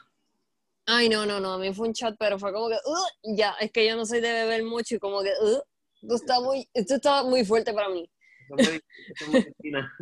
Ay, 0.88 1.09
no, 1.09 1.25
no, 1.25 1.39
no, 1.39 1.53
a 1.53 1.57
mí 1.57 1.73
fue 1.73 1.88
un 1.88 1.93
shot, 1.93 2.15
pero 2.17 2.38
fue 2.39 2.51
como 2.51 2.69
que, 2.69 2.75
uh, 2.75 3.35
ya, 3.35 3.55
es 3.59 3.71
que 3.71 3.88
yo 3.88 3.95
no 3.95 4.05
soy 4.05 4.21
de 4.21 4.31
beber 4.31 4.63
mucho 4.63 4.95
y 4.95 4.99
como 4.99 5.21
que, 5.21 5.29
uh, 5.29 5.61
esto 6.01 6.15
está 6.15 6.39
muy, 6.39 6.67
esto 6.73 6.95
está 6.95 7.23
muy 7.23 7.45
fuerte 7.45 7.73
para 7.73 7.89
mí. 7.89 8.09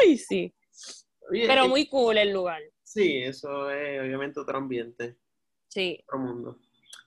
Ay, 0.00 0.16
sí. 0.16 0.54
pero 1.30 1.64
eh, 1.64 1.68
muy 1.68 1.88
cool 1.88 2.18
el 2.18 2.32
lugar. 2.32 2.62
Sí, 2.82 3.18
eso 3.18 3.70
es 3.70 4.00
obviamente 4.00 4.38
otro 4.38 4.58
ambiente. 4.58 5.16
Sí. 5.68 5.98
Otro 6.06 6.18
mundo. 6.18 6.58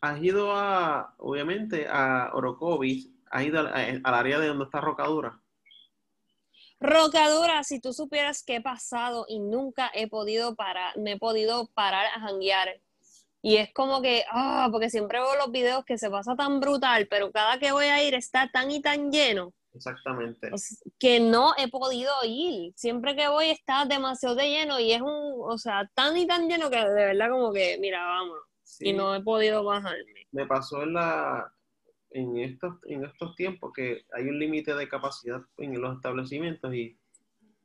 Has 0.01 0.21
ido 0.21 0.51
a, 0.51 1.15
obviamente, 1.19 1.87
a 1.87 2.31
Orocovis, 2.33 3.09
has 3.31 3.45
ido 3.45 3.59
al 3.59 4.03
área 4.03 4.39
de 4.39 4.47
donde 4.47 4.65
está 4.65 4.81
Rocadura. 4.81 5.41
Rocadura, 6.79 7.63
si 7.63 7.79
tú 7.79 7.93
supieras 7.93 8.43
qué 8.43 8.57
he 8.57 8.61
pasado 8.61 9.25
y 9.27 9.39
nunca 9.39 9.89
he 9.93 10.07
podido 10.07 10.55
parar, 10.55 10.97
me 10.97 11.13
he 11.13 11.17
podido 11.17 11.67
parar 11.73 12.05
a 12.13 12.19
janguear. 12.19 12.81
Y 13.41 13.57
es 13.57 13.71
como 13.73 14.01
que, 14.01 14.25
ah, 14.31 14.69
porque 14.71 14.89
siempre 14.89 15.19
veo 15.19 15.35
los 15.35 15.51
videos 15.51 15.85
que 15.85 15.97
se 15.97 16.09
pasa 16.09 16.35
tan 16.35 16.59
brutal, 16.59 17.07
pero 17.07 17.31
cada 17.31 17.59
que 17.59 17.71
voy 17.71 17.85
a 17.85 18.03
ir 18.03 18.15
está 18.15 18.49
tan 18.51 18.71
y 18.71 18.81
tan 18.81 19.11
lleno. 19.11 19.53
Exactamente. 19.75 20.49
Que 20.97 21.19
no 21.19 21.53
he 21.57 21.67
podido 21.67 22.11
ir. 22.23 22.73
Siempre 22.75 23.15
que 23.15 23.27
voy 23.27 23.49
está 23.49 23.85
demasiado 23.85 24.35
de 24.35 24.49
lleno 24.49 24.79
y 24.79 24.93
es 24.93 25.01
un, 25.01 25.33
o 25.41 25.57
sea, 25.57 25.89
tan 25.93 26.17
y 26.17 26.25
tan 26.25 26.47
lleno 26.47 26.69
que 26.69 26.77
de 26.77 27.05
verdad 27.05 27.29
como 27.29 27.53
que, 27.53 27.77
mira, 27.79 28.03
vamos. 28.05 28.39
Y 28.79 28.93
no 28.93 29.13
he 29.13 29.21
podido 29.21 29.63
bajarme. 29.63 30.27
Me 30.31 30.47
pasó 30.47 30.83
en 30.83 30.93
la, 30.93 31.53
en 32.15 32.37
estos, 32.37 32.75
en 32.85 33.03
estos 33.03 33.35
tiempos 33.35 33.73
que 33.73 34.05
hay 34.13 34.23
un 34.29 34.39
límite 34.39 34.73
de 34.73 34.87
capacidad 34.87 35.41
en 35.57 35.81
los 35.81 35.97
establecimientos 35.97 36.73
y 36.73 36.97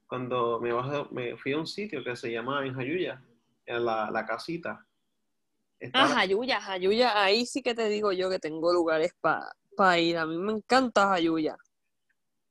cuando 0.09 0.61
me, 0.61 0.73
me 1.13 1.37
fui 1.37 1.53
a 1.53 1.59
un 1.59 1.69
sitio 1.69 2.03
que 2.03 2.17
se 2.17 2.33
llama 2.33 2.67
en 2.67 2.75
Jayuya, 2.75 3.23
en 3.65 3.85
la, 3.85 4.11
la 4.11 4.27
casita. 4.27 4.85
Ah, 5.93 6.09
Jayuya, 6.09 6.61
Jayuya, 6.61 7.23
ahí 7.23 7.47
sí 7.47 7.63
que 7.63 7.77
te 7.77 7.89
digo 7.89 8.11
yo 8.11 8.29
que 8.29 8.41
tengo 8.41 8.73
lugares 8.73 9.15
para 9.21 9.99
ir. 10.01 10.19
A 10.19 10.27
mí 10.27 10.37
me 10.37 10.53
encanta 10.53 11.07
Jayuya. 11.11 11.57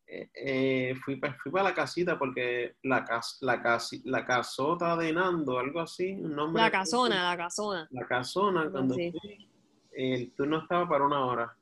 Eh, 0.07 0.29
eh, 0.33 0.95
fui, 1.03 1.19
fui 1.43 1.51
para 1.51 1.65
la 1.65 1.75
casita 1.75 2.17
porque 2.17 2.77
la, 2.83 3.03
cas, 3.03 3.39
la, 3.41 3.62
la 4.05 4.25
casota 4.25 4.95
de 4.95 5.12
Nando, 5.12 5.59
algo 5.59 5.81
así, 5.81 6.13
un 6.13 6.33
nombre. 6.33 6.63
La 6.63 6.71
casona, 6.71 7.29
la 7.29 7.38
casona. 7.38 7.88
La 7.91 8.07
casona, 8.07 8.71
cuando 8.71 8.95
fui, 8.95 9.13
el 9.91 10.31
turno 10.31 10.59
estaba 10.59 10.88
para 10.88 11.05
una 11.05 11.25
hora. 11.25 11.59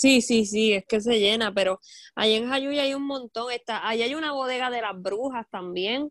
Sí, 0.00 0.22
sí, 0.22 0.46
sí, 0.46 0.72
es 0.72 0.86
que 0.86 0.98
se 0.98 1.20
llena, 1.20 1.52
pero 1.52 1.78
ahí 2.14 2.32
en 2.34 2.48
Jayuya 2.48 2.84
hay 2.84 2.94
un 2.94 3.06
montón. 3.06 3.52
Está, 3.52 3.86
ahí 3.86 4.00
hay 4.00 4.14
una 4.14 4.32
bodega 4.32 4.70
de 4.70 4.80
las 4.80 4.98
brujas 4.98 5.46
también. 5.50 6.10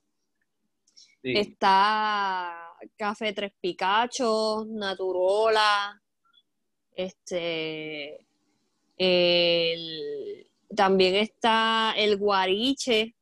Está 1.23 2.71
Café 2.95 3.33
Tres 3.33 3.51
Picachos, 3.59 4.67
Naturola, 4.67 5.99
este, 6.91 8.27
también 10.75 11.15
está 11.15 11.95
el 11.97 12.17
guariche. 12.17 13.15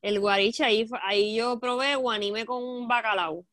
El 0.00 0.20
guariche, 0.20 0.62
ahí, 0.62 0.86
ahí 1.02 1.34
yo 1.34 1.58
probé 1.58 1.96
guanime 1.96 2.46
con 2.46 2.86
bacalao. 2.86 3.44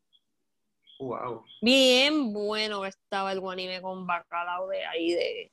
Wow. 1.00 1.44
Bien 1.60 2.32
bueno 2.34 2.86
estaba 2.86 3.32
el 3.32 3.40
guanime 3.40 3.82
con 3.82 4.06
bacalao 4.06 4.68
de 4.68 4.86
ahí 4.86 5.14
de, 5.14 5.52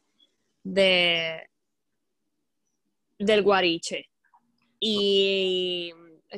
de 0.69 1.49
del 3.19 3.43
Guariche. 3.43 4.09
Y 4.81 5.93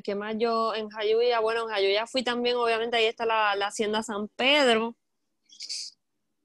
¿qué 0.04 0.14
más 0.14 0.36
yo 0.38 0.74
en 0.74 0.88
Jayuya? 0.88 1.40
Bueno, 1.40 1.62
en 1.62 1.68
Jayuya 1.68 2.06
fui 2.06 2.22
también, 2.22 2.56
obviamente, 2.56 2.96
ahí 2.96 3.06
está 3.06 3.26
la, 3.26 3.52
Hacienda 3.66 4.02
San 4.02 4.28
Pedro. 4.28 4.96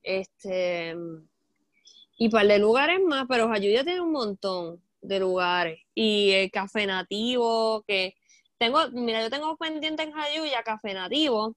Este 0.03 0.95
y 2.17 2.29
para 2.29 2.47
de 2.47 2.59
lugares 2.59 2.99
más, 3.05 3.25
pero 3.27 3.49
Jayuya 3.49 3.83
tiene 3.83 4.01
un 4.01 4.11
montón 4.11 4.81
de 5.01 5.19
lugares. 5.19 5.79
Y 5.93 6.31
el 6.31 6.51
café 6.51 6.85
nativo, 6.87 7.83
que 7.87 8.15
tengo, 8.57 8.89
mira, 8.91 9.21
yo 9.21 9.29
tengo 9.29 9.57
pendiente 9.57 10.03
en 10.03 10.13
Jayuya, 10.13 10.63
café 10.63 10.93
nativo, 10.93 11.55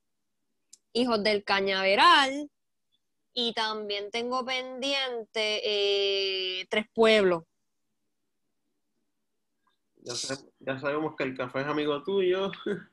hijos 0.92 1.22
del 1.22 1.44
cañaveral, 1.44 2.50
y 3.40 3.53
también 3.53 4.11
tengo 4.11 4.44
pendiente 4.44 5.61
eh, 5.62 6.66
Tres 6.68 6.87
Pueblos. 6.92 7.44
Ya, 10.59 10.81
sabemos 10.81 11.14
que 11.16 11.22
el 11.22 11.37
café 11.37 11.61
es 11.61 11.66
amigo 11.66 12.03
tuyo. 12.03 12.51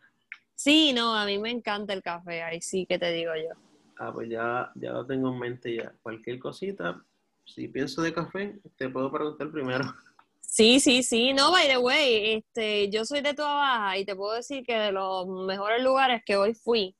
Sí, 0.58 0.94
no, 0.94 1.14
a 1.14 1.26
mí 1.26 1.38
me 1.38 1.50
encanta 1.50 1.92
el 1.92 2.02
café, 2.02 2.42
ahí 2.42 2.62
sí 2.62 2.86
que 2.86 2.98
te 2.98 3.12
digo 3.12 3.34
yo. 3.36 3.60
Ah, 3.98 4.14
pues 4.14 4.30
ya, 4.30 4.72
ya 4.76 4.94
lo 4.94 5.06
tengo 5.06 5.28
en 5.34 5.38
mente 5.38 5.76
ya. 5.76 5.94
Cualquier 6.02 6.40
cosita, 6.40 7.04
si 7.44 7.68
pienso 7.68 8.02
de 8.02 8.14
café, 8.14 8.58
te 8.78 8.88
puedo 8.88 9.12
preguntar 9.12 9.52
primero. 9.52 9.84
Sí, 10.40 10.80
sí, 10.80 11.04
sí, 11.04 11.34
no, 11.34 11.52
by 11.52 11.68
the 11.68 11.78
way, 11.78 12.36
este, 12.36 12.90
yo 12.90 13.04
soy 13.04 13.20
de 13.20 13.34
Toda 13.34 13.56
Baja 13.56 13.98
y 13.98 14.06
te 14.06 14.16
puedo 14.16 14.36
decir 14.36 14.64
que 14.64 14.76
de 14.76 14.94
los 14.94 15.28
mejores 15.28 15.84
lugares 15.84 16.22
que 16.26 16.38
hoy 16.38 16.54
fui, 16.54 16.96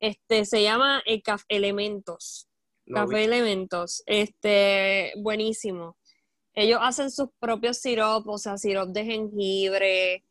este, 0.00 0.44
se 0.44 0.62
llama 0.62 1.02
el 1.06 1.22
Café 1.22 1.46
Elementos. 1.48 2.49
Café 2.92 3.24
Elementos, 3.24 4.02
este, 4.06 5.12
buenísimo. 5.16 5.96
Ellos 6.54 6.80
hacen 6.82 7.10
sus 7.10 7.28
propios 7.38 7.78
siropos, 7.78 8.34
o 8.34 8.38
sea, 8.38 8.58
sirop 8.58 8.90
de 8.90 9.04
jengibre, 9.04 10.24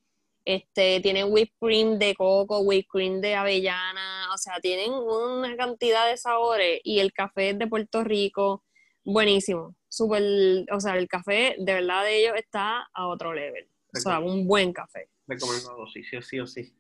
este, 0.46 1.00
tienen 1.02 1.32
whipped 1.32 1.54
cream 1.60 2.00
de 2.00 2.16
coco, 2.16 2.60
whipped 2.62 2.90
cream 2.92 3.22
de 3.22 3.36
avellana, 3.36 4.30
o 4.34 4.38
sea, 4.38 4.60
tienen 4.62 4.92
una 4.92 5.56
cantidad 5.56 6.10
de 6.10 6.18
sabores 6.18 6.82
y 6.84 7.00
el 7.00 7.14
café 7.14 7.54
de 7.54 7.68
Puerto 7.68 8.04
Rico, 8.04 8.64
buenísimo. 9.04 9.76
Súper, 9.88 10.66
o 10.72 10.80
sea, 10.80 10.98
el 10.98 11.08
café 11.08 11.56
de 11.58 11.74
verdad 11.74 12.04
de 12.04 12.22
ellos 12.22 12.34
está 12.36 12.88
a 12.94 13.08
otro 13.08 13.34
level. 13.34 13.68
O 13.96 14.00
sea, 14.00 14.20
un 14.20 14.48
buen 14.48 14.72
café. 14.72 15.10
Recomendado, 15.28 15.88
sí, 15.88 16.04
sí, 16.04 16.40
o 16.40 16.48
sí. 16.48 16.74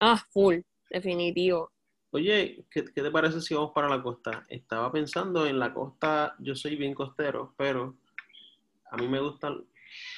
Ah, 0.00 0.24
full, 0.30 0.60
definitivo. 0.90 1.70
Oye, 2.14 2.66
¿qué, 2.70 2.82
te 2.82 3.10
parece 3.10 3.40
si 3.40 3.54
vamos 3.54 3.72
para 3.74 3.88
la 3.88 4.02
costa? 4.02 4.44
Estaba 4.50 4.92
pensando 4.92 5.46
en 5.46 5.58
la 5.58 5.72
costa, 5.72 6.36
yo 6.40 6.54
soy 6.54 6.76
bien 6.76 6.92
costero, 6.92 7.54
pero 7.56 7.96
a 8.90 8.98
mí 8.98 9.08
me 9.08 9.18
gusta, 9.18 9.48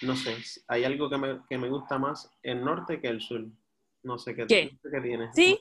no 0.02 0.16
sé, 0.16 0.36
hay 0.66 0.82
algo 0.82 1.08
que 1.08 1.18
me, 1.18 1.40
que 1.48 1.56
me 1.56 1.68
gusta 1.68 1.96
más 1.96 2.28
el 2.42 2.64
norte 2.64 3.00
que 3.00 3.06
el 3.06 3.20
sur. 3.20 3.46
No 4.02 4.18
sé 4.18 4.34
qué, 4.34 4.44
¿Qué? 4.44 4.76
tiene. 5.02 5.30
Sí. 5.34 5.56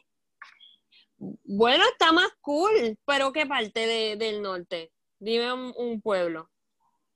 Bueno, 1.19 1.83
está 1.91 2.11
más 2.11 2.31
cool, 2.41 2.97
pero 3.05 3.31
¿qué 3.31 3.45
parte 3.45 4.17
del 4.17 4.41
norte? 4.41 4.91
Dime 5.19 5.53
un, 5.53 6.01
pueblo. 6.01 6.49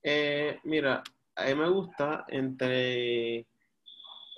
Eh, 0.00 0.60
mira, 0.62 1.02
a 1.34 1.44
mí 1.44 1.54
me 1.56 1.68
gusta 1.68 2.24
entre, 2.28 3.46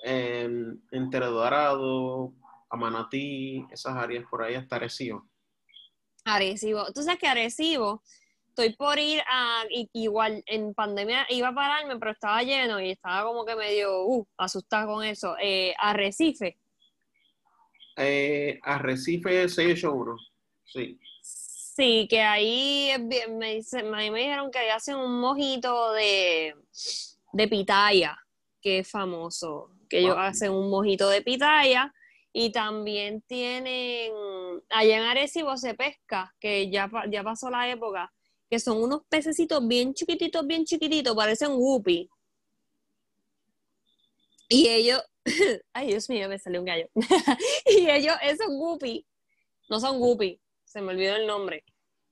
eh, 0.03 0.73
entre 0.91 1.25
Dorado, 1.27 2.33
a 2.71 2.77
Manatí, 2.77 3.65
esas 3.69 3.95
áreas 3.95 4.25
por 4.29 4.41
ahí 4.41 4.55
hasta 4.55 4.77
Arecibo. 4.77 5.29
Arecibo. 6.23 6.85
Tú 6.93 7.03
sabes 7.03 7.19
que 7.19 7.27
Arecibo, 7.27 8.01
estoy 8.47 8.73
por 8.75 8.97
ir 8.97 9.21
a, 9.29 9.63
igual 9.93 10.41
en 10.45 10.73
pandemia 10.73 11.25
iba 11.29 11.49
a 11.49 11.53
pararme, 11.53 11.97
pero 11.97 12.11
estaba 12.11 12.41
lleno 12.43 12.79
y 12.79 12.91
estaba 12.91 13.25
como 13.27 13.45
que 13.45 13.55
medio 13.55 14.05
uh, 14.05 14.25
asustada 14.37 14.85
con 14.85 15.03
eso. 15.03 15.35
Eh, 15.41 15.73
Arrecife. 15.77 16.57
Eh, 17.97 18.57
Arrecife 18.63 19.49
681, 19.49 20.15
sí. 20.63 20.97
Sí, 21.21 22.07
que 22.09 22.21
ahí 22.21 22.91
me, 22.99 23.27
me, 23.27 23.55
dijeron 23.55 24.51
que 24.51 24.59
ahí 24.59 24.69
hacen 24.69 24.95
un 24.95 25.19
mojito 25.19 25.91
de, 25.93 26.53
de 27.33 27.47
pitaya, 27.47 28.17
que 28.61 28.79
es 28.79 28.89
famoso, 28.89 29.71
que 29.89 29.99
ellos 29.99 30.15
hacen 30.17 30.51
un 30.51 30.69
mojito 30.69 31.09
de 31.09 31.21
pitaya 31.21 31.93
y 32.33 32.51
también 32.51 33.21
tienen, 33.23 34.13
allá 34.69 34.97
en 34.97 35.03
Arecibo 35.03 35.57
se 35.57 35.73
pesca, 35.73 36.33
que 36.39 36.69
ya, 36.69 36.89
ya 37.09 37.23
pasó 37.23 37.49
la 37.49 37.69
época, 37.69 38.11
que 38.49 38.59
son 38.59 38.81
unos 38.81 39.01
pececitos 39.09 39.67
bien 39.67 39.93
chiquititos, 39.93 40.45
bien 40.47 40.65
chiquititos, 40.65 41.15
parecen 41.15 41.51
whoopie. 41.51 42.09
Y 44.47 44.67
ellos, 44.67 45.01
ay 45.73 45.87
Dios 45.87 46.09
mío, 46.09 46.29
me 46.29 46.39
salió 46.39 46.61
un 46.61 46.65
gallo. 46.65 46.87
y 47.65 47.89
ellos, 47.89 48.15
esos 48.21 48.47
whoopie, 48.49 49.05
no 49.69 49.79
son 49.79 50.01
whoopie, 50.01 50.39
se 50.63 50.81
me 50.81 50.93
olvidó 50.93 51.15
el 51.15 51.27
nombre. 51.27 51.65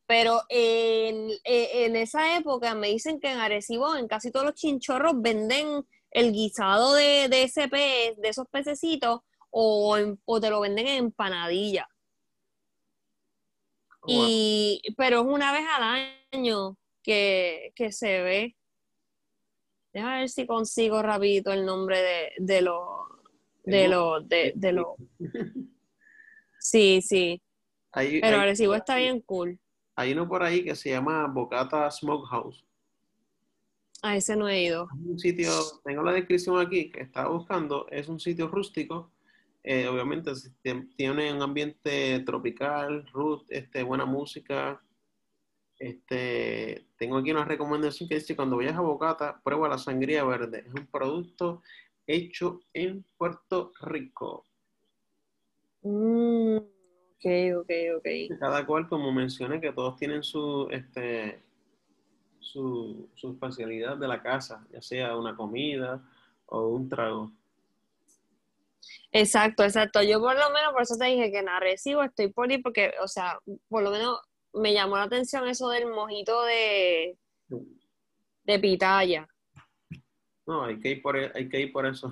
Pero 0.05 0.41
en, 0.49 1.29
en, 1.43 1.95
esa 1.95 2.35
época 2.35 2.73
me 2.73 2.87
dicen 2.87 3.19
que 3.19 3.31
en 3.31 3.37
Arecibo, 3.37 3.95
en 3.95 4.07
casi 4.07 4.31
todos 4.31 4.45
los 4.45 4.55
chinchorros, 4.55 5.13
venden 5.21 5.85
el 6.11 6.33
guisado 6.33 6.95
de, 6.95 7.27
de 7.29 7.43
ese 7.43 7.67
pez, 7.67 8.17
de 8.17 8.29
esos 8.29 8.47
pececitos, 8.47 9.19
o, 9.49 9.97
o 10.25 10.41
te 10.41 10.49
lo 10.49 10.61
venden 10.61 10.87
en 10.87 10.97
empanadilla. 11.05 11.87
Y, 14.07 14.81
pero 14.97 15.21
es 15.21 15.27
una 15.27 15.51
vez 15.51 15.65
al 15.77 16.17
año 16.31 16.77
que, 17.03 17.73
se 17.91 18.21
ve. 18.21 18.55
Deja 19.93 20.17
ver 20.19 20.29
si 20.29 20.45
consigo 20.45 21.01
rapidito 21.01 21.51
el 21.51 21.65
nombre 21.65 22.01
de, 22.01 22.31
de 22.37 22.61
los, 22.61 22.87
de 23.63 23.87
los, 23.87 24.27
de, 24.27 24.53
de 24.55 24.71
los. 24.71 24.87
Sí, 26.61 27.01
sí. 27.01 27.41
Hay, 27.93 28.19
Pero 28.19 28.37
Arecibo 28.37 28.75
está 28.75 28.97
bien 28.97 29.21
cool. 29.21 29.57
hay 29.95 30.11
uno 30.11 30.27
por 30.27 30.43
ahí 30.43 30.63
que 30.63 30.75
se 30.75 30.89
llama 30.89 31.25
Bocata 31.27 31.89
Smokehouse. 31.89 32.65
A 34.01 34.15
ese 34.17 34.35
no 34.35 34.47
he 34.47 34.63
ido. 34.63 34.87
Un 35.05 35.17
sitio, 35.17 35.51
tengo 35.83 36.03
la 36.03 36.11
descripción 36.11 36.59
aquí 36.59 36.91
que 36.91 37.01
estaba 37.01 37.29
buscando, 37.29 37.87
es 37.89 38.07
un 38.09 38.19
sitio 38.19 38.49
rústico. 38.49 39.11
Eh, 39.63 39.87
obviamente 39.87 40.31
tiene 40.95 41.33
un 41.33 41.41
ambiente 41.41 42.19
tropical, 42.21 43.05
root, 43.11 43.45
este, 43.49 43.83
buena 43.83 44.05
música. 44.05 44.81
Este, 45.77 46.87
tengo 46.97 47.17
aquí 47.17 47.31
una 47.31 47.45
recomendación 47.45 48.07
que 48.09 48.15
dice 48.15 48.35
cuando 48.35 48.57
vayas 48.57 48.75
a 48.75 48.81
Bocata, 48.81 49.41
prueba 49.43 49.69
la 49.69 49.77
sangría 49.77 50.23
verde. 50.23 50.63
Es 50.65 50.73
un 50.73 50.87
producto 50.87 51.61
hecho 52.07 52.61
en 52.73 53.05
Puerto 53.17 53.71
Rico. 53.81 54.45
Mm, 55.81 56.57
ok, 56.57 57.25
ok, 57.59 57.71
ok. 57.97 58.39
Cada 58.39 58.65
cual, 58.65 58.87
como 58.87 59.11
mencioné, 59.11 59.61
que 59.61 59.71
todos 59.71 59.95
tienen 59.97 60.23
su, 60.23 60.67
este, 60.71 61.41
su, 62.39 63.09
su 63.13 63.31
especialidad 63.31 63.97
de 63.97 64.07
la 64.07 64.21
casa, 64.21 64.65
ya 64.71 64.81
sea 64.81 65.15
una 65.17 65.35
comida 65.35 66.03
o 66.47 66.69
un 66.69 66.89
trago. 66.89 67.31
Exacto, 69.11 69.63
exacto. 69.63 70.01
Yo 70.03 70.19
por 70.19 70.35
lo 70.37 70.49
menos, 70.51 70.71
por 70.73 70.81
eso 70.83 70.95
te 70.97 71.05
dije 71.05 71.31
que 71.31 71.39
en 71.39 71.49
Arecibo 71.49 72.03
estoy 72.03 72.29
por 72.31 72.51
ir 72.51 72.61
porque, 72.61 72.93
o 73.01 73.07
sea, 73.07 73.39
por 73.67 73.83
lo 73.83 73.91
menos 73.91 74.19
me 74.53 74.73
llamó 74.73 74.97
la 74.97 75.03
atención 75.03 75.47
eso 75.47 75.69
del 75.69 75.87
mojito 75.87 76.43
de, 76.43 77.17
de 78.43 78.59
pitaya. 78.59 79.27
No, 80.45 80.65
hay 80.65 80.79
que 80.79 80.89
ir 80.89 81.01
por, 81.01 81.17
e- 81.17 81.31
hay 81.35 81.47
que 81.49 81.59
ir 81.59 81.71
por 81.71 81.85
eso. 81.85 82.11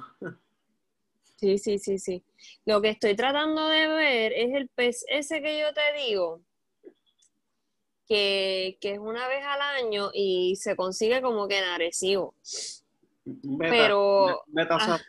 Sí, 1.38 1.58
sí, 1.60 1.78
sí, 1.80 2.00
sí. 2.00 2.24
Lo 2.66 2.82
que 2.82 2.90
estoy 2.90 3.16
tratando 3.16 3.68
de 3.68 3.88
ver 3.88 4.34
es 4.34 4.54
el 4.56 4.70
pez 4.70 5.06
ese 5.08 5.42
que 5.42 5.60
yo 5.60 5.72
te 5.74 5.82
digo, 6.06 6.42
que, 8.08 8.78
que 8.82 8.94
es 8.94 9.00
una 9.00 9.28
vez 9.28 9.44
al 9.44 9.62
año 9.62 10.10
y 10.14 10.56
se 10.56 10.76
consigue 10.76 11.22
como 11.22 11.48
que 11.48 11.58
en 11.60 11.64
Arecibo. 11.66 12.34
Beta- 13.26 13.70
Pero- 13.70 14.44
beta 14.48 14.78
ah. 14.80 15.00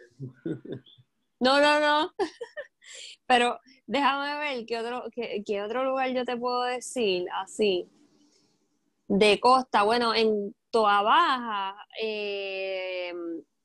No, 1.40 1.60
no, 1.60 1.80
no. 1.80 2.12
Pero 3.26 3.58
déjame 3.86 4.38
ver 4.38 4.66
qué 4.66 4.78
otro, 4.78 5.04
qué, 5.12 5.42
qué 5.46 5.62
otro 5.62 5.84
lugar 5.84 6.10
yo 6.12 6.24
te 6.24 6.36
puedo 6.36 6.62
decir 6.64 7.26
así. 7.34 7.88
De 9.08 9.40
costa, 9.40 9.82
bueno, 9.84 10.14
en 10.14 10.54
Toa 10.70 11.02
Baja 11.02 11.74
eh, 12.00 13.12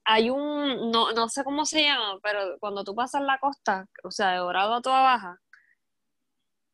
hay 0.06 0.30
un, 0.30 0.90
no, 0.92 1.12
no 1.12 1.28
sé 1.30 1.44
cómo 1.44 1.66
se 1.66 1.84
llama, 1.84 2.18
pero 2.24 2.58
cuando 2.60 2.84
tú 2.86 2.96
pasas 2.96 3.22
la 3.24 3.40
costa, 3.40 3.88
o 4.04 4.12
sea, 4.12 4.32
de 4.32 4.38
Dorado 4.38 4.76
a 4.76 4.82
Toa 4.82 5.02
Baja, 5.02 5.40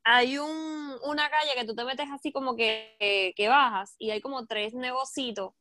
hay 0.04 0.38
un, 0.38 0.96
una 1.04 1.30
calle 1.30 1.52
que 1.56 1.66
tú 1.66 1.76
te 1.76 1.84
metes 1.86 2.08
así 2.12 2.32
como 2.32 2.56
que, 2.56 2.96
que, 3.00 3.34
que 3.36 3.48
bajas 3.50 3.96
y 4.00 4.12
hay 4.12 4.22
como 4.22 4.46
tres 4.46 4.74
negocitos 4.74 5.54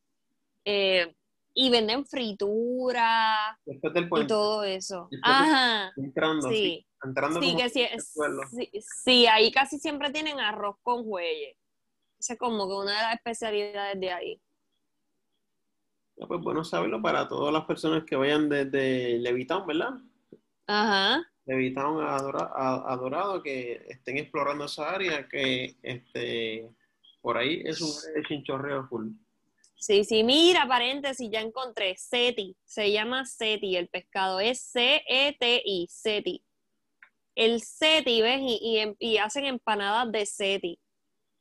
eh, 0.65 1.15
y 1.61 1.71
venden 1.71 2.07
fritura 2.07 3.59
Después 3.67 3.93
del 3.93 4.09
y 4.15 4.27
todo 4.29 4.63
eso. 4.63 5.09
Después 5.11 5.37
Ajá, 5.37 5.93
entrando, 5.97 6.49
sí. 6.51 6.55
sí, 6.57 6.87
entrando 7.03 7.41
Sí, 7.43 7.57
que 7.57 7.69
sí, 7.69 7.85
sí, 7.99 8.71
sí, 9.05 9.27
ahí 9.27 9.51
casi 9.51 9.77
siempre 9.81 10.13
tienen 10.13 10.39
arroz 10.39 10.77
con 10.85 11.03
jueyes. 11.03 11.57
Esa 12.21 12.35
es 12.35 12.39
como 12.39 12.69
que 12.69 12.75
una 12.75 12.93
de 12.97 13.03
las 13.03 13.15
especialidades 13.17 13.99
de 13.99 14.13
ahí. 14.13 14.41
Ah, 16.21 16.27
pues 16.29 16.41
bueno 16.41 16.63
saberlo 16.63 17.03
para 17.03 17.27
todas 17.27 17.53
las 17.53 17.65
personas 17.65 18.05
que 18.05 18.15
vayan 18.15 18.49
desde 18.49 19.19
Levitown, 19.19 19.67
¿verdad? 19.67 19.95
Ajá. 20.69 21.25
Levitown 21.47 22.01
a, 22.05 22.19
a- 22.19 22.93
a 22.93 22.97
Dorado, 22.97 23.43
que 23.43 23.85
estén 23.89 24.19
explorando 24.19 24.67
esa 24.67 24.91
área, 24.91 25.27
que 25.29 25.77
este, 25.83 26.71
por 27.21 27.37
ahí 27.37 27.63
es 27.65 27.81
un 27.81 28.23
chinchorreo 28.29 28.87
full. 28.87 29.09
Sí, 29.79 30.03
sí, 30.03 30.25
mira, 30.25 30.67
paréntesis, 30.67 31.31
ya 31.31 31.41
encontré. 31.41 31.97
Seti, 31.97 32.57
se 32.65 32.91
llama 32.91 33.25
Seti, 33.25 33.77
el 33.77 33.89
pescado 33.89 34.41
es 34.41 34.61
C-E-T-I, 34.73 35.87
Seti. 35.89 36.45
El 37.37 37.63
Seti, 37.63 38.21
¿ves? 38.21 38.41
Y, 38.43 39.19
hacen 39.19 39.47
empanadas 39.47 40.11
de 40.11 40.27
Seti 40.27 40.81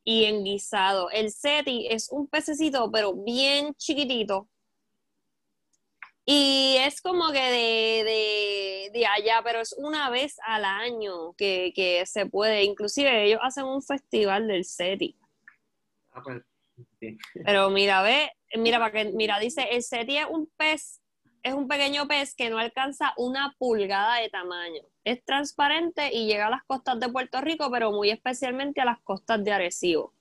y 0.04 0.26
en 0.26 0.44
guisado. 0.44 1.10
El 1.10 1.32
Seti 1.32 1.88
es 1.90 2.12
un 2.12 2.28
pececito, 2.28 2.92
pero 2.92 3.16
bien 3.16 3.74
chiquitito. 3.74 4.48
Y 6.24 6.76
es 6.80 7.02
como 7.02 7.32
que 7.32 7.40
de, 7.42 8.04
de, 8.04 8.92
de 8.94 9.06
allá, 9.08 9.42
pero 9.44 9.62
es 9.62 9.74
una 9.78 10.12
vez 10.12 10.36
al 10.46 10.64
año 10.64 11.34
que, 11.34 11.72
que 11.76 12.06
se 12.06 12.28
puede. 12.28 12.64
Inclusive 12.64 13.26
ellos 13.26 13.40
hacen 13.42 13.64
un 13.64 13.82
festival 13.82 14.48
del 14.48 14.64
Seti. 14.64 15.18
Ah, 16.12 16.22
pues, 16.24 16.44
sí. 17.00 17.18
Pero 17.46 17.70
mira, 17.70 18.02
ve, 18.02 18.32
mira, 18.56 18.80
para 18.80 18.92
que, 18.92 19.12
mira, 19.12 19.40
dice, 19.40 19.68
el 19.72 19.84
seti 19.84 20.18
es 20.18 20.26
un 20.30 20.48
pez, 20.58 21.02
es 21.44 21.54
un 21.54 21.68
pequeño 21.68 22.08
pez 22.08 22.36
que 22.36 22.50
no 22.50 22.58
alcanza 22.58 23.14
una 23.18 23.56
pulgada 23.58 24.18
de 24.18 24.30
tamaño. 24.30 24.84
Es 25.04 25.24
transparente 25.24 26.14
y 26.14 26.28
llega 26.28 26.48
a 26.48 26.52
las 26.52 26.64
costas 26.64 27.00
de 27.00 27.10
Puerto 27.10 27.42
Rico, 27.42 27.70
pero 27.72 27.92
muy 27.92 28.10
especialmente 28.10 28.82
a 28.82 28.86
las 28.86 29.00
costas 29.02 29.44
de 29.44 29.52
Arecibo. 29.52 30.14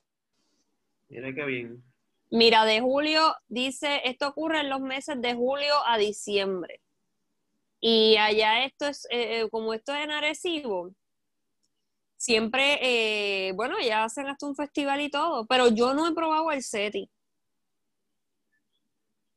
Mira 1.08 1.34
qué 1.34 1.44
bien. 1.44 1.82
Mira, 2.30 2.64
de 2.64 2.80
julio, 2.80 3.34
dice, 3.48 4.00
esto 4.04 4.28
ocurre 4.28 4.60
en 4.60 4.68
los 4.68 4.80
meses 4.80 5.20
de 5.20 5.34
julio 5.34 5.74
a 5.86 5.96
diciembre. 5.96 6.80
Y 7.80 8.16
allá 8.16 8.64
esto 8.64 8.86
es, 8.86 9.06
eh, 9.10 9.40
eh, 9.40 9.48
como 9.50 9.74
esto 9.74 9.94
es 9.94 10.04
en 10.04 10.10
Arecibo, 10.10 10.90
siempre, 12.16 12.78
eh, 13.48 13.52
bueno, 13.52 13.76
ya 13.80 14.04
hacen 14.04 14.26
hasta 14.28 14.46
un 14.46 14.56
festival 14.56 15.00
y 15.00 15.10
todo, 15.10 15.46
pero 15.46 15.68
yo 15.68 15.94
no 15.94 16.06
he 16.06 16.14
probado 16.14 16.50
el 16.52 16.62
seti. 16.62 17.10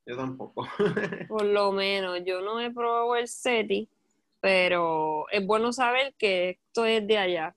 Yo 0.06 0.18
tampoco. 0.18 0.68
Por 1.28 1.46
lo 1.46 1.72
menos, 1.72 2.20
yo 2.26 2.42
no 2.42 2.60
he 2.60 2.72
probado 2.72 3.15
el 3.15 3.28
SETI, 3.28 3.88
pero 4.42 5.30
es 5.30 5.46
bueno 5.46 5.72
saber 5.72 6.15
que 6.18 6.50
esto 6.65 6.86
es 6.86 7.06
de 7.06 7.18
allá. 7.18 7.56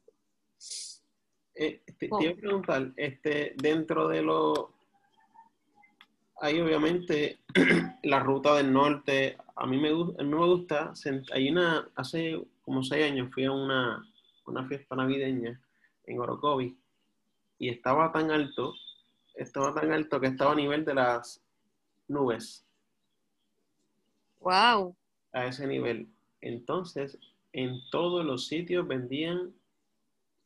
Eh, 1.55 1.83
te, 1.87 2.09
te 2.09 2.09
Oh. 2.11 2.21
iba 2.21 2.33
a 2.33 2.37
preguntar, 2.37 2.93
este, 2.97 3.55
dentro 3.57 4.07
de 4.09 4.21
lo, 4.23 4.75
hay 6.43 6.61
obviamente 6.61 7.39
la 8.03 8.21
ruta 8.21 8.55
del 8.57 8.71
norte, 8.73 9.39
a 9.57 9.67
mí 9.67 9.79
me, 9.79 9.89
a 9.89 9.93
mí 10.23 10.29
me 10.29 10.47
gusta, 10.47 10.93
hay 11.33 11.51
una, 11.51 11.89
hace 11.95 12.39
como 12.63 12.83
seis 12.83 13.11
años 13.11 13.31
fui 13.33 13.45
a 13.47 13.53
una, 13.53 14.05
una 14.47 14.67
fiesta 14.67 14.97
navideña 14.97 15.61
en 16.05 16.21
Orocovi 16.21 16.77
y 17.59 17.69
estaba 17.69 18.11
tan 18.13 18.31
alto, 18.31 18.75
estaba 19.35 19.75
tan 19.75 19.93
alto 19.93 20.21
que 20.21 20.29
estaba 20.29 20.53
a 20.53 20.57
nivel 20.57 20.85
de 20.85 20.95
las 20.95 21.43
nubes, 22.09 22.67
Wow. 24.41 24.97
a 25.33 25.47
ese 25.47 25.67
nivel. 25.67 26.09
Entonces, 26.41 27.19
en 27.53 27.79
todos 27.91 28.25
los 28.25 28.47
sitios 28.49 28.87
vendían 28.89 29.55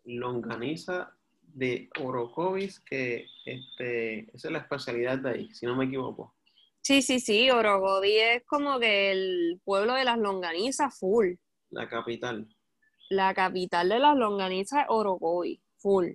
longaniza 0.04 1.12
de 1.42 1.88
Orocovis, 2.00 2.80
que 2.80 3.26
este, 3.46 4.28
esa 4.36 4.48
es 4.48 4.52
la 4.52 4.58
especialidad 4.58 5.18
de 5.18 5.30
ahí, 5.30 5.54
si 5.54 5.64
no 5.64 5.74
me 5.74 5.86
equivoco. 5.86 6.34
Sí, 6.82 7.02
sí, 7.02 7.18
sí, 7.18 7.50
Orogodí 7.50 8.16
es 8.18 8.44
como 8.44 8.78
que 8.78 9.10
el 9.10 9.60
pueblo 9.64 9.94
de 9.94 10.04
las 10.04 10.18
longanizas 10.18 10.96
full. 10.98 11.34
La 11.70 11.88
capital. 11.88 12.46
La 13.08 13.34
capital 13.34 13.88
de 13.88 13.98
las 13.98 14.16
longanizas 14.16 14.82
es 14.82 14.86
Orocovi, 14.88 15.60
full. 15.76 16.12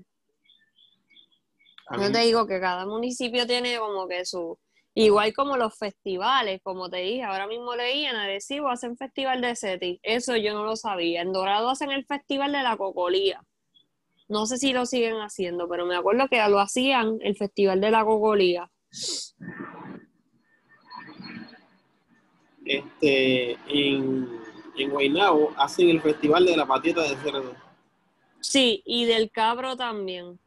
Yo 2.00 2.12
te 2.12 2.20
digo 2.20 2.48
que 2.48 2.60
cada 2.60 2.86
municipio 2.86 3.46
tiene 3.46 3.78
como 3.78 4.08
que 4.08 4.26
su, 4.26 4.58
igual 4.94 5.34
como 5.34 5.58
los 5.58 5.78
festivales, 5.78 6.62
como 6.64 6.90
te 6.90 6.98
dije, 6.98 7.24
ahora 7.24 7.48
mismo 7.48 7.76
leí 7.76 8.06
en 8.06 8.16
Arecibo 8.16 8.70
hacen 8.70 8.96
festival 8.96 9.42
de 9.42 9.56
SETI, 9.56 10.00
eso 10.04 10.36
yo 10.38 10.54
no 10.54 10.64
lo 10.64 10.76
sabía. 10.76 11.22
En 11.22 11.34
Dorado 11.34 11.70
hacen 11.70 11.92
el 11.92 12.06
festival 12.06 12.52
de 12.54 12.64
la 12.64 12.78
cocolía. 12.78 13.44
No 14.30 14.46
sé 14.46 14.58
si 14.58 14.72
lo 14.72 14.86
siguen 14.86 15.18
haciendo, 15.18 15.68
pero 15.68 15.86
me 15.86 15.98
acuerdo 15.98 16.30
que 16.30 16.38
lo 16.48 16.60
hacían 16.60 17.18
el 17.22 17.36
festival 17.36 17.82
de 17.82 17.92
la 17.92 18.06
cocolía. 18.06 18.72
este, 22.66 23.58
en, 23.68 24.30
en 24.78 24.90
Guaynabo 24.90 25.54
hacen 25.58 25.90
el 25.90 26.02
festival 26.02 26.46
de 26.46 26.58
la 26.58 26.66
patieta 26.66 27.02
de 27.04 27.16
cerdo. 27.18 27.56
Sí, 28.40 28.82
y 28.86 29.06
del 29.06 29.30
cabro 29.30 29.76
también. 29.76 30.40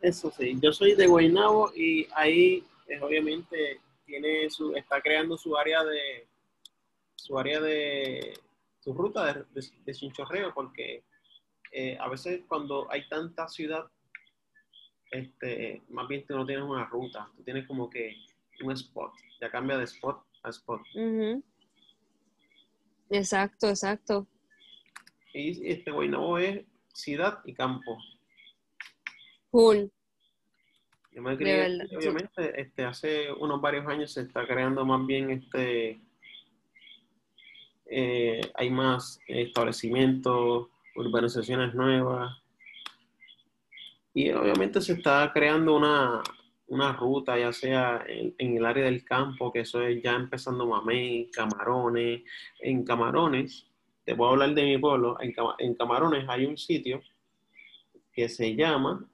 Eso 0.00 0.30
sí, 0.30 0.56
yo 0.60 0.72
soy 0.72 0.94
de 0.94 1.06
Guaynabo 1.06 1.72
y 1.74 2.06
ahí 2.14 2.64
eh, 2.88 3.00
obviamente 3.00 3.80
tiene 4.06 4.50
su, 4.50 4.74
está 4.74 5.00
creando 5.00 5.38
su 5.38 5.56
área 5.56 5.82
de 5.84 6.26
su 7.16 7.38
área 7.38 7.60
de 7.60 8.38
su 8.80 8.92
ruta 8.92 9.32
de, 9.32 9.44
de, 9.54 9.66
de 9.86 9.94
chinchorreo 9.94 10.52
porque 10.52 11.04
eh, 11.72 11.96
a 11.98 12.08
veces 12.08 12.42
cuando 12.46 12.86
hay 12.90 13.08
tanta 13.08 13.48
ciudad 13.48 13.86
este 15.10 15.82
más 15.88 16.06
bien 16.08 16.26
tú 16.26 16.36
no 16.36 16.44
tienes 16.44 16.64
una 16.64 16.84
ruta, 16.86 17.30
tú 17.36 17.42
tienes 17.42 17.66
como 17.66 17.88
que 17.88 18.14
un 18.62 18.72
spot, 18.72 19.12
ya 19.40 19.50
cambia 19.50 19.78
de 19.78 19.84
spot 19.84 20.22
a 20.42 20.50
spot. 20.50 20.80
Ujú. 20.94 21.42
Exacto, 23.14 23.68
exacto. 23.68 24.26
Y 25.32 25.68
este 25.68 25.92
Guaynabo 25.92 26.38
es 26.38 26.64
ciudad 26.92 27.38
y 27.44 27.54
campo. 27.54 27.96
Cool. 29.50 29.90
Yo 31.12 31.22
me 31.22 31.36
crié, 31.36 31.56
verdad, 31.58 31.86
sí. 31.88 31.96
obviamente, 31.96 32.60
este, 32.60 32.84
hace 32.84 33.32
unos 33.32 33.60
varios 33.60 33.86
años 33.86 34.12
se 34.12 34.22
está 34.22 34.44
creando 34.48 34.84
más 34.84 35.06
bien 35.06 35.30
este, 35.30 36.00
eh, 37.86 38.40
hay 38.54 38.70
más 38.70 39.20
establecimientos, 39.28 40.68
urbanizaciones 40.96 41.72
nuevas, 41.72 42.36
y 44.12 44.30
obviamente 44.30 44.80
se 44.80 44.94
está 44.94 45.30
creando 45.32 45.76
una, 45.76 46.20
una 46.66 46.92
ruta, 46.92 47.38
ya 47.38 47.52
sea 47.52 48.04
en, 48.06 48.34
en 48.38 48.56
el 48.56 48.64
área 48.64 48.84
del 48.84 49.04
campo, 49.04 49.52
que 49.52 49.60
eso 49.60 49.82
es 49.82 50.02
ya 50.02 50.14
empezando 50.14 50.66
Mamey, 50.66 51.30
Camarones, 51.30 52.22
en 52.60 52.84
Camarones, 52.84 53.66
te 54.04 54.14
puedo 54.14 54.32
hablar 54.32 54.54
de 54.54 54.62
mi 54.62 54.78
pueblo, 54.78 55.16
en, 55.20 55.34
en 55.58 55.74
Camarones 55.74 56.26
hay 56.28 56.46
un 56.46 56.56
sitio 56.56 57.02
que 58.12 58.28
se 58.28 58.54
llama 58.54 59.06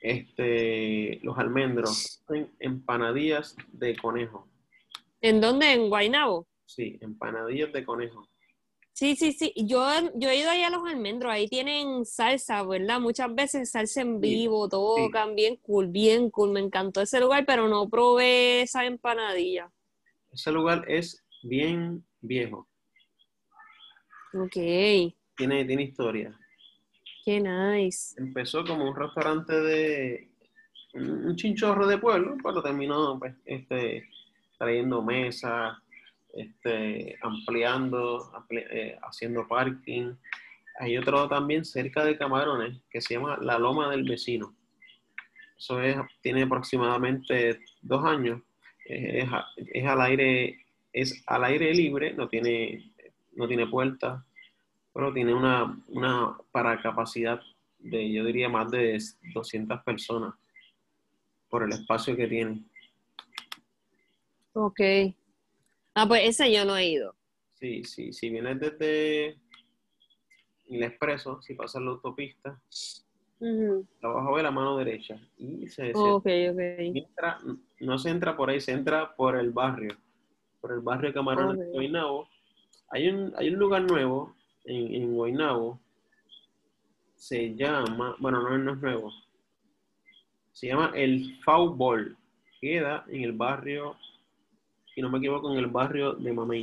este, 0.00 1.18
los 1.22 1.38
almendros, 1.38 2.22
en 2.28 2.50
empanadillas 2.58 3.56
de 3.72 3.96
conejo. 3.96 4.46
¿En 5.20 5.40
dónde? 5.40 5.72
En 5.72 5.88
Guaynabo. 5.88 6.46
Sí, 6.66 6.98
empanadillas 7.00 7.72
de 7.72 7.84
conejo. 7.84 8.28
Sí, 8.94 9.16
sí, 9.16 9.32
sí. 9.32 9.52
Yo, 9.56 9.84
yo 10.14 10.30
he 10.30 10.36
ido 10.38 10.50
ahí 10.50 10.62
a 10.62 10.70
los 10.70 10.86
almendros, 10.88 11.32
ahí 11.32 11.48
tienen 11.48 12.04
salsa, 12.06 12.62
¿verdad? 12.64 13.00
Muchas 13.00 13.34
veces 13.34 13.70
salsa 13.72 14.02
en 14.02 14.20
Sí, 14.20 14.20
vivo, 14.20 14.68
tocan 14.68 15.34
bien 15.34 15.56
cool, 15.56 15.88
bien 15.88 16.30
cool. 16.30 16.52
Me 16.52 16.60
encantó 16.60 17.00
ese 17.02 17.20
lugar, 17.20 17.44
pero 17.46 17.68
no 17.68 17.88
probé 17.90 18.62
esa 18.62 18.84
empanadilla. 18.86 19.72
Ese 20.32 20.52
lugar 20.52 20.84
es 20.86 21.24
bien 21.42 22.04
viejo, 22.20 22.68
Ok, 24.34 24.52
qué 24.54 25.14
tiene, 25.36 25.64
tiene 25.64 25.82
historia. 25.84 26.38
nice. 27.26 28.14
Empezó 28.16 28.64
como 28.64 28.88
un 28.88 28.96
restaurante 28.96 29.52
de 29.60 30.30
un 30.94 31.26
un 31.26 31.36
chinchorro 31.36 31.86
de 31.86 31.98
pueblo, 31.98 32.36
pero 32.42 32.62
terminó 32.62 33.18
pues, 33.18 33.34
este, 33.44 34.08
trayendo 34.58 35.02
mesas, 35.02 35.76
este, 36.36 37.16
ampliando, 37.22 38.30
ampli- 38.32 38.66
eh, 38.70 38.98
haciendo 39.02 39.46
parking. 39.46 40.12
Hay 40.80 40.96
otro 40.98 41.28
también 41.28 41.64
cerca 41.64 42.04
de 42.04 42.18
Camarones 42.18 42.80
que 42.90 43.00
se 43.00 43.14
llama 43.14 43.38
La 43.40 43.58
Loma 43.58 43.90
del 43.90 44.04
Vecino. 44.04 44.54
Eso 45.56 45.80
es, 45.80 45.96
tiene 46.20 46.42
aproximadamente 46.42 47.60
dos 47.80 48.04
años. 48.04 48.42
Es 48.86 49.86
al 49.86 50.00
aire, 50.02 50.66
es 50.92 51.22
al 51.26 51.44
aire 51.44 51.72
libre, 51.72 52.12
no 52.14 52.28
tiene, 52.28 52.92
no 53.32 53.46
tiene 53.48 53.66
puerta, 53.66 54.26
pero 54.92 55.12
tiene 55.12 55.32
una, 55.32 55.80
una 55.88 56.36
para 56.52 56.80
capacidad 56.82 57.40
de, 57.78 58.12
yo 58.12 58.24
diría, 58.24 58.48
más 58.48 58.70
de 58.70 58.98
200 59.32 59.82
personas 59.84 60.34
por 61.48 61.62
el 61.62 61.70
espacio 61.72 62.16
que 62.16 62.26
tiene. 62.26 62.62
Ok. 64.54 64.80
Ah, 65.94 66.06
pues 66.06 66.28
ese 66.28 66.52
yo 66.52 66.64
no 66.64 66.76
he 66.76 66.88
ido. 66.88 67.14
Sí, 67.54 67.84
sí, 67.84 68.12
si 68.12 68.28
vienes 68.28 68.58
desde 68.58 69.38
el 70.68 70.82
expreso, 70.82 71.40
si 71.40 71.54
pasas 71.54 71.82
la 71.82 71.92
autopista, 71.92 72.60
Ujú. 73.38 73.86
la 74.02 74.08
vas 74.08 74.26
a 74.26 74.32
ver 74.32 74.46
a 74.46 74.50
mano 74.50 74.76
derecha. 74.76 75.18
Y 75.38 75.68
se, 75.68 75.92
ok. 75.94 76.26
entra, 76.26 77.38
no 77.80 77.98
se 77.98 78.10
entra 78.10 78.36
por 78.36 78.50
ahí, 78.50 78.60
se 78.60 78.72
entra 78.72 79.14
por 79.14 79.36
el 79.36 79.50
barrio, 79.50 79.96
por 80.60 80.72
el 80.72 80.80
barrio 80.80 81.10
de 81.10 81.14
Camarones 81.14 81.58
de. 81.58 81.70
Guaynabo. 81.72 82.28
Hay 82.90 83.08
un, 83.08 83.32
hay 83.36 83.48
un 83.48 83.58
lugar 83.58 83.82
nuevo 83.82 84.34
en, 84.64 84.94
en 84.94 85.14
Guaynabo, 85.14 85.80
se 87.14 87.54
llama, 87.54 88.16
bueno, 88.18 88.42
no, 88.42 88.58
no 88.58 88.72
es 88.74 88.78
nuevo, 88.80 89.12
se 90.52 90.68
llama 90.68 90.92
el 90.94 91.40
Foul 91.42 92.16
queda 92.60 93.04
en 93.08 93.22
el 93.22 93.32
barrio, 93.32 93.96
si 94.94 95.00
no 95.02 95.10
me 95.10 95.18
equivoco, 95.18 95.50
en 95.52 95.58
el 95.58 95.66
barrio 95.66 96.12
de 96.14 96.32
Mamey. 96.32 96.62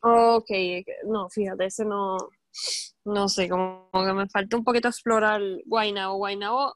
Ok, 0.00 0.50
no, 1.06 1.28
fíjate, 1.28 1.66
ese 1.66 1.84
no, 1.84 2.16
no 3.04 3.28
sé, 3.28 3.48
como 3.48 3.88
que 3.92 4.12
me 4.12 4.28
falta 4.28 4.56
un 4.56 4.64
poquito 4.64 4.88
explorar 4.88 5.40
Guaynabo. 5.64 6.16
Guaynabo, 6.16 6.74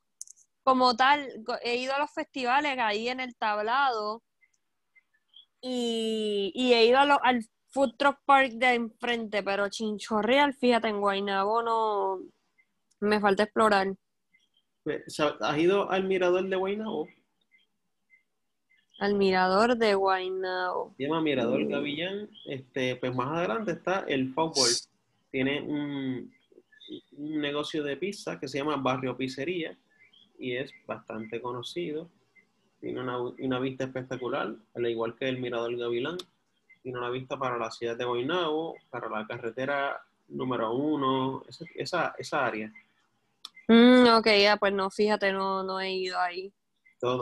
como 0.65 0.97
tal, 0.97 1.29
he 1.63 1.77
ido 1.77 1.95
a 1.95 1.99
los 2.01 2.13
festivales 2.13 2.77
ahí 2.79 3.09
en 3.09 3.21
el 3.21 3.37
tablado 3.37 4.23
y, 5.61 6.53
y 6.55 6.73
he 6.73 6.87
ido 6.87 6.99
a 6.99 7.05
lo- 7.05 7.23
al 7.23 7.45
Food 7.73 7.95
Truck 7.97 8.19
Park 8.25 8.53
de 8.55 8.75
enfrente, 8.75 9.43
pero 9.43 9.69
Chinchorreal, 9.69 10.55
fíjate, 10.55 10.89
en 10.89 11.01
Guaynabo 11.01 11.63
no, 11.63 12.19
me 13.01 13.21
falta 13.21 13.45
explorar. 13.45 13.95
Pues, 14.83 15.03
¿Has 15.41 15.59
ido 15.59 15.91
al 15.91 16.05
mirador 16.05 16.49
de 16.49 16.57
Guaynabo? 16.57 17.07
Al 19.01 19.15
mirador 19.15 19.79
de 19.79 19.95
Guaynabo. 19.95 20.93
Se 20.99 21.05
llama 21.05 21.23
Mirador. 21.23 21.67
Gavillán. 21.67 22.29
Este, 22.45 22.97
pues 22.97 23.15
más 23.15 23.29
adelante 23.29 23.73
está 23.73 24.05
el 24.07 24.35
fútbol. 24.35 24.69
Tiene 25.31 25.63
un, 25.63 26.31
un 27.17 27.41
negocio 27.41 27.83
de 27.83 27.97
pizza 27.97 28.39
que 28.39 28.47
se 28.47 28.59
llama 28.59 28.77
Barrio 28.77 29.17
Pizzería 29.17 29.75
y 30.39 30.55
es 30.55 30.71
bastante 30.87 31.41
conocido. 31.41 32.11
Tiene 32.79 33.01
una, 33.01 33.19
una 33.19 33.59
vista 33.59 33.85
espectacular, 33.85 34.55
al 34.75 34.87
igual 34.87 35.17
que 35.17 35.31
el 35.31 35.41
Mirador 35.41 35.75
Gavilán. 35.79 36.19
Tiene 36.83 36.99
una 36.99 37.09
vista 37.09 37.39
para 37.39 37.57
la 37.57 37.71
ciudad 37.71 37.97
de 37.97 38.05
Guaynabo, 38.05 38.77
para 38.91 39.09
la 39.09 39.27
carretera 39.27 39.99
número 40.29 40.75
uno, 40.75 41.43
esa, 41.49 41.65
esa, 41.75 42.15
esa 42.19 42.45
área. 42.45 42.71
Mm, 43.67 44.09
ok, 44.19 44.27
ya, 44.43 44.59
pues 44.59 44.75
no, 44.75 44.91
fíjate, 44.91 45.33
no, 45.33 45.63
no 45.63 45.81
he 45.81 45.91
ido 45.91 46.19
ahí. 46.19 46.53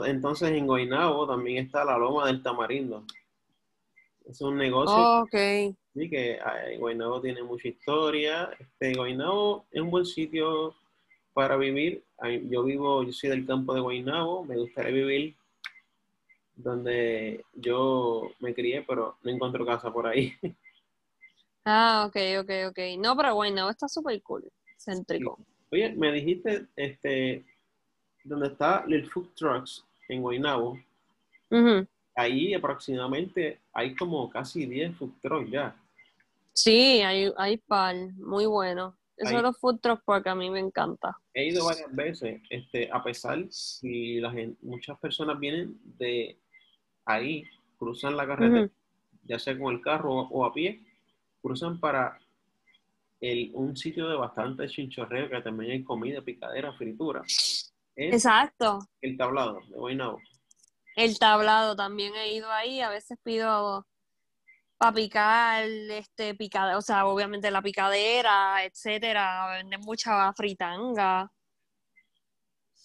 Entonces 0.05 0.51
en 0.51 0.67
Guaynabo 0.67 1.27
también 1.27 1.65
está 1.65 1.85
la 1.85 1.97
Loma 1.97 2.27
del 2.27 2.43
Tamarindo. 2.43 3.05
Es 4.25 4.41
un 4.41 4.57
negocio 4.57 5.21
Ok. 5.21 5.75
Sí, 5.93 6.09
que 6.09 6.33
eh, 6.33 6.77
Guaynabo 6.77 7.19
tiene 7.21 7.43
mucha 7.43 7.67
historia. 7.67 8.49
Este, 8.59 8.93
Guaynabo 8.93 9.65
es 9.71 9.81
un 9.81 9.89
buen 9.89 10.05
sitio 10.05 10.75
para 11.33 11.57
vivir. 11.57 12.03
Yo 12.49 12.63
vivo, 12.63 13.03
yo 13.03 13.11
soy 13.11 13.29
del 13.29 13.45
campo 13.45 13.73
de 13.73 13.81
Guaynabo, 13.81 14.43
me 14.43 14.57
gustaría 14.57 14.91
vivir 14.91 15.35
donde 16.59 17.45
yo 17.53 18.29
me 18.39 18.53
crié, 18.53 18.83
pero 18.85 19.17
no 19.23 19.31
encuentro 19.31 19.65
casa 19.65 19.91
por 19.91 20.07
ahí. 20.07 20.33
Ah, 21.65 22.05
ok, 22.07 22.15
ok, 22.39 22.51
ok. 22.69 22.79
No, 22.97 23.15
pero 23.15 23.35
Guaynabo 23.35 23.69
está 23.69 23.87
súper 23.87 24.19
cool, 24.23 24.49
céntrico. 24.77 25.37
Oye, 25.71 25.93
me 25.93 26.11
dijiste, 26.11 26.65
este, 26.75 27.45
donde 28.29 28.47
está 28.47 28.85
el 28.87 29.09
Food 29.09 29.29
Trucks 29.35 29.85
en 30.07 30.21
Guaynabo, 30.21 30.79
ahí 32.15 32.53
aproximadamente 32.53 33.59
hay 33.73 33.95
como 33.95 34.29
casi 34.29 34.65
10 34.65 34.95
food 34.97 35.11
trucks 35.21 35.49
ya. 35.49 35.75
Sí, 36.53 37.01
hay, 37.01 37.31
hay 37.37 37.57
par, 37.57 37.95
muy 38.17 38.45
bueno. 38.45 38.95
Eso 39.15 39.35
de 39.35 39.41
los 39.41 39.57
food 39.57 39.79
trucks 39.79 40.03
porque 40.05 40.29
a 40.29 40.35
mí 40.35 40.49
me 40.49 40.59
encanta. 40.59 41.17
He 41.33 41.49
ido 41.49 41.65
varias 41.65 41.93
veces, 41.93 42.41
este, 42.49 42.89
a 42.91 43.03
pesar 43.03 43.43
y 43.81 44.19
la 44.19 44.31
gente, 44.31 44.57
muchas 44.61 44.97
personas 44.99 45.37
vienen 45.39 45.77
de 45.97 46.37
ahí, 47.05 47.43
cruzan 47.77 48.15
la 48.15 48.25
carretera, 48.25 48.69
ya 49.23 49.39
sea 49.39 49.57
con 49.57 49.73
el 49.73 49.81
carro 49.81 50.13
o, 50.13 50.27
o 50.29 50.45
a 50.45 50.53
pie, 50.53 50.81
cruzan 51.41 51.79
para 51.79 52.17
el, 53.19 53.51
un 53.53 53.75
sitio 53.75 54.07
de 54.07 54.15
bastante 54.15 54.67
chinchorreo 54.67 55.29
que 55.29 55.41
también 55.41 55.71
hay 55.71 55.83
comida, 55.83 56.21
picadera, 56.21 56.71
fritura. 56.73 57.23
Es 57.99 58.13
Exacto. 58.13 58.79
el 59.01 59.17
tablado 59.17 59.59
de 59.67 59.75
Guaynabo. 59.75 60.21
El 60.95 61.19
tablado 61.19 61.75
también 61.75 62.15
he 62.15 62.33
ido 62.33 62.49
ahí, 62.49 62.79
a 62.79 62.89
veces 62.89 63.17
pido 63.23 63.85
para 64.77 64.93
picar, 64.93 65.65
este, 65.65 66.33
picada, 66.35 66.77
o 66.77 66.81
sea, 66.81 67.05
obviamente 67.05 67.51
la 67.51 67.61
picadera, 67.61 68.63
etcétera, 68.63 69.49
venden 69.51 69.81
mucha 69.81 70.31
fritanga, 70.33 71.29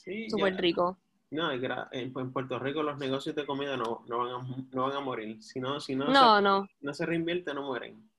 Sí, 0.05 0.29
súper 0.29 0.57
rico. 0.57 0.99
No, 1.31 1.51
en 1.51 2.33
Puerto 2.33 2.59
Rico 2.59 2.83
los 2.83 2.99
negocios 2.99 3.35
de 3.35 3.47
comida 3.47 3.77
no, 3.77 4.05
no, 4.07 4.19
van, 4.19 4.29
a, 4.29 4.47
no 4.73 4.83
van 4.83 4.97
a 4.97 5.01
morir. 5.01 5.43
Si 5.43 5.59
no, 5.59 5.81
si 5.81 5.97
no, 5.97 6.07
No, 6.07 6.37
se, 6.37 6.43
no, 6.43 6.69
no 6.81 6.95
se 6.95 7.07
reinvierte, 7.07 7.55
no 7.55 7.63
mueren. 7.63 8.11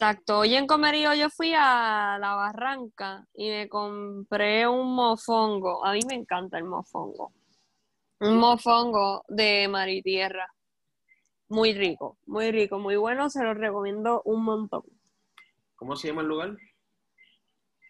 Exacto. 0.00 0.38
Hoy 0.38 0.54
en 0.54 0.66
Comerío 0.66 1.12
yo 1.12 1.28
fui 1.28 1.52
a 1.54 2.16
la 2.18 2.34
Barranca 2.34 3.26
y 3.34 3.50
me 3.50 3.68
compré 3.68 4.66
un 4.66 4.94
mofongo. 4.94 5.84
A 5.84 5.92
mí 5.92 6.00
me 6.08 6.14
encanta 6.14 6.56
el 6.56 6.64
mofongo. 6.64 7.34
Un 8.20 8.38
mofongo 8.38 9.24
de 9.28 9.68
mar 9.68 9.90
y 9.90 10.00
tierra. 10.00 10.48
Muy 11.48 11.74
rico, 11.74 12.16
muy 12.24 12.50
rico, 12.50 12.78
muy 12.78 12.96
bueno. 12.96 13.28
Se 13.28 13.42
lo 13.42 13.52
recomiendo 13.52 14.22
un 14.24 14.42
montón. 14.42 14.84
¿Cómo 15.76 15.94
se 15.96 16.08
llama 16.08 16.22
el 16.22 16.28
lugar? 16.28 16.56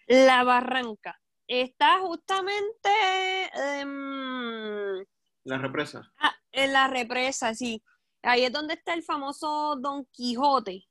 La 0.09 0.43
Barranca. 0.43 1.21
Está 1.47 2.01
justamente 2.01 2.91
em, 3.55 5.05
La 5.45 5.59
represa. 5.59 6.11
Ah, 6.19 6.35
En 6.51 6.73
la 6.73 6.89
represa, 6.89 7.55
sí. 7.55 7.81
Ahí 8.23 8.43
es 8.43 8.53
donde 8.53 8.75
está 8.75 8.95
el 8.95 9.05
famoso 9.05 9.77
Don 9.77 10.05
Quijote. 10.07 10.90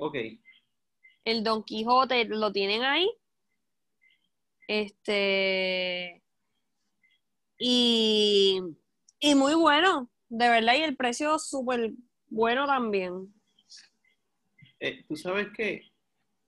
Ok. 0.00 0.16
El 1.26 1.44
Don 1.44 1.62
Quijote 1.62 2.24
lo 2.24 2.50
tienen 2.52 2.82
ahí. 2.82 3.10
Este. 4.66 6.22
Y, 7.58 8.62
y 9.18 9.34
muy 9.34 9.54
bueno, 9.54 10.10
de 10.30 10.48
verdad, 10.48 10.74
y 10.78 10.82
el 10.82 10.96
precio 10.96 11.38
súper 11.38 11.92
bueno 12.28 12.66
también. 12.66 13.34
Eh, 14.80 15.04
Tú 15.06 15.16
sabes 15.16 15.48
que 15.54 15.82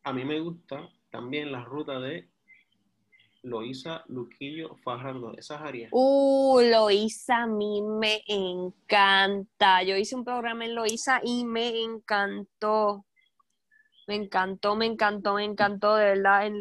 a 0.04 0.12
mí 0.14 0.24
me 0.24 0.40
gusta 0.40 0.88
también 1.10 1.52
la 1.52 1.62
ruta 1.62 2.00
de 2.00 2.30
Loíza, 3.42 4.04
Luquillo, 4.06 4.76
Fajardo, 4.82 5.36
esas 5.36 5.60
áreas. 5.60 5.90
Uh, 5.92 6.60
Loíza 6.62 7.42
a 7.42 7.46
mí 7.46 7.82
me 7.82 8.22
encanta. 8.26 9.82
Yo 9.82 9.96
hice 9.96 10.16
un 10.16 10.24
programa 10.24 10.64
en 10.64 10.74
Loíza 10.74 11.20
y 11.22 11.44
me 11.44 11.82
encantó. 11.82 13.04
Me 14.12 14.16
encantó, 14.16 14.76
me 14.76 14.84
encantó, 14.84 15.32
me 15.32 15.44
encantó, 15.44 15.94
de 15.94 16.04
verdad. 16.04 16.44
En 16.46 16.60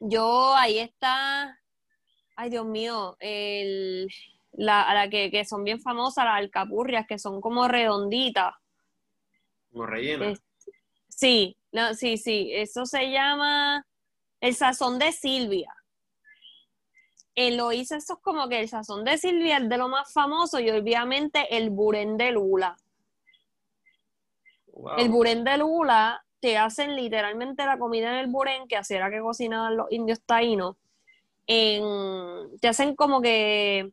yo 0.00 0.54
ahí 0.54 0.78
está. 0.78 1.60
Ay, 2.36 2.48
Dios 2.48 2.64
mío, 2.64 3.18
el, 3.20 4.08
la, 4.52 4.84
a 4.84 4.94
la 4.94 5.10
que, 5.10 5.30
que 5.30 5.44
son 5.44 5.64
bien 5.64 5.78
famosas, 5.78 6.24
las 6.24 6.36
alcapurrias, 6.36 7.06
que 7.06 7.18
son 7.18 7.42
como 7.42 7.68
redonditas. 7.68 8.54
Como 9.70 9.84
rellena. 9.84 10.30
Es- 10.30 10.40
Sí, 11.08 11.54
no, 11.70 11.92
sí, 11.92 12.16
sí, 12.16 12.50
eso 12.54 12.86
se 12.86 13.10
llama 13.10 13.84
el 14.40 14.54
sazón 14.54 14.98
de 14.98 15.12
Silvia. 15.12 15.74
En 17.34 17.58
Loíza 17.58 17.96
eso 17.96 18.14
es 18.14 18.20
como 18.20 18.48
que 18.48 18.60
el 18.60 18.70
sazón 18.70 19.04
de 19.04 19.18
Silvia 19.18 19.58
es 19.58 19.68
de 19.68 19.76
lo 19.76 19.88
más 19.88 20.10
famoso 20.14 20.60
y 20.60 20.70
obviamente 20.70 21.58
el 21.58 21.68
burén 21.68 22.16
de 22.16 22.32
Lula. 22.32 22.78
Wow. 24.78 24.96
El 24.98 25.08
burén 25.08 25.42
de 25.44 25.58
Lula 25.58 26.24
te 26.40 26.56
hacen 26.56 26.94
literalmente 26.94 27.64
la 27.66 27.78
comida 27.78 28.10
en 28.10 28.18
el 28.20 28.28
burén 28.28 28.68
que 28.68 28.76
así 28.76 28.94
era 28.94 29.10
que 29.10 29.20
cocinaban 29.20 29.76
los 29.76 29.90
indios 29.90 30.20
taínos. 30.24 30.76
En- 31.48 32.56
te 32.60 32.68
hacen 32.68 32.94
como 32.94 33.20
que 33.20 33.90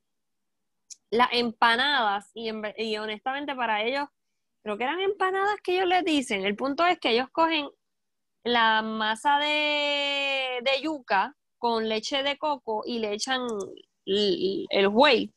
las 1.10 1.30
empanadas 1.32 2.30
y, 2.36 2.50
en 2.50 2.62
ver- 2.62 2.76
y 2.78 2.98
honestamente 2.98 3.56
para 3.56 3.84
ellos 3.84 4.08
creo 4.62 4.78
que 4.78 4.84
eran 4.84 5.00
empanadas 5.00 5.56
que 5.64 5.76
ellos 5.78 5.88
les 5.88 6.04
dicen. 6.06 6.46
El 6.46 6.56
punto 6.56 6.86
es 6.86 7.00
que 7.00 7.12
ellos 7.12 7.30
cogen 7.32 7.68
la 8.44 8.84
masa 8.84 9.40
de, 9.40 10.60
de 10.62 10.82
yuca 10.84 11.36
con 11.58 11.90
leche 11.90 12.22
de 12.22 12.38
coco 12.38 12.84
y 12.86 13.00
le 13.00 13.14
echan 13.14 13.42
el, 14.06 14.68
el 14.70 14.88
whey. 14.88 15.34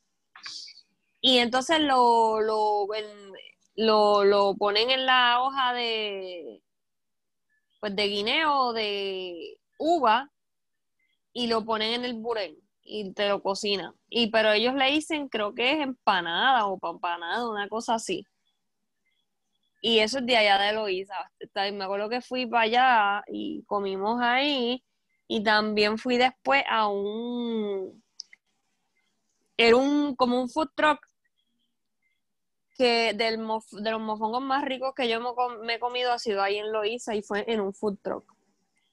Y 1.21 1.39
entonces 1.39 1.79
lo, 1.79 2.39
lo, 2.39 2.93
el- 2.93 3.33
lo, 3.79 4.25
lo 4.25 4.55
ponen 4.55 4.89
en 4.89 5.05
la 5.05 5.41
hoja 5.41 5.73
de, 5.73 6.61
pues 7.79 7.95
de 7.95 8.07
guineo 8.07 8.53
o 8.53 8.73
de 8.73 9.57
uva 9.77 10.29
y 11.33 11.47
lo 11.47 11.63
ponen 11.63 11.93
en 11.93 12.05
el 12.05 12.13
burén 12.15 12.57
y 12.83 13.13
te 13.13 13.29
lo 13.29 13.41
cocinan. 13.41 13.93
Y 14.09 14.31
pero 14.31 14.51
ellos 14.51 14.75
le 14.75 14.91
dicen, 14.91 15.29
creo 15.29 15.53
que 15.53 15.73
es 15.73 15.79
empanada 15.79 16.65
o 16.67 16.77
pampanada, 16.77 17.47
una 17.49 17.69
cosa 17.69 17.95
así. 17.95 18.25
Y 19.81 19.99
eso 19.99 20.19
es 20.19 20.25
de 20.25 20.35
allá 20.35 20.57
de 20.59 20.73
Loíza. 20.73 21.15
Me 21.55 21.83
acuerdo 21.85 22.09
que 22.09 22.21
fui 22.21 22.45
para 22.47 22.63
allá 22.63 23.23
y 23.27 23.63
comimos 23.65 24.19
ahí. 24.21 24.83
Y 25.27 25.43
también 25.43 25.97
fui 25.97 26.17
después 26.17 26.63
a 26.67 26.87
un. 26.89 28.03
Era 29.57 29.77
un 29.77 30.15
como 30.15 30.41
un 30.41 30.49
food 30.49 30.69
truck 30.75 30.99
que 32.79 33.13
del 33.13 33.39
mof- 33.39 33.77
de 33.81 33.91
los 33.91 33.99
mofongos 33.99 34.41
más 34.41 34.63
ricos 34.63 34.93
que 34.95 35.09
yo 35.09 35.19
me, 35.63 35.73
he 35.75 35.79
comido 35.79 36.13
ha 36.13 36.17
sido 36.17 36.41
ahí 36.41 36.55
en 36.57 36.71
Loíza 36.71 37.13
y 37.13 37.21
fue 37.21 37.43
en 37.51 37.59
un 37.59 37.73
food 37.73 37.97
truck. 38.01 38.23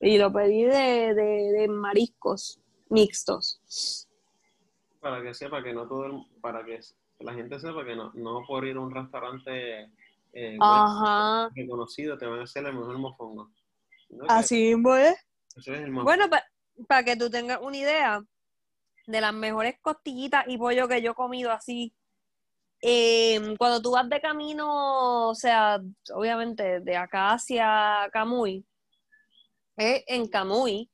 Y 0.01 0.19
lo 0.19 0.33
pedí 0.33 0.65
de, 0.65 1.15
de- 1.15 1.53
de 1.53 1.69
mariscos 1.69 2.61
mixtos. 2.91 3.61
Para 5.01 5.23
que 5.23 5.33
sepa 5.35 5.63
que 5.63 5.73
no 5.73 5.87
todo 5.87 6.07
el- 6.07 6.41
para 6.41 6.65
que 6.65 6.81
la 7.21 7.33
gente 7.33 7.61
sepa 7.61 7.85
que 7.85 7.95
no, 7.95 8.11
no 8.15 8.43
por 8.47 8.67
ir 8.67 8.77
a 8.77 8.81
un 8.81 8.93
restaurante 8.93 9.89
eh, 10.33 10.59
Ajá. 10.61 11.49
reconocido 11.55 12.19
te 12.19 12.27
van 12.27 12.41
a 12.41 12.43
hacer 12.43 12.67
el 12.67 12.75
mejor 12.75 12.99
mofongo. 12.99 13.51
Así 14.29 14.75
mismo 14.75 14.97
es. 14.97 15.15
Eso 15.57 15.73
es 15.73 15.81
el 15.81 15.93
Bueno, 15.93 16.25
para 16.89 17.05
que 17.05 17.17
tú 17.17 17.31
tengas 17.31 17.61
una 17.63 17.77
idea 17.77 18.23
de 19.07 19.21
las 19.21 19.33
mejores 19.33 19.79
costillitas 19.81 20.45
y 20.49 20.59
pollo 20.59 20.89
que 20.89 21.01
yo 21.01 21.13
he 21.13 21.15
comido 21.15 21.53
así, 21.53 21.95
eh, 22.83 23.55
cuando 23.59 23.81
tú 23.81 23.93
vas 23.93 24.09
de 24.09 24.21
camino, 24.21 25.29
o 25.29 25.35
sea, 25.35 25.81
obviamente 26.15 26.81
de 26.81 26.97
acá 26.97 27.33
hacia 27.33 28.09
Camuy, 28.13 28.65
eh, 29.79 30.05
en 30.07 30.29
Camuy, 30.29 30.91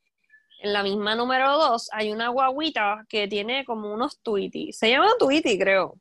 en 0.61 0.73
la 0.73 0.83
misma 0.83 1.15
número 1.17 1.59
2, 1.59 1.89
hay 1.93 2.13
una 2.13 2.29
guaguita 2.29 3.05
que 3.09 3.27
tiene 3.27 3.65
como 3.65 3.93
unos 3.93 4.21
tweety. 4.23 4.73
Se 4.73 4.91
llama 4.91 5.09
tweety, 5.19 5.59
creo. 5.59 5.99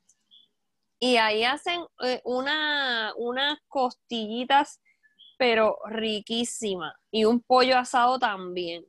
Y 0.99 1.17
ahí 1.17 1.43
hacen 1.43 1.81
eh, 2.03 2.21
una, 2.23 3.13
unas 3.17 3.57
costillitas, 3.67 4.79
pero 5.37 5.77
riquísimas. 5.85 6.93
Y 7.09 7.25
un 7.25 7.41
pollo 7.41 7.77
asado 7.77 8.19
también. 8.19 8.85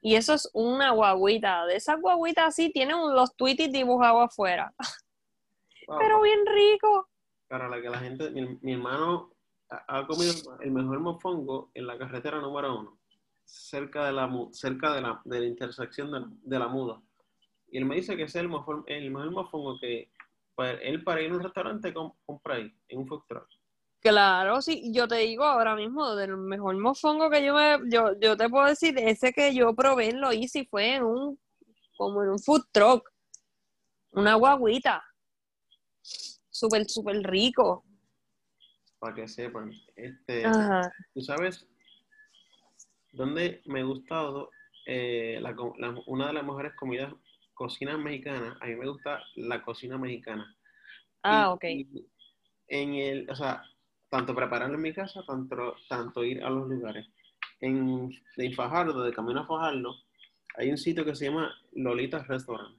Y 0.00 0.16
eso 0.16 0.34
es 0.34 0.50
una 0.52 0.90
guaguita. 0.90 1.64
De 1.66 1.76
esas 1.76 2.00
guaguitas 2.00 2.46
así 2.48 2.70
tienen 2.70 2.96
los 3.14 3.36
tweeties 3.36 3.70
dibujados 3.70 4.24
afuera. 4.24 4.74
Wow, 5.86 5.98
Pero 5.98 6.20
bien 6.22 6.40
rico. 6.46 7.08
para 7.48 7.68
la 7.68 7.80
que 7.80 7.88
la 7.88 7.98
gente, 7.98 8.30
mi, 8.30 8.58
mi 8.60 8.72
hermano 8.74 9.30
ha, 9.70 9.98
ha 9.98 10.06
comido 10.06 10.32
el 10.60 10.70
mejor 10.72 11.00
mofongo 11.00 11.70
en 11.74 11.86
la 11.86 11.98
carretera 11.98 12.40
número 12.40 12.78
uno, 12.78 12.98
cerca 13.44 14.06
de 14.06 14.12
la 14.12 14.30
cerca 14.52 14.94
de 14.94 15.00
la, 15.00 15.20
de 15.24 15.40
la 15.40 15.46
intersección 15.46 16.10
de 16.12 16.20
la, 16.20 16.26
de 16.30 16.58
la 16.58 16.68
muda. 16.68 17.00
Y 17.70 17.78
él 17.78 17.84
me 17.84 17.96
dice 17.96 18.16
que 18.16 18.24
ese 18.24 18.38
es 18.38 18.42
el 18.44 18.48
mejor, 18.50 18.84
el 18.86 19.10
mejor 19.10 19.30
mofongo 19.30 19.78
que 19.78 20.10
para 20.54 20.72
él 20.72 21.04
para 21.04 21.20
ir 21.22 21.30
a 21.32 21.34
un 21.36 21.42
restaurante 21.42 21.92
com- 21.92 22.14
compra 22.24 22.56
ahí, 22.56 22.72
en 22.88 22.98
un 23.00 23.06
food 23.06 23.22
truck. 23.28 23.48
Claro, 24.00 24.62
sí, 24.62 24.92
yo 24.94 25.08
te 25.08 25.16
digo 25.16 25.44
ahora 25.44 25.74
mismo, 25.74 26.14
del 26.14 26.36
mejor 26.36 26.76
mofongo 26.78 27.28
que 27.28 27.44
yo 27.44 27.54
me, 27.54 27.78
yo, 27.90 28.12
yo 28.20 28.36
te 28.36 28.48
puedo 28.48 28.66
decir, 28.66 28.96
ese 28.98 29.32
que 29.32 29.52
yo 29.54 29.74
probé 29.74 30.12
lo 30.12 30.32
hice 30.32 30.64
fue 30.70 30.94
en 30.94 31.02
un, 31.04 31.40
como 31.96 32.22
en 32.22 32.30
un 32.30 32.38
food 32.38 32.62
truck, 32.72 33.10
una 34.12 34.34
guaguita, 34.34 35.02
súper, 36.50 36.88
súper 36.88 37.16
rico. 37.22 37.84
para 38.98 39.14
que 39.14 39.28
sepan. 39.28 39.70
Este, 39.94 40.44
Ajá. 40.46 40.90
¿Tú 41.14 41.20
sabes 41.20 41.66
dónde 43.12 43.62
me 43.66 43.80
ha 43.80 43.84
gustado 43.84 44.50
eh, 44.86 45.38
la 45.40 45.54
una 46.06 46.28
de 46.28 46.32
las 46.32 46.44
mejores 46.44 46.74
comidas, 46.74 47.12
cocina 47.54 47.96
mexicana? 47.96 48.56
A 48.60 48.66
mí 48.66 48.74
me 48.76 48.88
gusta 48.88 49.22
la 49.36 49.62
cocina 49.62 49.98
mexicana. 49.98 50.54
Ah, 51.22 51.48
Y- 51.48 51.52
ok. 51.54 51.64
y 51.64 52.06
en 52.68 52.94
el, 52.94 53.30
o 53.30 53.36
sea, 53.36 53.62
tanto 54.08 54.34
prepararlo 54.34 54.74
en 54.76 54.82
mi 54.82 54.92
casa, 54.92 55.22
tanto, 55.26 55.76
tanto 55.88 56.24
ir 56.24 56.42
a 56.42 56.50
los 56.50 56.68
lugares. 56.68 57.06
En, 57.60 58.10
en 58.36 58.52
Fajardo, 58.54 59.02
de 59.02 59.12
camino 59.12 59.40
a 59.40 59.46
Fajardo, 59.46 59.94
hay 60.56 60.70
un 60.70 60.78
sitio 60.78 61.04
que 61.04 61.14
se 61.14 61.26
llama 61.26 61.54
Lolita's 61.72 62.26
Restaurant. 62.28 62.76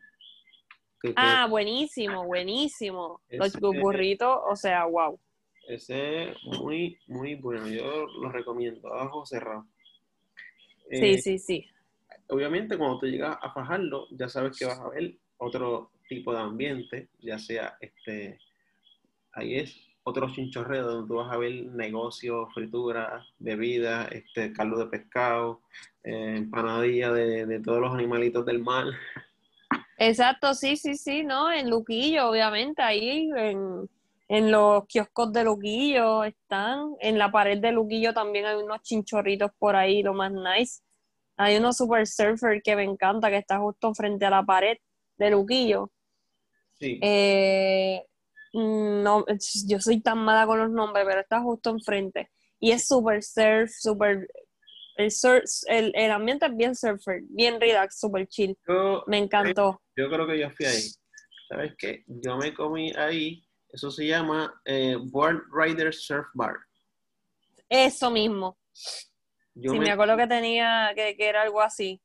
Que, 1.10 1.14
Ah, 1.18 1.48
buenísimo, 1.50 2.26
buenísimo. 2.26 3.22
Los 3.30 3.54
burritos, 3.60 4.38
o 4.50 4.56
sea, 4.56 4.86
wow. 4.86 5.20
ese 5.68 6.32
es 6.32 6.38
muy, 6.44 6.98
muy 7.08 7.36
bueno. 7.36 7.68
Yo 7.68 8.06
lo 8.22 8.32
recomiendo, 8.32 8.94
a 8.94 9.06
ojos 9.06 9.30
cerrados. 9.30 9.66
Sí, 10.90 11.06
Eh, 11.06 11.18
sí, 11.18 11.38
sí. 11.40 11.66
obviamente 12.30 12.78
cuando 12.78 13.00
tú 13.00 13.08
llegas 13.08 13.38
a 13.42 13.52
Fajardo, 13.54 14.08
ya 14.12 14.30
sabes 14.30 14.58
que 14.58 14.66
vas 14.66 14.80
a 14.80 14.90
ver 14.90 15.16
otro 15.38 15.92
tipo 16.08 16.34
de 16.34 16.40
ambiente, 16.40 17.10
ya 17.20 17.38
sea 17.38 17.78
este, 17.82 18.40
ahí 19.34 19.56
es 19.56 19.76
otro 20.04 20.30
chinchorreo 20.34 20.88
donde 20.88 21.08
tú 21.10 21.16
vas 21.16 21.34
a 21.34 21.38
ver 21.38 21.66
negocios, 21.66 22.48
frituras, 22.54 23.26
bebidas, 23.40 24.10
este, 24.14 24.54
caldo 24.54 24.78
de 24.78 24.86
pescado, 24.88 25.62
eh, 26.06 26.36
empanadilla 26.38 27.12
de, 27.12 27.46
de 27.46 27.60
todos 27.60 27.82
los 27.82 27.94
animalitos 27.94 28.46
del 28.46 28.60
mar. 28.64 28.86
Exacto, 29.98 30.54
sí, 30.54 30.78
sí, 30.78 30.96
sí, 30.96 31.24
¿no? 31.24 31.52
En 31.52 31.70
Luquillo, 31.70 32.30
obviamente, 32.30 32.82
ahí 32.82 33.30
en, 33.36 33.90
en 34.28 34.52
los 34.52 34.86
kioscos 34.86 35.34
de 35.34 35.44
Luquillo 35.44 36.24
están, 36.24 36.96
en 37.00 37.18
la 37.18 37.32
pared 37.32 37.58
de 37.60 37.72
Luquillo 37.72 38.14
también 38.14 38.46
hay 38.46 38.56
unos 38.58 38.82
chinchorritos 38.84 39.52
por 39.58 39.76
ahí, 39.76 40.04
lo 40.04 40.14
más 40.14 40.32
nice. 40.32 40.82
Hay 41.36 41.58
uno 41.58 41.74
super 41.74 42.06
surfer 42.08 42.62
que 42.62 42.76
me 42.76 42.84
encanta, 42.84 43.30
que 43.30 43.38
está 43.38 43.60
justo 43.60 43.94
frente 43.94 44.26
a 44.26 44.30
la 44.30 44.44
pared 44.44 44.78
de 45.18 45.32
Luquillo. 45.32 45.92
Sí, 46.74 47.00
Eh, 47.02 48.04
no, 48.54 49.26
yo 49.68 49.80
soy 49.80 50.02
tan 50.02 50.20
mala 50.20 50.46
con 50.46 50.60
los 50.60 50.70
nombres, 50.70 51.06
pero 51.08 51.22
está 51.22 51.42
justo 51.42 51.72
enfrente. 51.72 52.30
Y 52.60 52.72
es 52.72 52.88
super 52.88 53.24
surf, 53.24 53.72
super... 53.72 54.28
El, 54.96 55.12
surf, 55.12 55.44
el, 55.68 55.92
el 55.96 56.12
ambiente 56.12 56.48
es 56.48 56.56
bien 56.56 56.76
surfer, 56.76 57.22
bien 57.30 57.60
relax, 57.62 58.00
super 58.00 58.28
chill. 58.28 58.58
yo, 58.68 59.04
Me 59.08 59.18
encantó. 59.20 59.80
Yo 59.98 60.10
creo 60.10 60.28
que 60.28 60.40
yo 60.40 60.50
fui 60.52 60.66
ahí. 60.68 60.84
¿Sabes 61.50 61.76
qué? 61.78 62.04
Yo 62.08 62.38
me 62.38 62.54
comí 62.54 62.94
ahí, 62.96 63.44
eso 63.70 63.90
se 63.90 64.06
llama 64.06 64.62
eh, 64.66 64.96
World 65.12 65.42
Rider 65.52 65.94
Surf 65.94 66.28
Bar. 66.36 66.56
Eso 67.68 68.12
mismo. 68.12 68.58
Yo 69.56 69.72
sí, 69.72 69.80
me... 69.80 69.90
acuerdo 69.90 70.16
que 70.16 70.28
tenía, 70.28 70.92
que, 70.96 71.18
que 71.18 71.28
era 71.28 71.42
algo 71.42 71.62
así. 71.62 72.00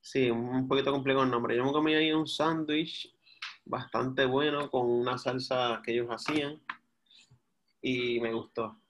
Sí, 0.00 0.30
un 0.30 0.66
poquito 0.66 0.90
complejo 0.90 1.22
el 1.22 1.30
nombre. 1.30 1.56
Yo 1.56 1.64
me 1.64 1.72
comí 1.72 1.94
ahí 1.94 2.12
un 2.12 2.26
sándwich 2.26 3.14
bastante 3.64 4.24
bueno 4.24 4.68
con 4.68 4.90
una 4.90 5.16
salsa 5.16 5.80
que 5.84 5.92
ellos 5.92 6.08
hacían 6.08 6.60
y 7.80 8.18
me 8.20 8.32
gustó. 8.32 8.80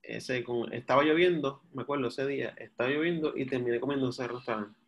Ese, 0.00 0.44
con, 0.44 0.72
estaba 0.72 1.02
lloviendo, 1.02 1.62
me 1.72 1.82
acuerdo 1.82 2.08
ese 2.08 2.26
día, 2.26 2.50
estaba 2.56 2.88
lloviendo 2.88 3.36
y 3.36 3.46
terminé 3.46 3.80
comiendo 3.80 4.06
en 4.06 4.10
ese 4.10 4.28
restaurante 4.28 4.79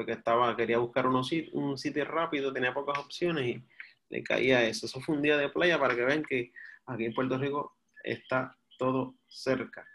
porque 0.00 0.12
estaba, 0.12 0.56
quería 0.56 0.78
buscar 0.78 1.06
unos, 1.06 1.30
un 1.52 1.76
sitio 1.76 2.06
rápido, 2.06 2.54
tenía 2.54 2.72
pocas 2.72 2.98
opciones 2.98 3.46
y 3.48 3.62
le 4.08 4.22
caía 4.22 4.64
eso. 4.64 4.86
Eso 4.86 4.98
fue 4.98 5.14
un 5.14 5.20
día 5.20 5.36
de 5.36 5.50
playa 5.50 5.78
para 5.78 5.94
que 5.94 6.02
vean 6.02 6.22
que 6.22 6.52
aquí 6.86 7.04
en 7.04 7.12
Puerto 7.12 7.36
Rico 7.36 7.76
está 8.02 8.56
todo 8.78 9.14
cerca. 9.28 9.86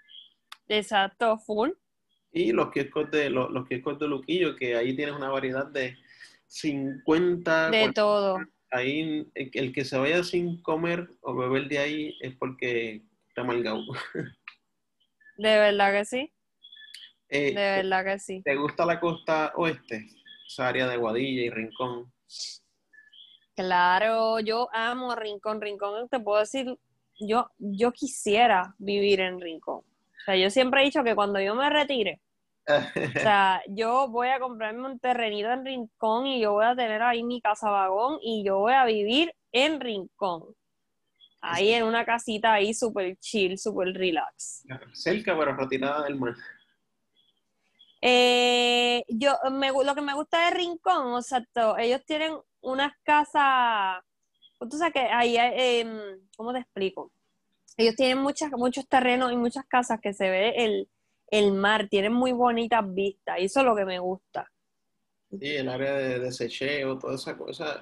Exacto, 0.68 1.39
full. 1.39 1.72
Y 2.32 2.51
los 2.51 2.70
kioscos 2.70 3.10
de, 3.10 3.32
los, 3.32 3.49
los 3.49 3.68
kioscos 3.68 3.97
de 3.97 4.08
Luquillo, 4.08 4.56
que 4.56 4.76
ahí 4.76 4.95
tienes 4.95 5.16
una 5.16 5.30
variedad 5.30 5.66
de 5.66 5.97
50... 6.45 7.72
De 7.72 7.91
todo. 7.91 8.38
Ahí 8.70 9.28
el, 9.34 9.74
que 9.74 9.86
se 9.86 9.97
vaya 9.97 10.24
sin 10.24 10.62
comer 10.62 11.10
o 11.22 11.36
beber 11.36 11.68
de 11.68 11.80
ahí 11.80 12.18
es 12.22 12.36
porque 12.36 13.01
está 13.28 13.43
malgado. 13.43 13.84
De 15.38 15.58
verdad 15.58 15.93
que 15.93 16.06
sí. 16.06 16.32
Eh, 17.30 17.54
de 17.54 17.54
verdad 17.54 18.06
que 18.06 18.20
sí. 18.20 18.42
¿Te 18.44 18.56
gusta 18.56 18.86
la 18.86 19.00
costa 19.00 19.54
oeste? 19.56 20.08
Esa 20.48 20.68
área 20.68 20.88
de 20.88 20.98
Guadilla 20.98 21.42
y 21.42 21.50
Rincón. 21.50 22.14
Claro, 23.56 24.40
yo 24.40 24.70
amo 24.74 25.16
Rincón. 25.16 25.62
Rincón, 25.62 26.08
te 26.10 26.20
puedo 26.20 26.40
decir, 26.40 26.78
yo, 27.20 27.50
yo 27.58 27.92
quisiera 27.92 28.76
vivir 28.78 29.22
en 29.22 29.40
Rincón. 29.40 29.80
O 29.80 30.24
sea, 30.26 30.36
yo 30.36 30.50
siempre 30.50 30.82
he 30.82 30.86
dicho 30.86 31.04
que 31.04 31.16
cuando 31.16 31.40
yo 31.40 31.56
me 31.56 31.70
retire, 31.70 32.22
o 32.68 33.20
sea, 33.20 33.62
yo 33.70 34.08
voy 34.10 34.30
a 34.30 34.40
comprarme 34.40 34.88
un 34.88 35.00
terrenito 35.00 35.52
en 35.52 35.66
Rincón 35.66 36.26
y 36.28 36.42
yo 36.42 36.54
voy 36.54 36.66
a 36.66 36.76
tener 36.76 37.02
ahí 37.02 37.24
mi 37.24 37.42
casa 37.42 37.70
vagón 37.70 38.18
y 38.22 38.44
yo 38.44 38.58
voy 38.60 38.74
a 38.74 38.86
vivir 38.86 39.34
en 39.52 39.80
Rincón. 39.80 40.56
Ahí 41.42 41.74
en 41.74 41.84
una 41.84 42.06
casita 42.06 42.54
ahí 42.54 42.74
súper 42.74 43.18
chill, 43.18 43.60
súper 43.60 43.94
relax. 43.94 44.64
Cerca, 44.94 45.38
pero 45.38 45.56
retirada 45.56 46.04
del 46.04 46.16
mar. 46.16 46.34
Eh, 48.08 49.03
yo, 49.08 49.34
me, 49.51 49.72
lo 49.72 49.95
que 49.95 50.01
me 50.01 50.14
gusta 50.14 50.45
de 50.45 50.56
Rincón, 50.56 51.08
o 51.14 51.24
sea, 51.24 51.43
ellos 51.80 52.01
tienen 52.06 52.38
unas 52.62 52.93
casas, 53.01 54.03
pues 54.60 54.70
tú 54.70 54.78
sabes 54.78 54.93
que 54.93 54.99
ahí, 54.99 55.36
eh, 55.39 56.20
¿cómo 56.38 56.53
te 56.53 56.60
explico? 56.60 57.12
Ellos 57.76 57.95
tienen 57.95 58.20
muchas, 58.20 58.51
muchos 58.51 58.88
terrenos 58.88 59.32
y 59.32 59.38
muchas 59.38 59.66
casas 59.66 59.99
que 59.99 60.14
se 60.14 60.30
ve 60.30 60.53
el, 60.56 60.88
el 61.32 61.53
mar, 61.53 61.88
tienen 61.89 62.14
muy 62.14 62.32
bonitas 62.32 62.84
vistas, 62.93 63.39
y 63.39 63.45
eso 63.45 63.62
es 63.62 63.66
lo 63.66 63.76
que 63.76 63.86
me 63.86 63.97
gusta. 63.97 64.51
Sí, 65.32 65.56
el 65.56 65.68
área 65.68 65.95
de 65.95 66.20
desecheo, 66.20 66.99
toda 66.99 67.16
esa 67.16 67.36
cosa. 67.36 67.82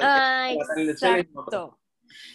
ah, 0.00 0.50
exacto. 0.52 1.78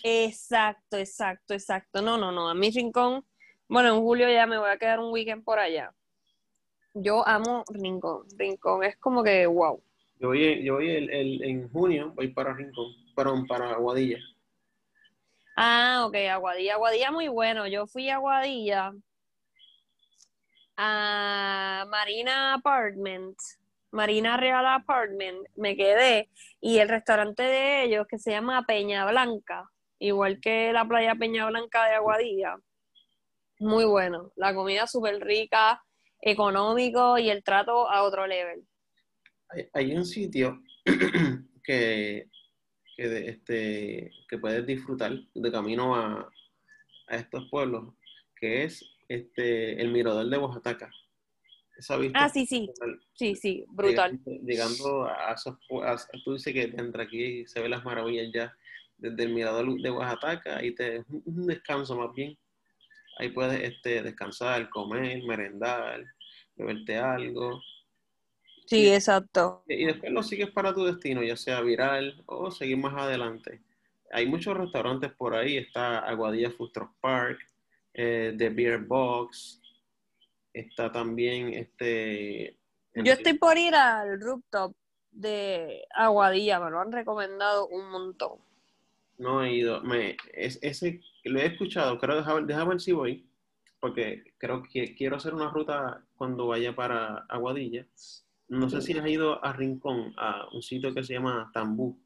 Exacto, 0.01 0.95
exacto, 0.95 1.53
exacto. 1.53 2.01
No, 2.01 2.17
no, 2.17 2.31
no. 2.31 2.47
A 2.47 2.53
mi 2.53 2.71
rincón, 2.71 3.25
bueno, 3.67 3.93
en 3.93 4.01
julio 4.01 4.29
ya 4.31 4.47
me 4.47 4.57
voy 4.57 4.69
a 4.69 4.77
quedar 4.77 5.01
un 5.01 5.11
weekend 5.11 5.43
por 5.43 5.59
allá. 5.59 5.93
Yo 7.01 7.27
amo 7.27 7.63
Rincón. 7.69 8.25
Rincón 8.37 8.83
es 8.83 8.97
como 8.97 9.23
que 9.23 9.45
wow. 9.47 9.81
Yo 10.19 10.29
voy, 10.29 10.63
yo 10.63 10.75
voy 10.75 10.89
el, 10.89 11.43
en 11.43 11.69
junio, 11.69 12.11
voy 12.15 12.29
para 12.29 12.53
Rincón, 12.53 12.87
perdón, 13.15 13.45
para 13.45 13.71
Aguadilla. 13.71 14.17
Ah, 15.55 16.05
ok, 16.07 16.15
Aguadilla. 16.31 16.75
Aguadilla 16.75 17.11
muy 17.11 17.27
bueno. 17.27 17.67
Yo 17.67 17.87
fui 17.87 18.09
a 18.09 18.15
Aguadilla 18.15 18.93
a 20.77 21.85
Marina 21.89 22.53
Apartment, 22.53 23.35
Marina 23.91 24.37
Real 24.37 24.65
Apartment, 24.65 25.47
me 25.55 25.75
quedé 25.75 26.29
y 26.61 26.77
el 26.77 26.87
restaurante 26.87 27.41
de 27.41 27.83
ellos 27.83 28.05
que 28.07 28.19
se 28.19 28.31
llama 28.31 28.63
Peña 28.67 29.09
Blanca, 29.09 29.69
igual 29.97 30.39
que 30.39 30.71
la 30.71 30.87
playa 30.87 31.15
Peña 31.15 31.47
Blanca 31.47 31.85
de 31.85 31.95
Aguadilla, 31.95 32.57
muy 33.59 33.85
bueno, 33.85 34.31
la 34.35 34.53
comida 34.53 34.85
súper 34.85 35.19
rica, 35.19 35.83
económico 36.21 37.17
y 37.17 37.29
el 37.29 37.43
trato 37.43 37.89
a 37.89 38.03
otro 38.03 38.27
level. 38.27 38.65
Hay, 39.73 39.95
un 39.95 40.05
sitio 40.05 40.61
que, 41.63 42.29
que, 42.95 43.29
este, 43.29 44.11
que 44.27 44.37
puedes 44.37 44.65
disfrutar 44.65 45.13
de 45.33 45.51
camino 45.51 45.95
a, 45.95 46.29
a 47.07 47.15
estos 47.15 47.49
pueblos, 47.49 47.93
que 48.35 48.63
es 48.63 48.83
este, 49.07 49.81
el 49.81 49.91
mirador 49.91 50.27
de 50.29 50.37
Oaxaca. 50.37 50.91
ah, 52.13 52.29
sí, 52.29 52.45
sí. 52.45 52.69
Sí, 53.13 53.35
sí, 53.35 53.65
brutal. 53.69 54.19
Llegando, 54.43 55.05
a, 55.05 55.33
esos, 55.33 55.57
tú 56.23 56.33
dices 56.33 56.53
que 56.53 56.63
entre 56.63 57.03
aquí 57.03 57.47
se 57.47 57.61
ven 57.61 57.71
las 57.71 57.85
maravillas 57.85 58.27
ya 58.33 58.57
desde 58.97 59.23
el 59.23 59.33
mirador 59.33 59.79
de 59.79 59.91
Oaxaca 59.91 60.63
y 60.63 60.73
te 60.73 61.03
un 61.09 61.47
descanso 61.47 61.95
más 61.95 62.13
bien. 62.13 62.37
Ahí 63.19 63.29
puedes 63.29 63.61
este, 63.61 64.01
descansar, 64.01 64.69
comer, 64.69 65.23
merendar, 65.23 66.03
beberte 66.55 66.97
algo. 66.97 67.61
Sí, 68.65 68.93
exacto. 68.93 69.63
Y, 69.67 69.85
después 69.85 70.11
lo 70.11 70.21
sigues 70.21 70.51
para 70.51 70.73
tu 70.73 70.83
destino, 70.83 71.23
ya 71.23 71.37
sea 71.37 71.61
viral 71.61 72.21
o 72.25 72.51
seguir 72.51 72.77
más 72.77 72.93
adelante. 72.95 73.61
Hay 74.11 74.27
muchos 74.27 74.57
restaurantes 74.57 75.11
por 75.13 75.35
ahí, 75.35 75.57
está 75.57 75.99
Aguadilla 75.99 76.51
Truck 76.73 76.93
Park, 76.99 77.39
eh, 77.93 78.33
The 78.37 78.49
Beer 78.49 78.79
Box, 78.79 79.61
está 80.53 80.91
también 80.91 81.53
este... 81.53 82.57
Yo 82.93 83.13
estoy 83.13 83.33
por 83.33 83.57
ir 83.57 83.75
al 83.75 84.19
rooftop 84.19 84.75
de 85.11 85.85
Aguadilla, 85.93 86.59
me 86.59 86.71
lo 86.71 86.79
han 86.79 86.91
recomendado 86.91 87.67
un 87.67 87.89
montón. 87.89 88.39
No 89.17 89.43
he 89.43 89.53
ido, 89.53 89.81
me, 89.81 90.15
es, 90.33 90.59
ese 90.61 91.01
lo 91.23 91.39
he 91.39 91.47
escuchado, 91.47 91.97
creo, 91.97 92.17
déjame, 92.17 92.45
déjame 92.45 92.69
ver 92.69 92.81
si 92.81 92.91
voy, 92.91 93.27
porque 93.79 94.23
creo 94.37 94.63
que 94.63 94.95
quiero 94.95 95.15
hacer 95.15 95.33
una 95.33 95.49
ruta 95.49 96.03
cuando 96.15 96.47
vaya 96.47 96.75
para 96.75 97.25
Aguadilla. 97.29 97.85
No 98.47 98.69
sé 98.69 98.81
si 98.81 98.97
has 98.97 99.07
ido 99.07 99.43
a 99.43 99.51
Rincón, 99.53 100.13
a 100.17 100.47
un 100.53 100.61
sitio 100.61 100.93
que 100.93 101.03
se 101.03 101.13
llama 101.13 101.51
Tambú. 101.53 101.99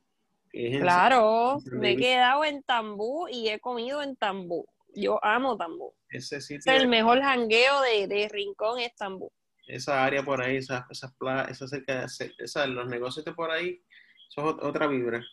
claro, 0.52 1.60
me 1.72 1.92
he 1.92 1.98
quedado 1.98 2.44
en 2.44 2.64
Tambú 2.64 3.28
y 3.30 3.50
he 3.50 3.60
comido 3.60 4.02
en 4.02 4.16
Tambú. 4.16 4.66
Yo 4.96 5.24
amo 5.24 5.56
Tambú. 5.56 5.94
Ese 6.10 6.42
sitio. 6.42 6.74
el 6.74 6.88
mejor 6.88 7.22
jangueo 7.22 7.82
de, 7.82 8.08
de, 8.08 8.28
Rincón 8.28 8.80
es 8.80 8.96
Tambú. 8.96 9.32
Esa 9.68 10.04
área 10.04 10.24
por 10.24 10.42
ahí, 10.42 10.58
esas, 10.58 10.84
esas 10.90 11.14
playas, 11.16 11.52
esa 11.52 11.68
cerca, 11.68 12.06
esa, 12.40 12.68
los 12.68 12.88
negocios 12.88 13.24
de 13.24 13.34
por 13.34 13.52
ahí, 13.52 13.82
son 14.30 14.58
otra 14.62 14.88
vibra. 14.88 15.24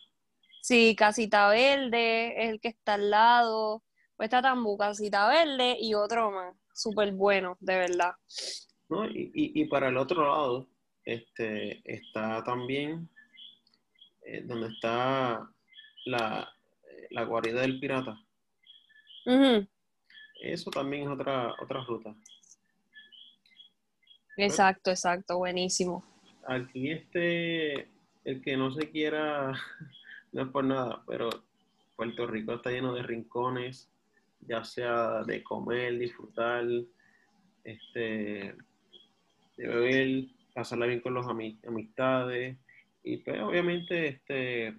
Sí, 0.61 0.95
Casita 0.95 1.49
Verde 1.49 2.43
es 2.43 2.49
el 2.49 2.59
que 2.59 2.69
está 2.69 2.95
al 2.95 3.09
lado. 3.09 3.83
Pues 4.15 4.27
está 4.27 4.41
Tambú, 4.41 4.77
Casita 4.77 5.27
Verde 5.27 5.77
y 5.79 5.93
otro 5.93 6.31
más. 6.31 6.55
Súper 6.73 7.11
bueno, 7.11 7.57
de 7.59 7.77
verdad. 7.77 8.11
¿no? 8.89 9.05
Y, 9.07 9.31
y, 9.33 9.61
y, 9.61 9.65
para 9.65 9.89
el 9.89 9.97
otro 9.97 10.23
lado, 10.23 10.67
este, 11.05 11.81
está 11.85 12.43
también 12.43 13.09
eh, 14.25 14.43
donde 14.45 14.67
está 14.67 15.49
la, 16.05 16.53
la, 17.09 17.23
guarida 17.23 17.61
del 17.61 17.79
pirata. 17.79 18.19
Eso 20.41 20.71
también 20.71 21.03
es 21.03 21.09
otra, 21.09 21.53
otra 21.61 21.83
ruta. 21.83 22.15
Exacto, 24.37 24.89
exacto, 24.89 25.37
buenísimo. 25.37 26.03
Aquí 26.47 26.91
este, 26.91 27.89
el 28.23 28.41
que 28.41 28.55
no 28.55 28.71
se 28.71 28.89
quiera, 28.89 29.51
no 30.31 30.43
es 30.43 30.47
por 30.49 30.63
nada, 30.63 31.03
pero 31.07 31.29
Puerto 31.95 32.27
Rico 32.27 32.53
está 32.53 32.71
lleno 32.71 32.93
de 32.93 33.03
rincones, 33.03 33.89
ya 34.41 34.63
sea 34.63 35.23
de 35.23 35.43
comer, 35.43 35.97
disfrutar, 35.97 36.65
este, 37.63 38.55
de 39.57 39.67
beber, 39.67 40.25
pasarla 40.53 40.85
bien 40.85 41.01
con 41.01 41.13
los 41.13 41.27
amistades. 41.27 42.57
Y 43.03 43.17
pues 43.17 43.41
obviamente 43.41 44.07
este 44.07 44.75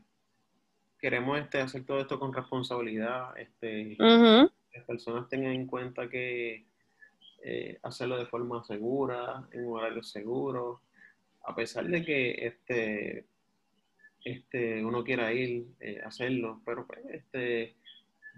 queremos 1.01 1.39
este 1.39 1.61
hacer 1.61 1.85
todo 1.87 2.01
esto 2.01 2.19
con 2.21 2.33
responsabilidad, 2.33 3.37
este 3.39 3.97
las 3.99 4.85
personas 4.87 5.29
tengan 5.29 5.53
en 5.53 5.67
cuenta 5.67 6.09
que 6.09 6.67
eh, 7.43 7.79
hacerlo 7.83 8.19
de 8.19 8.27
forma 8.27 8.63
segura, 8.65 9.49
en 9.53 9.67
un 9.67 9.79
horario 9.79 10.03
seguro, 10.03 10.83
a 11.45 11.55
pesar 11.55 11.87
de 11.87 12.05
que 12.05 12.47
este 12.47 13.27
este 14.25 14.85
uno 14.85 15.05
quiera 15.05 15.33
ir 15.33 15.67
eh, 15.81 16.01
hacerlo, 16.05 16.61
pero 16.65 16.87
pues 16.87 17.01
este 17.11 17.77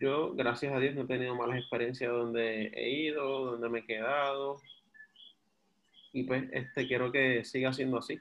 yo, 0.02 0.34
gracias 0.34 0.74
a 0.74 0.80
Dios, 0.80 0.96
no 0.96 1.02
he 1.02 1.06
tenido 1.06 1.36
malas 1.36 1.58
experiencias 1.58 2.10
donde 2.10 2.72
he 2.74 2.90
ido, 2.90 3.52
donde 3.52 3.68
me 3.68 3.78
he 3.80 3.84
quedado. 3.84 4.56
Y 6.12 6.24
pues 6.24 6.44
este, 6.52 6.88
quiero 6.88 7.12
que 7.12 7.44
siga 7.44 7.72
siendo 7.72 7.98
así. 7.98 8.18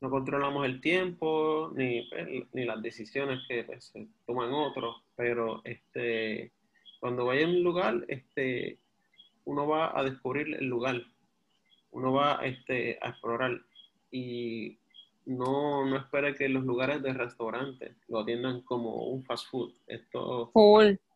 no 0.00 0.10
controlamos 0.10 0.66
el 0.66 0.80
tiempo 0.80 1.70
ni, 1.76 2.02
pues, 2.10 2.26
ni 2.52 2.64
las 2.64 2.82
decisiones 2.82 3.40
que 3.46 3.62
pues, 3.62 3.92
se 3.92 4.08
toman 4.26 4.52
otros, 4.52 4.96
pero 5.14 5.62
este, 5.64 6.52
cuando 6.98 7.26
vaya 7.26 7.46
a 7.46 7.48
un 7.48 7.62
lugar, 7.62 8.04
este, 8.08 8.78
uno 9.44 9.68
va 9.68 9.96
a 9.96 10.02
descubrir 10.02 10.52
el 10.54 10.66
lugar, 10.66 11.00
uno 11.92 12.12
va 12.12 12.40
este, 12.44 12.98
a 13.00 13.10
explorar 13.10 13.60
y 14.10 14.78
no, 15.26 15.86
no 15.86 15.96
espere 15.96 16.34
que 16.34 16.48
los 16.48 16.64
lugares 16.64 17.02
de 17.02 17.12
restaurantes 17.12 17.96
lo 18.08 18.20
atiendan 18.20 18.62
como 18.62 19.06
un 19.06 19.22
fast 19.24 19.48
food. 19.48 19.72
Esto, 19.86 20.50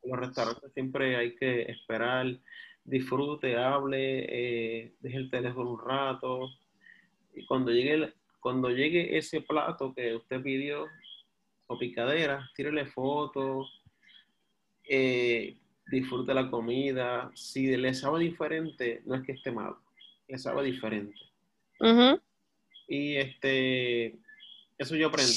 los 0.05 0.19
restaurantes 0.19 0.73
siempre 0.73 1.17
hay 1.17 1.35
que 1.35 1.63
esperar, 1.63 2.27
disfrute, 2.85 3.57
hable, 3.57 4.27
eh, 4.29 4.95
deje 5.01 5.17
el 5.17 5.31
teléfono 5.31 5.73
un 5.73 5.81
rato. 5.81 6.49
Y 7.35 7.45
cuando 7.47 7.73
llegue, 7.73 8.13
cuando 8.41 8.71
llegue 8.71 9.19
ese 9.19 9.41
plato 9.41 9.93
que 9.95 10.15
usted 10.15 10.43
pidió 10.43 10.87
o 11.67 11.79
picadera, 11.79 12.49
tírele 12.55 12.87
fotos, 12.87 13.83
eh, 14.89 15.57
disfrute 15.91 16.33
la 16.33 16.49
comida. 16.49 17.31
Si 17.35 17.77
le 17.77 17.93
sabe 17.95 18.21
diferente, 18.21 19.03
no 19.05 19.17
es 19.17 19.23
que 19.23 19.33
esté 19.33 19.51
mal, 19.51 19.75
le 20.29 20.39
sabe 20.39 20.65
diferente. 20.65 21.19
Y 22.89 23.17
este, 23.17 24.19
eso 24.79 24.97
yo 24.97 25.09
aprendí 25.09 25.33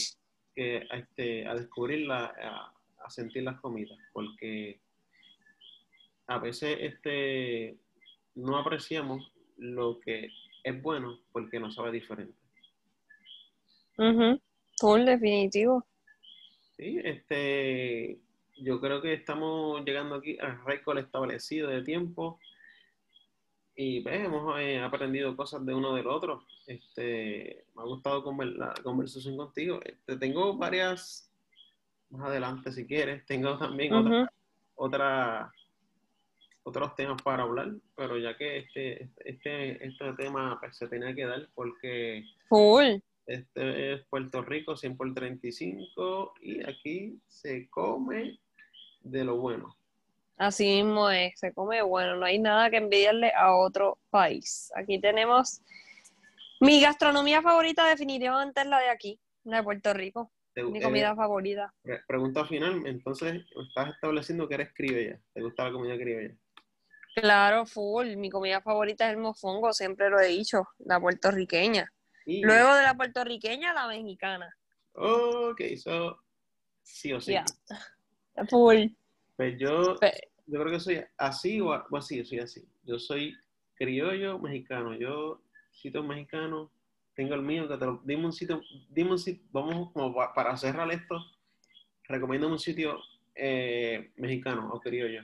que, 0.56 0.88
este, 0.92 1.48
a 1.48 1.56
descubrirla, 1.56 2.34
a, 2.42 2.74
a, 3.06 3.10
sentir 3.10 3.44
las 3.44 3.60
comidas, 3.60 3.98
porque 4.14 4.80
a 6.28 6.38
veces 6.38 6.78
este, 6.80 7.78
no 8.36 8.58
apreciamos 8.58 9.32
lo 9.58 10.00
que 10.00 10.30
es 10.64 10.82
bueno 10.82 11.20
porque 11.32 11.60
no 11.60 11.72
sabe 11.72 11.92
diferente. 11.92 12.38
Todo 14.78 14.96
definitivo. 15.04 15.86
Sí, 16.78 17.00
este, 17.04 18.18
yo 18.58 18.80
creo 18.80 19.02
que 19.02 19.14
estamos 19.14 19.84
llegando 19.84 20.16
aquí 20.16 20.38
al 20.40 20.64
récord 20.64 20.98
establecido 21.00 21.68
de 21.70 21.84
tiempo 21.84 22.40
y 23.82 24.02
pues, 24.02 24.26
hemos 24.26 24.60
eh, 24.60 24.78
aprendido 24.78 25.38
cosas 25.38 25.66
de 25.66 25.74
uno 25.74 25.96
del 25.96 26.08
otro. 26.08 26.44
Este, 26.68 27.64
me 27.74 27.82
ha 27.82 27.86
gustado 27.86 28.22
la 28.44 28.74
conversación 28.84 29.38
contigo. 29.38 29.80
Este, 29.86 30.18
tengo 30.18 30.58
varias, 30.58 31.32
más 32.10 32.28
adelante 32.28 32.74
si 32.74 32.86
quieres, 32.86 33.26
tengo 33.26 33.58
también 33.58 33.94
otra, 34.76 35.50
otros 36.64 36.94
temas 36.98 37.22
para 37.22 37.44
hablar, 37.44 37.72
pero 37.96 38.18
ya 38.18 38.36
que 38.36 38.58
este, 38.58 39.12
este, 39.24 39.88
este 39.88 40.14
tema 40.18 40.58
pues, 40.60 40.76
se 40.76 40.90
tenía 40.90 41.16
que 41.16 41.26
dar 41.26 41.48
porque 41.56 42.26
este 43.28 43.94
es 43.94 44.02
Puerto 44.08 44.42
Rico 44.42 44.76
100 44.76 44.98
por 44.98 45.14
35 45.14 46.34
y 46.42 46.70
aquí 46.70 47.18
se 47.30 47.70
come 47.70 48.40
de 49.04 49.24
lo 49.24 49.38
bueno. 49.38 49.79
Así 50.40 50.82
mismo 50.82 51.10
es, 51.10 51.38
se 51.38 51.54
come 51.54 51.82
bueno, 51.82 52.16
no 52.16 52.26
hay 52.26 52.40
nada 52.40 52.70
que 52.70 52.78
envidiarle 52.78 53.34
a 53.36 53.54
otro 53.54 54.00
país. 54.10 54.72
Aquí 54.74 55.00
tenemos 55.00 55.62
mi 56.62 56.82
gastronomía 56.82 57.42
favorita 57.42 57.86
definitivamente 57.86 58.62
es 58.62 58.68
la 58.68 58.80
de 58.80 58.90
aquí, 58.90 59.20
la 59.44 59.58
de 59.58 59.64
Puerto 59.64 59.94
Rico. 59.94 60.32
Mi 60.56 60.82
comida 60.82 61.14
favorita. 61.14 61.74
Pregunta 62.08 62.46
final, 62.46 62.86
entonces 62.86 63.46
estás 63.68 63.94
estableciendo 63.94 64.48
que 64.48 64.56
eres 64.56 64.74
criolla. 64.74 65.20
¿Te 65.34 65.42
gusta 65.42 65.66
la 65.66 65.72
comida 65.72 65.98
criolla? 65.98 66.34
Claro, 67.16 67.66
full. 67.66 68.16
Mi 68.16 68.30
comida 68.30 68.62
favorita 68.62 69.08
es 69.08 69.12
el 69.12 69.18
mofongo, 69.18 69.74
siempre 69.74 70.10
lo 70.10 70.20
he 70.20 70.28
dicho, 70.28 70.68
la 70.80 71.00
puertorriqueña. 71.00 71.92
Luego 72.26 72.76
de 72.76 72.84
la 72.84 72.94
puertorriqueña, 72.94 73.74
la 73.74 73.88
mexicana. 73.88 74.56
Ok, 74.94 75.62
so 75.78 76.18
sí 76.82 77.12
o 77.12 77.20
sí. 77.20 77.36
Full. 78.50 78.88
Pues 79.38 79.58
yo, 79.58 79.96
yo 80.52 80.60
creo 80.60 80.72
que 80.72 80.80
soy 80.80 81.02
así 81.18 81.62
o, 81.62 81.74
así, 81.96 82.24
soy 82.26 82.40
así. 82.40 82.68
Yo 82.84 83.00
soy 83.00 83.36
criollo 83.76 84.40
mexicano. 84.40 84.94
Yo, 84.96 85.42
sitio 85.72 86.04
mexicano, 86.04 86.72
tengo 87.14 87.36
el 87.36 87.42
mío, 87.42 87.68
que 87.68 87.78
te 87.78 87.86
lo, 87.86 88.02
dime 88.04 88.26
un 88.26 88.34
sitio, 88.34 88.62
dime 88.90 89.12
un 89.12 89.20
sitio, 89.20 89.44
vamos 89.52 89.92
como 89.94 90.14
para 90.34 90.58
cerrar 90.58 90.92
esto, 90.92 91.24
recomiendo 92.04 92.48
un 92.48 92.60
sitio 92.60 93.00
eh, 93.36 94.12
mexicano 94.18 94.70
o 94.74 94.80
criollo. 94.80 95.24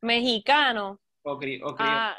Mexicano. 0.00 0.98
O, 1.22 1.38
criollo. 1.38 1.76
Ah, 1.78 2.16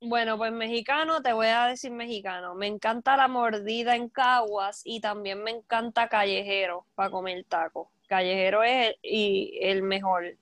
bueno, 0.00 0.36
pues 0.36 0.52
mexicano, 0.52 1.22
te 1.22 1.32
voy 1.32 1.46
a 1.46 1.66
decir 1.66 1.92
mexicano. 1.92 2.54
Me 2.54 2.66
encanta 2.66 3.16
la 3.16 3.28
mordida 3.28 3.94
en 3.94 4.08
caguas 4.08 4.82
y 4.84 5.00
también 5.00 5.42
me 5.42 5.50
encanta 5.50 6.08
callejero 6.08 6.84
para 6.94 7.10
comer 7.10 7.44
tacos. 7.44 7.88
Callejero 8.08 8.62
es 8.62 8.88
el, 8.88 8.96
y 9.02 9.58
el 9.60 9.82
mejor 9.82 10.36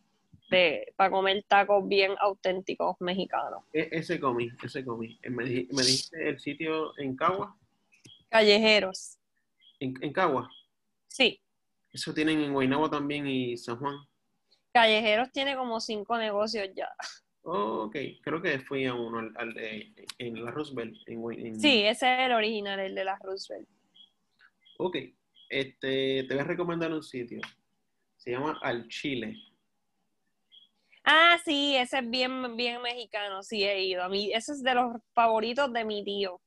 de, 0.48 0.92
para 0.96 1.10
comer 1.10 1.44
tacos 1.48 1.86
bien 1.86 2.14
auténticos 2.18 2.96
mexicanos. 3.00 3.64
E, 3.72 3.88
ese 3.92 4.20
comí, 4.20 4.48
ese 4.62 4.84
comí. 4.84 5.18
Eh, 5.22 5.30
me, 5.30 5.44
dijiste 5.44 6.28
el 6.28 6.38
sitio 6.38 6.96
en 6.98 7.16
Cagua. 7.16 7.56
Callejeros. 8.28 9.18
¿En, 9.80 9.94
en 10.00 10.12
Cagua? 10.12 10.48
Sí. 11.08 11.40
Eso 11.92 12.12
tienen 12.12 12.40
en 12.40 12.52
Guaynabo 12.52 12.90
también 12.90 13.26
y 13.26 13.56
San 13.56 13.78
Juan. 13.78 13.96
Callejeros 14.72 15.32
tiene 15.32 15.56
como 15.56 15.80
cinco 15.80 16.18
negocios 16.18 16.68
ya. 16.74 16.90
ok, 17.42 17.96
creo 18.20 18.42
que 18.42 18.58
fui 18.58 18.84
a 18.84 18.94
uno 18.94 19.30
al, 19.34 19.54
de, 19.54 19.94
en 20.18 20.44
la 20.44 20.50
Roosevelt. 20.50 20.96
En, 21.06 21.58
Sí, 21.58 21.82
ese 21.82 22.14
es 22.14 22.26
el 22.26 22.32
original, 22.32 22.78
el 22.80 22.94
de 22.94 23.04
la 23.04 23.16
Roosevelt. 23.16 23.66
Ok, 24.78 24.96
este, 25.48 26.24
te 26.24 26.34
voy 26.34 26.38
a 26.38 26.44
recomendar 26.44 26.92
un 26.92 27.02
sitio. 27.02 27.40
Se 28.16 28.32
llama 28.32 28.58
Al 28.60 28.88
Chile. 28.88 29.36
Ah, 31.08 31.38
sí, 31.44 31.76
ese 31.76 32.00
es 32.00 32.10
bien, 32.10 32.56
bien 32.56 32.82
mexicano, 32.82 33.40
sí 33.44 33.62
he 33.62 33.80
ido. 33.84 34.02
A 34.02 34.08
mí, 34.08 34.32
ese 34.32 34.50
es 34.50 34.62
de 34.64 34.74
los 34.74 34.96
favoritos 35.14 35.72
de 35.72 35.84
mi 35.84 36.02
tío. 36.04 36.40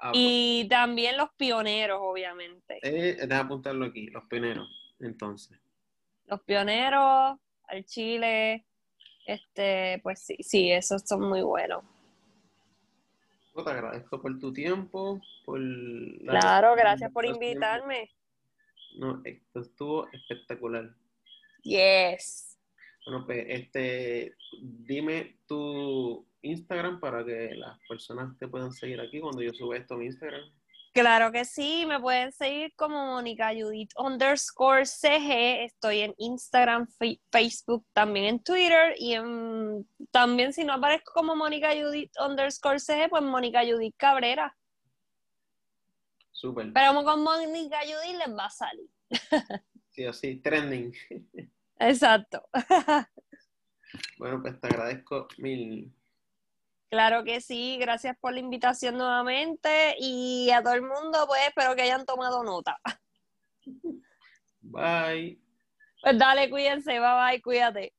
Ah, 0.00 0.12
y 0.14 0.62
pues. 0.62 0.70
también 0.70 1.18
los 1.18 1.28
pioneros, 1.36 1.98
obviamente. 2.00 2.78
Eh, 2.82 3.16
déjame 3.16 3.34
apuntarlo 3.34 3.84
aquí, 3.84 4.06
los 4.06 4.24
pioneros, 4.24 4.66
entonces. 4.98 5.58
Los 6.24 6.40
pioneros, 6.40 7.38
al 7.64 7.84
Chile, 7.84 8.64
este, 9.26 10.00
pues 10.02 10.20
sí, 10.20 10.38
sí, 10.40 10.72
esos 10.72 11.02
son 11.02 11.28
muy 11.28 11.42
buenos. 11.42 11.84
Te 13.62 13.70
agradezco 13.70 14.22
por 14.22 14.38
tu 14.38 14.54
tiempo, 14.54 15.20
por... 15.44 15.60
Claro, 16.20 16.74
gracias 16.76 17.12
por 17.12 17.26
invitarme. 17.26 18.10
No, 18.96 19.20
esto 19.22 19.60
estuvo 19.60 20.08
espectacular. 20.12 20.94
Yes. 21.62 22.49
Bueno, 23.10 23.26
pues, 23.26 23.44
este, 23.48 24.36
dime 24.62 25.40
tu 25.48 26.24
Instagram 26.42 27.00
para 27.00 27.24
que 27.24 27.56
las 27.56 27.76
personas 27.88 28.38
te 28.38 28.46
puedan 28.46 28.70
seguir 28.70 29.00
aquí 29.00 29.18
cuando 29.18 29.42
yo 29.42 29.52
suba 29.52 29.76
esto 29.76 29.94
a 29.94 29.96
mi 29.96 30.06
Instagram. 30.06 30.48
Claro 30.92 31.32
que 31.32 31.44
sí, 31.44 31.86
me 31.88 31.98
pueden 31.98 32.30
seguir 32.30 32.72
como 32.76 33.06
Mónica 33.06 33.50
Judith 33.52 33.90
underscore 33.96 34.86
CG. 34.86 35.64
Estoy 35.64 36.02
en 36.02 36.14
Instagram, 36.18 36.86
Facebook, 37.32 37.84
también 37.92 38.26
en 38.26 38.44
Twitter 38.44 38.94
y 38.96 39.16
también 40.12 40.52
si 40.52 40.62
no 40.62 40.74
aparezco 40.74 41.12
como 41.12 41.34
Mónica 41.34 41.70
Judith 41.70 42.12
underscore 42.24 42.78
CG, 42.78 43.10
pues 43.10 43.22
Mónica 43.24 43.62
Judith 43.64 43.96
Cabrera. 43.96 44.56
Súper. 46.30 46.72
Pero 46.72 46.94
como 46.94 47.04
con 47.04 47.24
Mónica 47.24 47.80
Judith 47.80 48.18
les 48.24 48.36
va 48.36 48.46
a 48.46 48.50
salir. 48.50 48.88
sí, 49.88 50.04
así, 50.04 50.36
trending. 50.36 50.92
Exacto. 51.80 52.46
bueno, 54.18 54.40
pues 54.42 54.60
te 54.60 54.66
agradezco 54.68 55.26
mil. 55.38 55.92
Claro 56.90 57.24
que 57.24 57.40
sí, 57.40 57.78
gracias 57.78 58.16
por 58.20 58.32
la 58.32 58.40
invitación 58.40 58.98
nuevamente 58.98 59.94
y 59.98 60.50
a 60.50 60.62
todo 60.62 60.74
el 60.74 60.82
mundo, 60.82 61.24
pues 61.26 61.40
espero 61.46 61.74
que 61.74 61.82
hayan 61.82 62.04
tomado 62.04 62.42
nota. 62.42 62.78
Bye. 64.60 65.40
Pues 66.02 66.18
dale, 66.18 66.50
cuídense, 66.50 66.98
bye 66.98 67.30
bye, 67.30 67.42
cuídate. 67.42 67.94